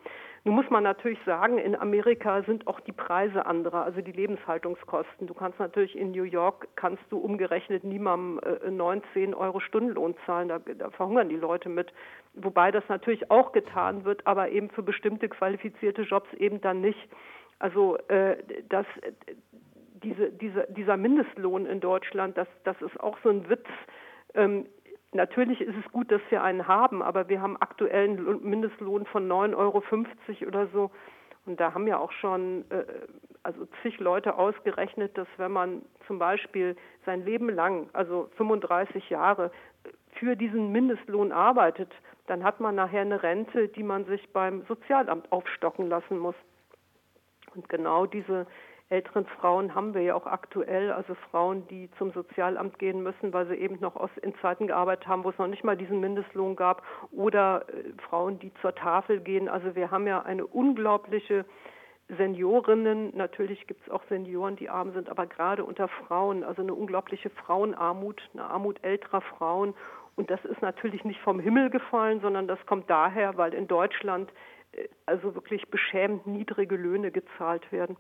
Nun 0.46 0.56
muss 0.56 0.70
man 0.70 0.84
natürlich 0.84 1.20
sagen, 1.26 1.58
in 1.58 1.76
Amerika 1.76 2.44
sind 2.44 2.66
auch 2.68 2.80
die 2.80 2.94
Preise 2.94 3.46
andere, 3.46 3.82
also 3.82 4.02
die 4.02 4.12
Lebenshaltungskosten. 4.12 5.28
Du 5.28 5.34
kannst 5.34 5.60
natürlich 5.60 5.98
in 5.98 6.12
New 6.12 6.24
York, 6.24 6.68
kannst 6.76 7.04
du 7.10 7.18
umgerechnet 7.18 7.84
niemandem 7.84 8.40
äh, 8.64 8.72
19 8.72 9.34
Euro 9.34 9.60
Stundenlohn 9.60 10.16
zahlen, 10.26 10.48
da, 10.48 10.60
da 10.60 10.92
verhungern 10.92 11.28
die 11.28 11.36
Leute 11.36 11.68
mit. 11.68 11.92
Wobei 12.36 12.72
das 12.72 12.84
natürlich 12.88 13.30
auch 13.32 13.52
getan 13.52 14.06
wird, 14.06 14.26
aber 14.28 14.50
eben 14.50 14.70
für 14.70 14.84
bestimmte 14.84 15.28
qualifizierte 15.28 16.04
Jobs 16.04 16.32
eben 16.36 16.62
dann 16.62 16.82
nicht. 16.82 17.10
Also 17.60 17.98
äh, 18.08 18.38
das, 18.70 18.86
diese, 20.04 20.32
diese, 20.32 20.68
dieser 20.70 20.98
Mindestlohn 20.98 21.66
in 21.66 21.80
Deutschland, 21.80 22.38
das, 22.38 22.48
das 22.64 22.82
ist 22.82 23.00
auch 23.00 23.18
so 23.24 23.30
ein 23.30 23.50
Witz. 23.50 23.68
Ähm, 24.34 24.66
natürlich 25.12 25.62
ist 25.62 25.76
es 25.76 25.92
gut, 25.92 26.12
dass 26.12 26.22
wir 26.30 26.42
einen 26.42 26.68
haben, 26.68 27.02
aber 27.02 27.28
wir 27.30 27.42
haben 27.42 27.58
aktuell 27.58 28.10
einen 28.10 28.44
Mindestlohn 28.44 29.06
von 29.06 29.28
9,50 29.28 29.56
Euro 29.56 29.84
oder 30.48 30.68
so. 30.68 30.92
Und 31.46 31.60
da 31.60 31.74
haben 31.74 31.88
ja 31.88 31.98
auch 31.98 32.12
schon 32.12 32.64
äh, 32.70 32.84
also 33.44 33.68
zig 33.82 34.00
Leute 34.00 34.36
ausgerechnet, 34.36 35.18
dass 35.18 35.28
wenn 35.38 35.52
man 35.52 35.82
zum 36.08 36.20
Beispiel 36.20 36.76
sein 37.06 37.26
Leben 37.26 37.50
lang, 37.50 37.90
also 37.94 38.30
35 38.38 39.10
Jahre, 39.10 39.52
für 40.14 40.36
diesen 40.36 40.72
Mindestlohn 40.72 41.32
arbeitet, 41.32 41.92
dann 42.28 42.44
hat 42.44 42.60
man 42.60 42.76
nachher 42.76 43.02
eine 43.02 43.24
Rente, 43.24 43.70
die 43.70 43.84
man 43.84 44.06
sich 44.06 44.32
beim 44.34 44.64
Sozialamt 44.68 45.32
aufstocken 45.32 45.90
lassen 45.90 46.20
muss. 46.20 46.36
Und 47.56 47.70
genau 47.70 48.06
diese 48.06 48.48
älteren 48.90 49.26
Frauen 49.40 49.76
haben 49.76 49.94
wir 49.94 50.02
ja 50.02 50.16
auch 50.16 50.26
aktuell, 50.26 50.92
also 50.92 51.14
Frauen, 51.30 51.68
die 51.68 51.90
zum 51.98 52.12
Sozialamt 52.12 52.80
gehen 52.80 53.04
müssen, 53.04 53.32
weil 53.34 53.48
sie 53.48 53.56
eben 53.56 53.80
noch 53.80 53.96
aus, 53.96 54.10
in 54.22 54.34
Zeiten 54.42 54.68
gearbeitet 54.68 55.08
haben, 55.08 55.24
wo 55.24 55.30
es 55.30 55.38
noch 55.38 55.48
nicht 55.48 55.64
mal 55.64 55.78
diesen 55.78 56.00
Mindestlohn 56.00 56.56
gab, 56.56 56.84
oder 57.12 57.66
äh, 57.70 57.94
Frauen, 58.10 58.40
die 58.40 58.52
zur 58.62 58.74
Tafel 58.74 59.20
gehen. 59.20 59.48
Also 59.48 59.76
wir 59.76 59.92
haben 59.92 60.08
ja 60.08 60.22
eine 60.24 60.46
unglaubliche 60.46 61.46
Seniorinnen, 62.18 63.16
natürlich 63.16 63.68
gibt 63.68 63.86
es 63.86 63.94
auch 63.94 64.02
Senioren, 64.10 64.56
die 64.56 64.70
arm 64.70 64.94
sind, 64.94 65.10
aber 65.10 65.28
gerade 65.28 65.64
unter 65.64 65.88
Frauen, 65.88 66.44
also 66.44 66.64
eine 66.64 66.74
unglaubliche 66.74 67.30
Frauenarmut, 67.30 68.20
eine 68.34 68.46
Armut 68.46 68.84
älterer 68.84 69.22
Frauen. 69.22 69.76
Und 70.16 70.32
das 70.32 70.44
ist 70.46 70.62
natürlich 70.64 71.06
nicht 71.06 71.22
vom 71.22 71.40
Himmel 71.40 71.70
gefallen, 71.70 72.20
sondern 72.20 72.48
das 72.48 72.58
kommt 72.66 72.90
daher, 72.90 73.38
weil 73.38 73.54
in 73.54 73.68
Deutschland 73.68 74.32
also 75.06 75.36
wirklich 75.36 75.68
beschämend 75.70 76.28
niedrige 76.28 76.76
Löhne 76.76 77.12
gezahlt 77.12 77.72
werden. 77.72 77.98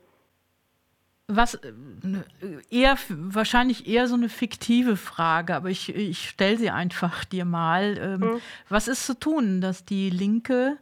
Was 1.28 1.62
eher 2.72 2.98
wahrscheinlich 3.10 3.88
eher 3.88 4.08
so 4.08 4.16
eine 4.16 4.30
fiktive 4.30 4.96
Frage, 4.96 5.56
aber 5.56 5.70
ich, 5.70 5.96
ich 5.96 6.28
stelle 6.28 6.58
sie 6.58 6.72
einfach 6.72 7.24
dir 7.24 7.46
mal. 7.46 8.18
Hm. 8.20 8.42
Was 8.68 8.88
ist 8.88 9.06
zu 9.06 9.20
tun, 9.20 9.62
dass 9.62 9.86
die 9.86 10.10
Linke 10.10 10.78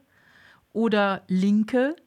oder 0.71 1.23
Linke 1.27 1.97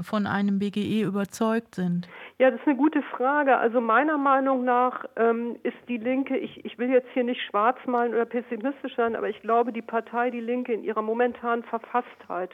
von 0.00 0.26
einem 0.26 0.58
BGE 0.58 1.02
überzeugt 1.02 1.74
sind? 1.74 2.08
Ja, 2.38 2.50
das 2.50 2.60
ist 2.60 2.66
eine 2.66 2.76
gute 2.76 3.02
Frage. 3.02 3.58
Also 3.58 3.80
meiner 3.80 4.16
Meinung 4.16 4.64
nach 4.64 5.04
ähm, 5.16 5.56
ist 5.62 5.76
die 5.86 5.98
Linke, 5.98 6.38
ich, 6.38 6.64
ich 6.64 6.78
will 6.78 6.88
jetzt 6.88 7.08
hier 7.12 7.24
nicht 7.24 7.42
schwarz 7.42 7.78
malen 7.86 8.14
oder 8.14 8.24
pessimistisch 8.24 8.96
sein, 8.96 9.16
aber 9.16 9.28
ich 9.28 9.40
glaube, 9.42 9.72
die 9.72 9.82
Partei 9.82 10.30
Die 10.30 10.40
Linke 10.40 10.72
in 10.72 10.82
ihrer 10.82 11.02
momentanen 11.02 11.62
Verfasstheit 11.64 12.50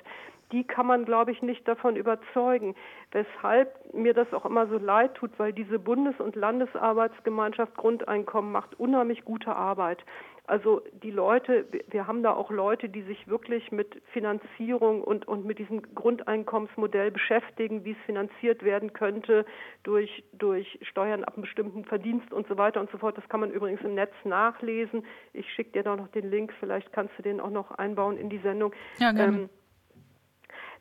die 0.53 0.65
kann 0.65 0.87
man, 0.87 1.05
glaube 1.05 1.33
ich, 1.33 1.43
nicht 1.43 1.67
davon 1.69 1.97
überzeugen. 1.97 2.75
Weshalb 3.13 3.95
mir 3.95 4.15
das 4.15 4.33
auch 4.33 4.45
immer 4.45 4.67
so 4.67 4.79
leid 4.79 5.15
tut, 5.15 5.39
weil 5.39 5.53
diese 5.53 5.79
Bundes- 5.79 6.21
und 6.21 6.37
Landesarbeitsgemeinschaft 6.37 7.77
Grundeinkommen 7.77 8.53
macht 8.53 8.79
unheimlich 8.79 9.25
gute 9.25 9.55
Arbeit. 9.55 10.05
Also 10.49 10.81
die 11.03 11.11
Leute, 11.11 11.67
wir 11.91 12.07
haben 12.07 12.23
da 12.23 12.33
auch 12.33 12.51
Leute, 12.51 12.89
die 12.89 13.03
sich 13.03 13.29
wirklich 13.29 13.71
mit 13.71 14.01
Finanzierung 14.15 15.03
und, 15.03 15.29
und 15.29 15.45
mit 15.45 15.59
diesem 15.59 15.83
Grundeinkommensmodell 15.95 17.11
beschäftigen, 17.11 17.85
wie 17.85 17.91
es 17.91 17.99
finanziert 18.07 18.63
werden 18.63 18.95
könnte 18.95 19.45
durch, 19.83 20.25
durch 20.33 20.79
Steuern 20.81 21.25
ab 21.25 21.35
einem 21.35 21.43
bestimmten 21.43 21.85
Verdienst 21.85 22.33
und 22.33 22.49
so 22.49 22.57
weiter 22.57 22.81
und 22.81 22.91
so 22.91 22.97
fort. 22.97 23.19
Das 23.19 23.29
kann 23.29 23.41
man 23.41 23.51
übrigens 23.51 23.83
im 23.83 23.95
Netz 23.95 24.15
nachlesen. 24.25 25.05
Ich 25.35 25.53
schicke 25.53 25.73
dir 25.73 25.83
da 25.83 25.97
noch 25.97 26.09
den 26.09 26.31
Link, 26.31 26.55
vielleicht 26.59 26.95
kannst 26.95 27.13
du 27.19 27.23
den 27.23 27.41
auch 27.41 27.51
noch 27.51 27.73
einbauen 27.73 28.17
in 28.17 28.31
die 28.31 28.39
Sendung. 28.39 28.73
Ja, 28.99 29.13
gerne. 29.13 29.37
Ähm, 29.37 29.51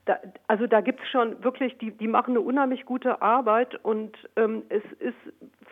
da, 0.07 0.19
also 0.47 0.67
da 0.67 0.81
gibt 0.81 1.01
es 1.01 1.09
schon 1.09 1.43
wirklich, 1.43 1.77
die, 1.77 1.91
die 1.91 2.07
machen 2.07 2.31
eine 2.31 2.41
unheimlich 2.41 2.85
gute 2.85 3.21
Arbeit 3.21 3.75
und 3.83 4.17
ähm, 4.37 4.63
es 4.69 4.83
ist 4.99 5.17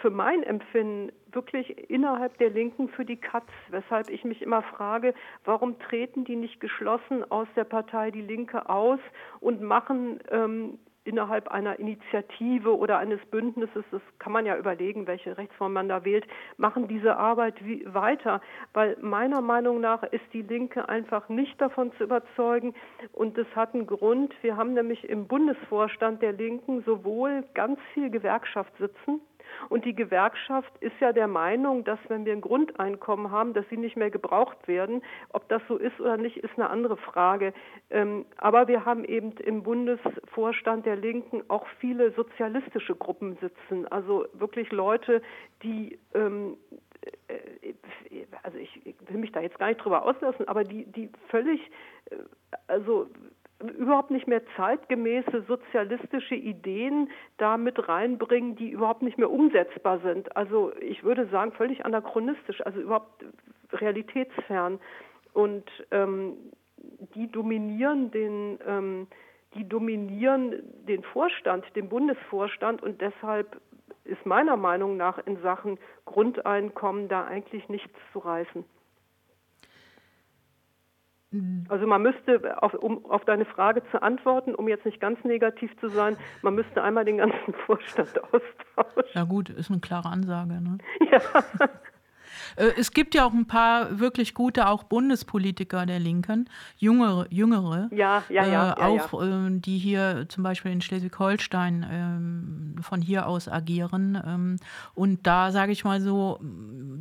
für 0.02 0.10
mein 0.10 0.44
Empfinden 0.44 1.12
wirklich 1.32 1.90
innerhalb 1.90 2.38
der 2.38 2.50
Linken 2.50 2.90
für 2.90 3.06
die 3.06 3.16
Katz, 3.16 3.48
weshalb 3.70 4.10
ich 4.10 4.24
mich 4.24 4.42
immer 4.42 4.62
frage, 4.62 5.14
warum 5.46 5.80
treten 5.80 6.26
die 6.26 6.36
nicht 6.36 6.60
geschlossen 6.60 7.30
aus 7.32 7.48
der 7.56 7.64
Partei 7.64 8.12
Die 8.12 8.22
Linke 8.22 8.70
aus 8.70 9.00
und 9.40 9.62
machen 9.62 10.20
ähm, 10.30 10.80
innerhalb 11.06 11.48
einer 11.48 11.80
Initiative 11.80 12.78
oder 12.78 12.98
eines 12.98 13.24
Bündnisses, 13.28 13.86
das 13.92 14.02
kann 14.20 14.34
man 14.34 14.46
ja 14.46 14.58
überlegen, 14.58 15.08
welche 15.08 15.38
Rechtsform 15.38 15.74
man 15.74 15.88
da 15.88 16.04
wählt, 16.04 16.26
machen 16.58 16.88
diese 16.88 17.16
Arbeit 17.18 17.64
wie, 17.64 17.86
weiter, 17.94 18.42
weil 18.74 18.98
meiner 19.02 19.42
Meinung 19.42 19.80
nach 19.80 20.04
ist 20.04 20.26
die 20.34 20.42
Linke 20.42 20.90
einfach 20.90 21.30
nicht 21.30 21.60
davon 21.62 21.92
zu 21.94 22.04
überzeugen 22.04 22.74
und 23.14 23.38
das 23.38 23.48
hat 23.56 23.74
einen 23.74 23.88
Grund. 23.88 24.34
Wir 24.42 24.58
haben 24.58 24.74
nämlich 24.74 25.08
im 25.08 25.28
Bundesvorstand 25.28 26.22
der 26.22 26.34
Linken 26.34 26.84
sowohl 26.84 27.44
ganz 27.54 27.80
viel 27.94 28.10
Gewerkschaft 28.10 28.74
sitzen, 28.78 29.22
und 29.70 29.86
die 29.86 29.96
Gewerkschaft 29.96 30.72
ist 30.80 30.96
ja 31.00 31.14
der 31.14 31.28
Meinung, 31.28 31.84
dass 31.84 32.00
wenn 32.08 32.26
wir 32.26 32.34
ein 32.34 32.42
Grundeinkommen 32.42 33.32
haben, 33.32 33.54
dass 33.54 33.68
sie 33.70 33.78
nicht 33.78 33.96
mehr 33.96 34.12
gebraucht 34.12 34.68
werden. 34.68 35.02
Ob 35.30 35.48
das 35.50 35.62
so 35.68 35.78
ist 35.78 36.00
oder 36.00 36.18
nicht, 36.18 36.38
ist 36.38 36.58
eine 36.58 36.70
andere 36.70 36.98
Frage. 36.98 37.54
Ähm, 37.90 38.26
aber 38.38 38.68
wir 38.68 38.86
haben 38.86 39.06
eben 39.06 39.32
im 39.34 39.64
Bundesvorstand 39.64 40.86
der 40.86 40.96
Linken 40.96 41.44
auch 41.48 41.66
viele 41.80 42.12
sozialistische 42.12 42.96
Gruppen 42.96 43.38
sitzen. 43.42 43.88
Also 43.88 44.26
wirklich 44.34 44.72
Leute, 44.72 45.22
die 45.64 46.00
ähm, 46.14 46.58
äh, 47.28 48.26
also 48.44 48.58
ich 48.58 48.96
will 49.08 49.18
mich 49.18 49.32
da 49.32 49.42
jetzt 49.42 49.60
gar 49.60 49.68
nicht 49.68 49.84
drüber 49.84 50.06
auslassen, 50.06 50.48
aber 50.48 50.64
die, 50.64 50.86
die 50.86 51.10
völlig, 51.30 51.60
äh, 52.10 52.16
also 52.68 53.08
überhaupt 53.60 54.12
nicht 54.12 54.28
mehr 54.28 54.42
zeitgemäße 54.58 55.44
sozialistische 55.48 56.36
Ideen 56.36 57.10
da 57.38 57.58
mit 57.58 57.88
reinbringen, 57.88 58.56
die 58.56 58.70
überhaupt 58.70 59.02
nicht 59.02 59.18
mehr 59.18 59.32
umsetzbar 59.32 60.00
sind. 60.00 60.36
Also 60.36 60.74
ich 60.82 61.04
würde 61.04 61.28
sagen, 61.28 61.52
völlig 61.54 61.86
anachronistisch, 61.86 62.66
also 62.66 62.82
überhaupt 62.82 63.24
realitätsfern. 63.72 64.80
Und 65.34 65.70
ähm, 65.92 66.34
die 67.16 67.32
dominieren 67.32 68.12
den 68.12 68.60
ähm, 68.66 69.08
die 69.56 69.68
dominieren 69.68 70.62
den 70.86 71.04
Vorstand, 71.04 71.66
den 71.76 71.90
Bundesvorstand 71.90 72.84
und 72.84 73.02
deshalb 73.02 73.62
ist 74.04 74.26
meiner 74.26 74.58
Meinung 74.58 74.98
nach 74.98 75.18
in 75.26 75.42
Sachen 75.42 75.80
Grundeinkommen 76.06 77.08
da 77.08 77.26
eigentlich 77.26 77.68
nichts 77.70 77.98
zu 78.12 78.20
reißen. 78.20 78.66
Mhm. 81.36 81.66
Also 81.68 81.86
man 81.86 82.02
müsste, 82.02 82.62
auf, 82.62 82.74
um 82.76 83.06
auf 83.06 83.26
deine 83.26 83.46
Frage 83.46 83.84
zu 83.92 84.02
antworten, 84.02 84.56
um 84.56 84.68
jetzt 84.68 84.86
nicht 84.86 85.02
ganz 85.02 85.24
negativ 85.24 85.72
zu 85.80 85.90
sein, 85.90 86.16
man 86.42 86.56
müsste 86.56 86.82
einmal 86.82 87.06
den 87.06 87.18
ganzen 87.18 87.54
Vorstand 87.66 88.24
austauschen. 88.24 89.10
Ja 89.14 89.24
gut, 89.24 89.50
ist 89.50 89.70
eine 89.70 89.80
klare 89.80 90.10
Ansage. 90.10 90.62
Ne? 90.62 90.78
Ja. 91.12 91.20
Äh, 92.58 92.72
es 92.78 92.92
gibt 92.92 93.16
ja 93.16 93.26
auch 93.26 93.34
ein 93.34 93.48
paar 93.48 94.00
wirklich 94.00 94.34
gute, 94.34 94.68
auch 94.68 94.84
Bundespolitiker 94.84 95.86
der 95.86 96.00
Linken, 96.00 96.50
jüngere, 96.78 97.26
jüngere 97.30 97.88
ja, 97.92 98.24
ja, 98.30 98.46
ja, 98.46 98.78
äh, 98.78 98.82
auch. 98.82 99.24
Äh, 99.24 99.60
die 99.60 99.78
hier 99.78 100.26
zum 100.28 100.44
Beispiel 100.44 100.72
in 100.72 100.82
Schleswig-Holstein 100.82 101.86
ähm, 101.90 102.76
von 102.82 103.02
hier 103.02 103.28
aus 103.28 103.48
agieren. 103.48 104.22
Ähm, 104.26 104.56
und 104.94 105.26
da 105.26 105.52
sage 105.52 105.72
ich 105.72 105.84
mal 105.86 106.02
so, 106.02 106.40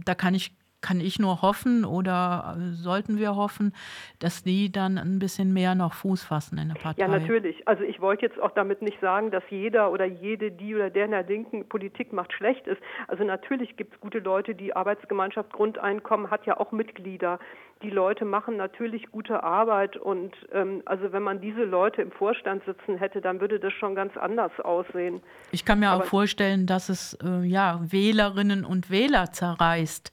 da 0.04 0.14
kann 0.14 0.34
ich 0.34 0.56
kann 0.84 1.00
ich 1.00 1.18
nur 1.18 1.40
hoffen 1.40 1.86
oder 1.86 2.56
äh, 2.58 2.74
sollten 2.74 3.18
wir 3.18 3.36
hoffen, 3.36 3.72
dass 4.18 4.44
die 4.44 4.70
dann 4.70 4.98
ein 4.98 5.18
bisschen 5.18 5.54
mehr 5.54 5.74
noch 5.74 5.94
Fuß 5.94 6.22
fassen 6.22 6.58
in 6.58 6.68
der 6.68 6.74
Partei. 6.74 7.00
Ja, 7.00 7.08
natürlich. 7.08 7.66
Also 7.66 7.84
ich 7.84 8.02
wollte 8.02 8.26
jetzt 8.26 8.38
auch 8.38 8.50
damit 8.50 8.82
nicht 8.82 9.00
sagen, 9.00 9.30
dass 9.30 9.42
jeder 9.48 9.90
oder 9.90 10.04
jede, 10.04 10.50
die 10.50 10.74
oder 10.74 10.90
der 10.90 11.06
in 11.06 11.12
der 11.12 11.22
linken 11.22 11.66
Politik 11.66 12.12
macht, 12.12 12.34
schlecht 12.34 12.66
ist. 12.66 12.80
Also 13.08 13.24
natürlich 13.24 13.78
gibt 13.78 13.94
es 13.94 14.00
gute 14.00 14.18
Leute, 14.18 14.54
die 14.54 14.76
Arbeitsgemeinschaft 14.76 15.54
Grundeinkommen 15.54 16.30
hat 16.30 16.44
ja 16.44 16.60
auch 16.60 16.70
Mitglieder. 16.70 17.38
Die 17.82 17.90
Leute 17.90 18.26
machen 18.26 18.58
natürlich 18.58 19.10
gute 19.10 19.42
Arbeit 19.42 19.96
und 19.96 20.34
ähm, 20.52 20.82
also 20.84 21.12
wenn 21.12 21.22
man 21.22 21.40
diese 21.40 21.64
Leute 21.64 22.02
im 22.02 22.12
Vorstand 22.12 22.62
sitzen 22.66 22.98
hätte, 22.98 23.22
dann 23.22 23.40
würde 23.40 23.58
das 23.58 23.72
schon 23.72 23.94
ganz 23.94 24.16
anders 24.18 24.52
aussehen. 24.60 25.22
Ich 25.50 25.64
kann 25.64 25.80
mir 25.80 25.90
Aber 25.90 26.04
auch 26.04 26.06
vorstellen, 26.06 26.66
dass 26.66 26.90
es 26.90 27.18
äh, 27.24 27.42
ja 27.42 27.80
Wählerinnen 27.82 28.66
und 28.66 28.90
Wähler 28.90 29.32
zerreißt 29.32 30.12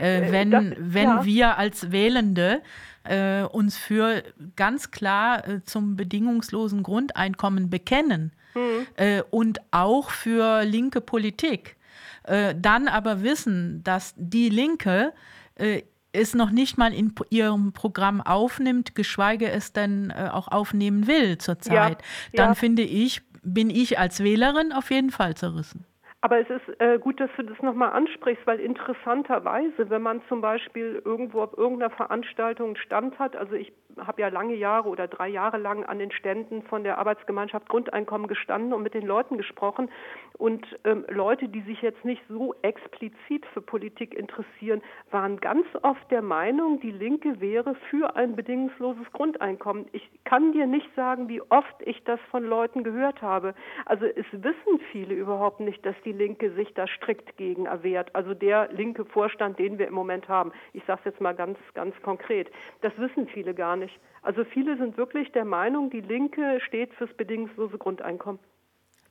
äh, 0.00 0.32
wenn, 0.32 0.50
das, 0.50 0.64
wenn 0.78 1.08
ja. 1.08 1.24
wir 1.24 1.58
als 1.58 1.92
Wählende 1.92 2.62
äh, 3.04 3.42
uns 3.42 3.76
für 3.76 4.22
ganz 4.56 4.90
klar 4.90 5.46
äh, 5.46 5.62
zum 5.64 5.96
bedingungslosen 5.96 6.82
Grundeinkommen 6.82 7.70
bekennen 7.70 8.32
mhm. 8.54 8.86
Äh, 8.96 9.22
und 9.30 9.60
auch 9.70 10.10
für 10.10 10.64
linke 10.64 11.00
Politik, 11.00 11.76
äh, 12.24 12.54
dann 12.58 12.88
aber 12.88 13.22
wissen, 13.22 13.82
dass 13.84 14.14
die 14.16 14.48
Linke 14.48 15.12
äh, 15.56 15.82
es 16.12 16.34
noch 16.34 16.50
nicht 16.50 16.78
mal 16.78 16.94
in 16.94 17.12
ihrem 17.30 17.72
Programm 17.72 18.20
aufnimmt, 18.20 18.94
geschweige 18.94 19.50
es 19.50 19.72
denn 19.72 20.12
auch 20.12 20.46
aufnehmen 20.46 21.08
will 21.08 21.38
zurzeit, 21.38 21.98
ja. 22.00 22.34
dann 22.34 22.50
ja. 22.50 22.54
finde 22.54 22.82
ich, 22.82 23.22
bin 23.42 23.68
ich 23.68 23.98
als 23.98 24.22
Wählerin 24.22 24.72
auf 24.72 24.92
jeden 24.92 25.10
Fall 25.10 25.34
zerrissen. 25.34 25.84
Aber 26.24 26.40
es 26.40 26.48
ist 26.48 26.80
äh, 26.80 26.98
gut, 26.98 27.20
dass 27.20 27.28
du 27.36 27.42
das 27.42 27.60
nochmal 27.60 27.90
ansprichst, 27.90 28.46
weil 28.46 28.58
interessanterweise, 28.58 29.90
wenn 29.90 30.00
man 30.00 30.22
zum 30.26 30.40
Beispiel 30.40 31.02
irgendwo 31.04 31.42
auf 31.42 31.52
irgendeiner 31.58 31.90
Veranstaltung 31.90 32.68
einen 32.68 32.76
Stand 32.76 33.18
hat, 33.18 33.36
also 33.36 33.54
ich 33.54 33.74
habe 33.98 34.22
ja 34.22 34.28
lange 34.28 34.54
Jahre 34.54 34.88
oder 34.88 35.06
drei 35.06 35.28
Jahre 35.28 35.58
lang 35.58 35.84
an 35.84 35.98
den 35.98 36.10
Ständen 36.10 36.62
von 36.62 36.82
der 36.82 36.96
Arbeitsgemeinschaft 36.96 37.68
Grundeinkommen 37.68 38.26
gestanden 38.26 38.72
und 38.72 38.82
mit 38.82 38.94
den 38.94 39.06
Leuten 39.06 39.36
gesprochen. 39.36 39.90
Und 40.38 40.66
ähm, 40.84 41.04
Leute, 41.10 41.48
die 41.48 41.60
sich 41.60 41.82
jetzt 41.82 42.04
nicht 42.06 42.22
so 42.28 42.54
explizit 42.62 43.44
für 43.52 43.60
Politik 43.60 44.14
interessieren, 44.14 44.82
waren 45.10 45.38
ganz 45.38 45.66
oft 45.82 46.10
der 46.10 46.22
Meinung, 46.22 46.80
die 46.80 46.90
Linke 46.90 47.40
wäre 47.40 47.74
für 47.90 48.16
ein 48.16 48.34
bedingungsloses 48.34 49.12
Grundeinkommen. 49.12 49.86
Ich 49.92 50.08
kann 50.24 50.52
dir 50.52 50.66
nicht 50.66 50.88
sagen, 50.96 51.28
wie 51.28 51.42
oft 51.42 51.74
ich 51.80 52.02
das 52.04 52.18
von 52.30 52.44
Leuten 52.44 52.82
gehört 52.82 53.22
habe. 53.22 53.54
Also 53.84 54.06
es 54.06 54.26
wissen 54.32 54.80
viele 54.90 55.14
überhaupt 55.14 55.60
nicht, 55.60 55.84
dass 55.86 55.94
die 56.04 56.13
Linke 56.16 56.52
sich 56.54 56.72
da 56.74 56.86
strikt 56.86 57.36
gegen 57.36 57.66
erwehrt. 57.66 58.14
Also 58.14 58.34
der 58.34 58.72
linke 58.72 59.04
Vorstand, 59.04 59.58
den 59.58 59.78
wir 59.78 59.88
im 59.88 59.94
Moment 59.94 60.28
haben. 60.28 60.52
Ich 60.72 60.82
sage 60.86 61.00
es 61.00 61.04
jetzt 61.06 61.20
mal 61.20 61.34
ganz, 61.34 61.58
ganz 61.74 61.94
konkret. 62.02 62.50
Das 62.80 62.92
wissen 62.98 63.28
viele 63.28 63.54
gar 63.54 63.76
nicht. 63.76 63.98
Also 64.22 64.44
viele 64.44 64.76
sind 64.78 64.96
wirklich 64.96 65.30
der 65.32 65.44
Meinung, 65.44 65.90
die 65.90 66.00
Linke 66.00 66.60
steht 66.66 66.94
fürs 66.94 67.12
bedingungslose 67.14 67.78
Grundeinkommen. 67.78 68.40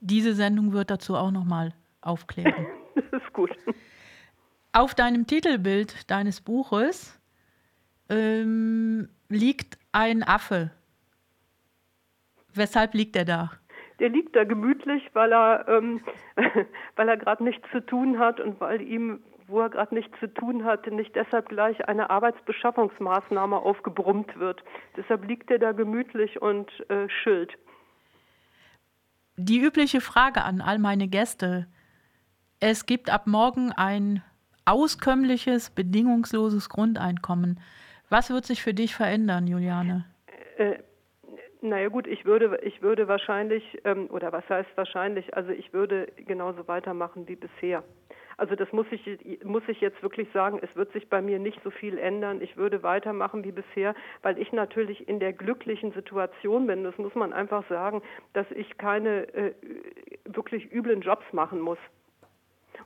Diese 0.01 0.33
Sendung 0.33 0.73
wird 0.73 0.89
dazu 0.89 1.15
auch 1.15 1.31
nochmal 1.31 1.73
aufklären. 2.01 2.65
das 2.95 3.21
ist 3.21 3.33
gut. 3.33 3.51
Auf 4.73 4.95
deinem 4.95 5.27
Titelbild 5.27 6.09
deines 6.09 6.41
Buches 6.41 7.19
ähm, 8.09 9.07
liegt 9.29 9.77
ein 9.91 10.23
Affe. 10.23 10.71
Weshalb 12.53 12.93
liegt 12.93 13.15
er 13.15 13.25
da? 13.25 13.51
Der 14.03 14.09
liegt 14.09 14.35
da 14.35 14.43
gemütlich, 14.43 15.01
weil 15.13 15.31
er, 15.31 15.65
ähm, 15.69 16.01
weil 16.97 17.07
er 17.07 17.15
gerade 17.15 17.41
nichts 17.41 17.65
zu 17.71 17.79
tun 17.79 18.19
hat 18.19 18.41
und 18.41 18.59
weil 18.59 18.81
ihm, 18.81 19.23
wo 19.47 19.61
er 19.61 19.69
gerade 19.69 19.95
nichts 19.95 20.19
zu 20.19 20.27
tun 20.27 20.65
hat, 20.65 20.85
nicht 20.87 21.15
deshalb 21.15 21.47
gleich 21.47 21.87
eine 21.87 22.09
Arbeitsbeschaffungsmaßnahme 22.09 23.55
aufgebrummt 23.55 24.37
wird. 24.37 24.61
Deshalb 24.97 25.25
liegt 25.25 25.49
er 25.51 25.59
da 25.59 25.71
gemütlich 25.71 26.41
und 26.41 26.69
äh, 26.89 27.07
schilt. 27.07 27.53
Die 29.37 29.61
übliche 29.61 30.01
Frage 30.01 30.43
an 30.43 30.59
all 30.59 30.79
meine 30.79 31.07
Gäste. 31.07 31.67
Es 32.59 32.85
gibt 32.85 33.09
ab 33.09 33.25
morgen 33.25 33.71
ein 33.71 34.21
auskömmliches, 34.65 35.69
bedingungsloses 35.69 36.67
Grundeinkommen. 36.67 37.61
Was 38.09 38.29
wird 38.29 38.45
sich 38.45 38.61
für 38.61 38.73
dich 38.73 38.95
verändern, 38.95 39.47
Juliane? 39.47 40.03
Äh, 40.57 40.79
naja 41.63 41.87
gut, 41.87 42.07
ich 42.07 42.25
würde, 42.25 42.59
ich 42.61 42.81
würde 42.81 43.07
wahrscheinlich, 43.07 43.81
ähm, 43.85 44.07
oder 44.11 44.31
was 44.31 44.47
heißt 44.49 44.69
wahrscheinlich, 44.75 45.33
also 45.35 45.51
ich 45.51 45.73
würde 45.73 46.07
genauso 46.17 46.67
weitermachen 46.67 47.27
wie 47.27 47.37
bisher. 47.37 47.83
Also 48.35 48.55
das 48.55 48.71
muss 48.73 48.87
ich, 48.91 49.43
muss 49.43 49.63
ich 49.67 49.79
jetzt 49.79 50.01
wirklich 50.01 50.27
sagen, 50.33 50.59
es 50.61 50.75
wird 50.75 50.91
sich 50.91 51.07
bei 51.07 51.21
mir 51.21 51.39
nicht 51.39 51.61
so 51.63 51.69
viel 51.69 51.97
ändern. 51.97 52.41
Ich 52.41 52.57
würde 52.57 52.83
weitermachen 52.83 53.43
wie 53.43 53.51
bisher, 53.51 53.95
weil 54.23 54.39
ich 54.39 54.51
natürlich 54.51 55.07
in 55.07 55.19
der 55.19 55.33
glücklichen 55.33 55.91
Situation 55.93 56.67
bin, 56.67 56.83
das 56.83 56.97
muss 56.97 57.15
man 57.15 57.31
einfach 57.31 57.67
sagen, 57.69 58.01
dass 58.33 58.49
ich 58.51 58.77
keine 58.77 59.33
äh, 59.33 59.53
wirklich 60.25 60.71
üblen 60.73 61.01
Jobs 61.01 61.25
machen 61.31 61.59
muss. 61.61 61.77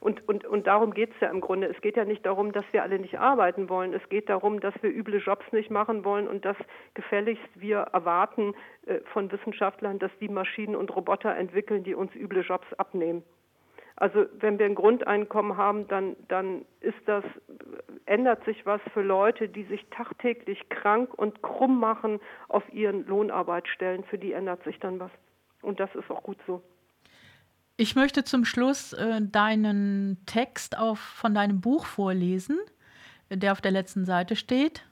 Und, 0.00 0.26
und, 0.28 0.44
und 0.44 0.66
darum 0.66 0.94
geht 0.94 1.10
es 1.10 1.20
ja 1.20 1.28
im 1.28 1.40
Grunde. 1.40 1.66
Es 1.66 1.80
geht 1.80 1.96
ja 1.96 2.04
nicht 2.04 2.24
darum, 2.24 2.52
dass 2.52 2.64
wir 2.72 2.82
alle 2.82 2.98
nicht 2.98 3.18
arbeiten 3.18 3.68
wollen. 3.68 3.92
Es 3.92 4.08
geht 4.08 4.28
darum, 4.28 4.60
dass 4.60 4.74
wir 4.82 4.90
üble 4.90 5.18
Jobs 5.18 5.44
nicht 5.52 5.70
machen 5.70 6.04
wollen 6.04 6.28
und 6.28 6.44
dass 6.44 6.56
gefälligst 6.94 7.48
wir 7.54 7.78
erwarten 7.78 8.54
äh, 8.86 9.00
von 9.12 9.30
Wissenschaftlern, 9.32 9.98
dass 9.98 10.12
die 10.20 10.28
Maschinen 10.28 10.76
und 10.76 10.94
Roboter 10.94 11.34
entwickeln, 11.34 11.84
die 11.84 11.94
uns 11.94 12.14
üble 12.14 12.42
Jobs 12.42 12.66
abnehmen. 12.74 13.22
Also 14.00 14.26
wenn 14.38 14.60
wir 14.60 14.66
ein 14.66 14.76
Grundeinkommen 14.76 15.56
haben, 15.56 15.88
dann, 15.88 16.14
dann 16.28 16.64
ist 16.80 16.98
das, 17.06 17.24
ändert 18.06 18.44
sich 18.44 18.64
was 18.64 18.80
für 18.94 19.02
Leute, 19.02 19.48
die 19.48 19.64
sich 19.64 19.84
tagtäglich 19.90 20.68
krank 20.68 21.12
und 21.14 21.42
krumm 21.42 21.80
machen 21.80 22.20
auf 22.48 22.62
ihren 22.72 23.04
Lohnarbeitsstellen. 23.08 24.04
Für 24.04 24.16
die 24.16 24.34
ändert 24.34 24.62
sich 24.62 24.78
dann 24.78 25.00
was. 25.00 25.10
Und 25.62 25.80
das 25.80 25.92
ist 25.96 26.08
auch 26.12 26.22
gut 26.22 26.38
so. 26.46 26.62
Ich 27.80 27.94
möchte 27.94 28.24
zum 28.24 28.44
Schluss 28.44 28.92
äh, 28.92 29.22
deinen 29.22 30.18
Text 30.26 30.76
auf, 30.76 30.98
von 30.98 31.32
deinem 31.32 31.60
Buch 31.60 31.86
vorlesen, 31.86 32.58
der 33.30 33.52
auf 33.52 33.60
der 33.60 33.70
letzten 33.70 34.04
Seite 34.04 34.34
steht. 34.34 34.82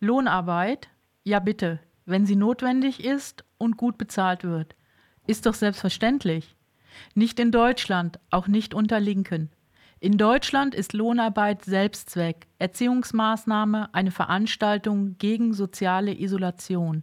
Lohnarbeit, 0.00 0.90
ja 1.22 1.38
bitte, 1.38 1.80
wenn 2.04 2.26
sie 2.26 2.36
notwendig 2.36 3.02
ist 3.02 3.46
und 3.56 3.78
gut 3.78 3.96
bezahlt 3.96 4.44
wird. 4.44 4.76
Ist 5.26 5.46
doch 5.46 5.54
selbstverständlich. 5.54 6.54
Nicht 7.14 7.40
in 7.40 7.50
Deutschland, 7.50 8.20
auch 8.28 8.48
nicht 8.48 8.74
unter 8.74 9.00
Linken. 9.00 9.50
In 9.98 10.18
Deutschland 10.18 10.74
ist 10.74 10.92
Lohnarbeit 10.92 11.64
Selbstzweck, 11.64 12.48
Erziehungsmaßnahme, 12.58 13.94
eine 13.94 14.10
Veranstaltung 14.10 15.16
gegen 15.16 15.54
soziale 15.54 16.12
Isolation. 16.20 17.02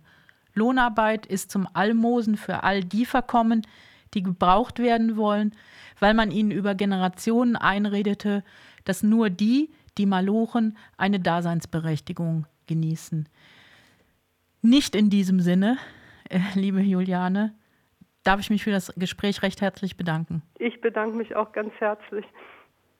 Lohnarbeit 0.53 1.25
ist 1.25 1.49
zum 1.49 1.67
Almosen 1.73 2.37
für 2.37 2.61
all 2.61 2.83
die 2.83 3.07
verkommen, 3.07 3.63
die 4.13 4.23
gebraucht 4.23 4.79
werden 4.79 5.17
wollen, 5.17 5.55
weil 5.99 6.13
man 6.13 6.31
ihnen 6.31 6.51
über 6.51 6.75
Generationen 6.75 7.55
einredete, 7.55 8.43
dass 8.83 9.03
nur 9.03 9.29
die, 9.29 9.69
die 9.97 10.05
malochen, 10.05 10.77
eine 10.97 11.19
Daseinsberechtigung 11.19 12.45
genießen. 12.67 13.27
Nicht 14.61 14.95
in 14.95 15.09
diesem 15.09 15.39
Sinne, 15.39 15.77
äh, 16.29 16.39
liebe 16.55 16.81
Juliane, 16.81 17.53
darf 18.23 18.39
ich 18.39 18.49
mich 18.49 18.63
für 18.63 18.71
das 18.71 18.93
Gespräch 18.95 19.41
recht 19.41 19.61
herzlich 19.61 19.97
bedanken. 19.97 20.43
Ich 20.59 20.79
bedanke 20.81 21.17
mich 21.17 21.35
auch 21.35 21.51
ganz 21.51 21.73
herzlich. 21.79 22.25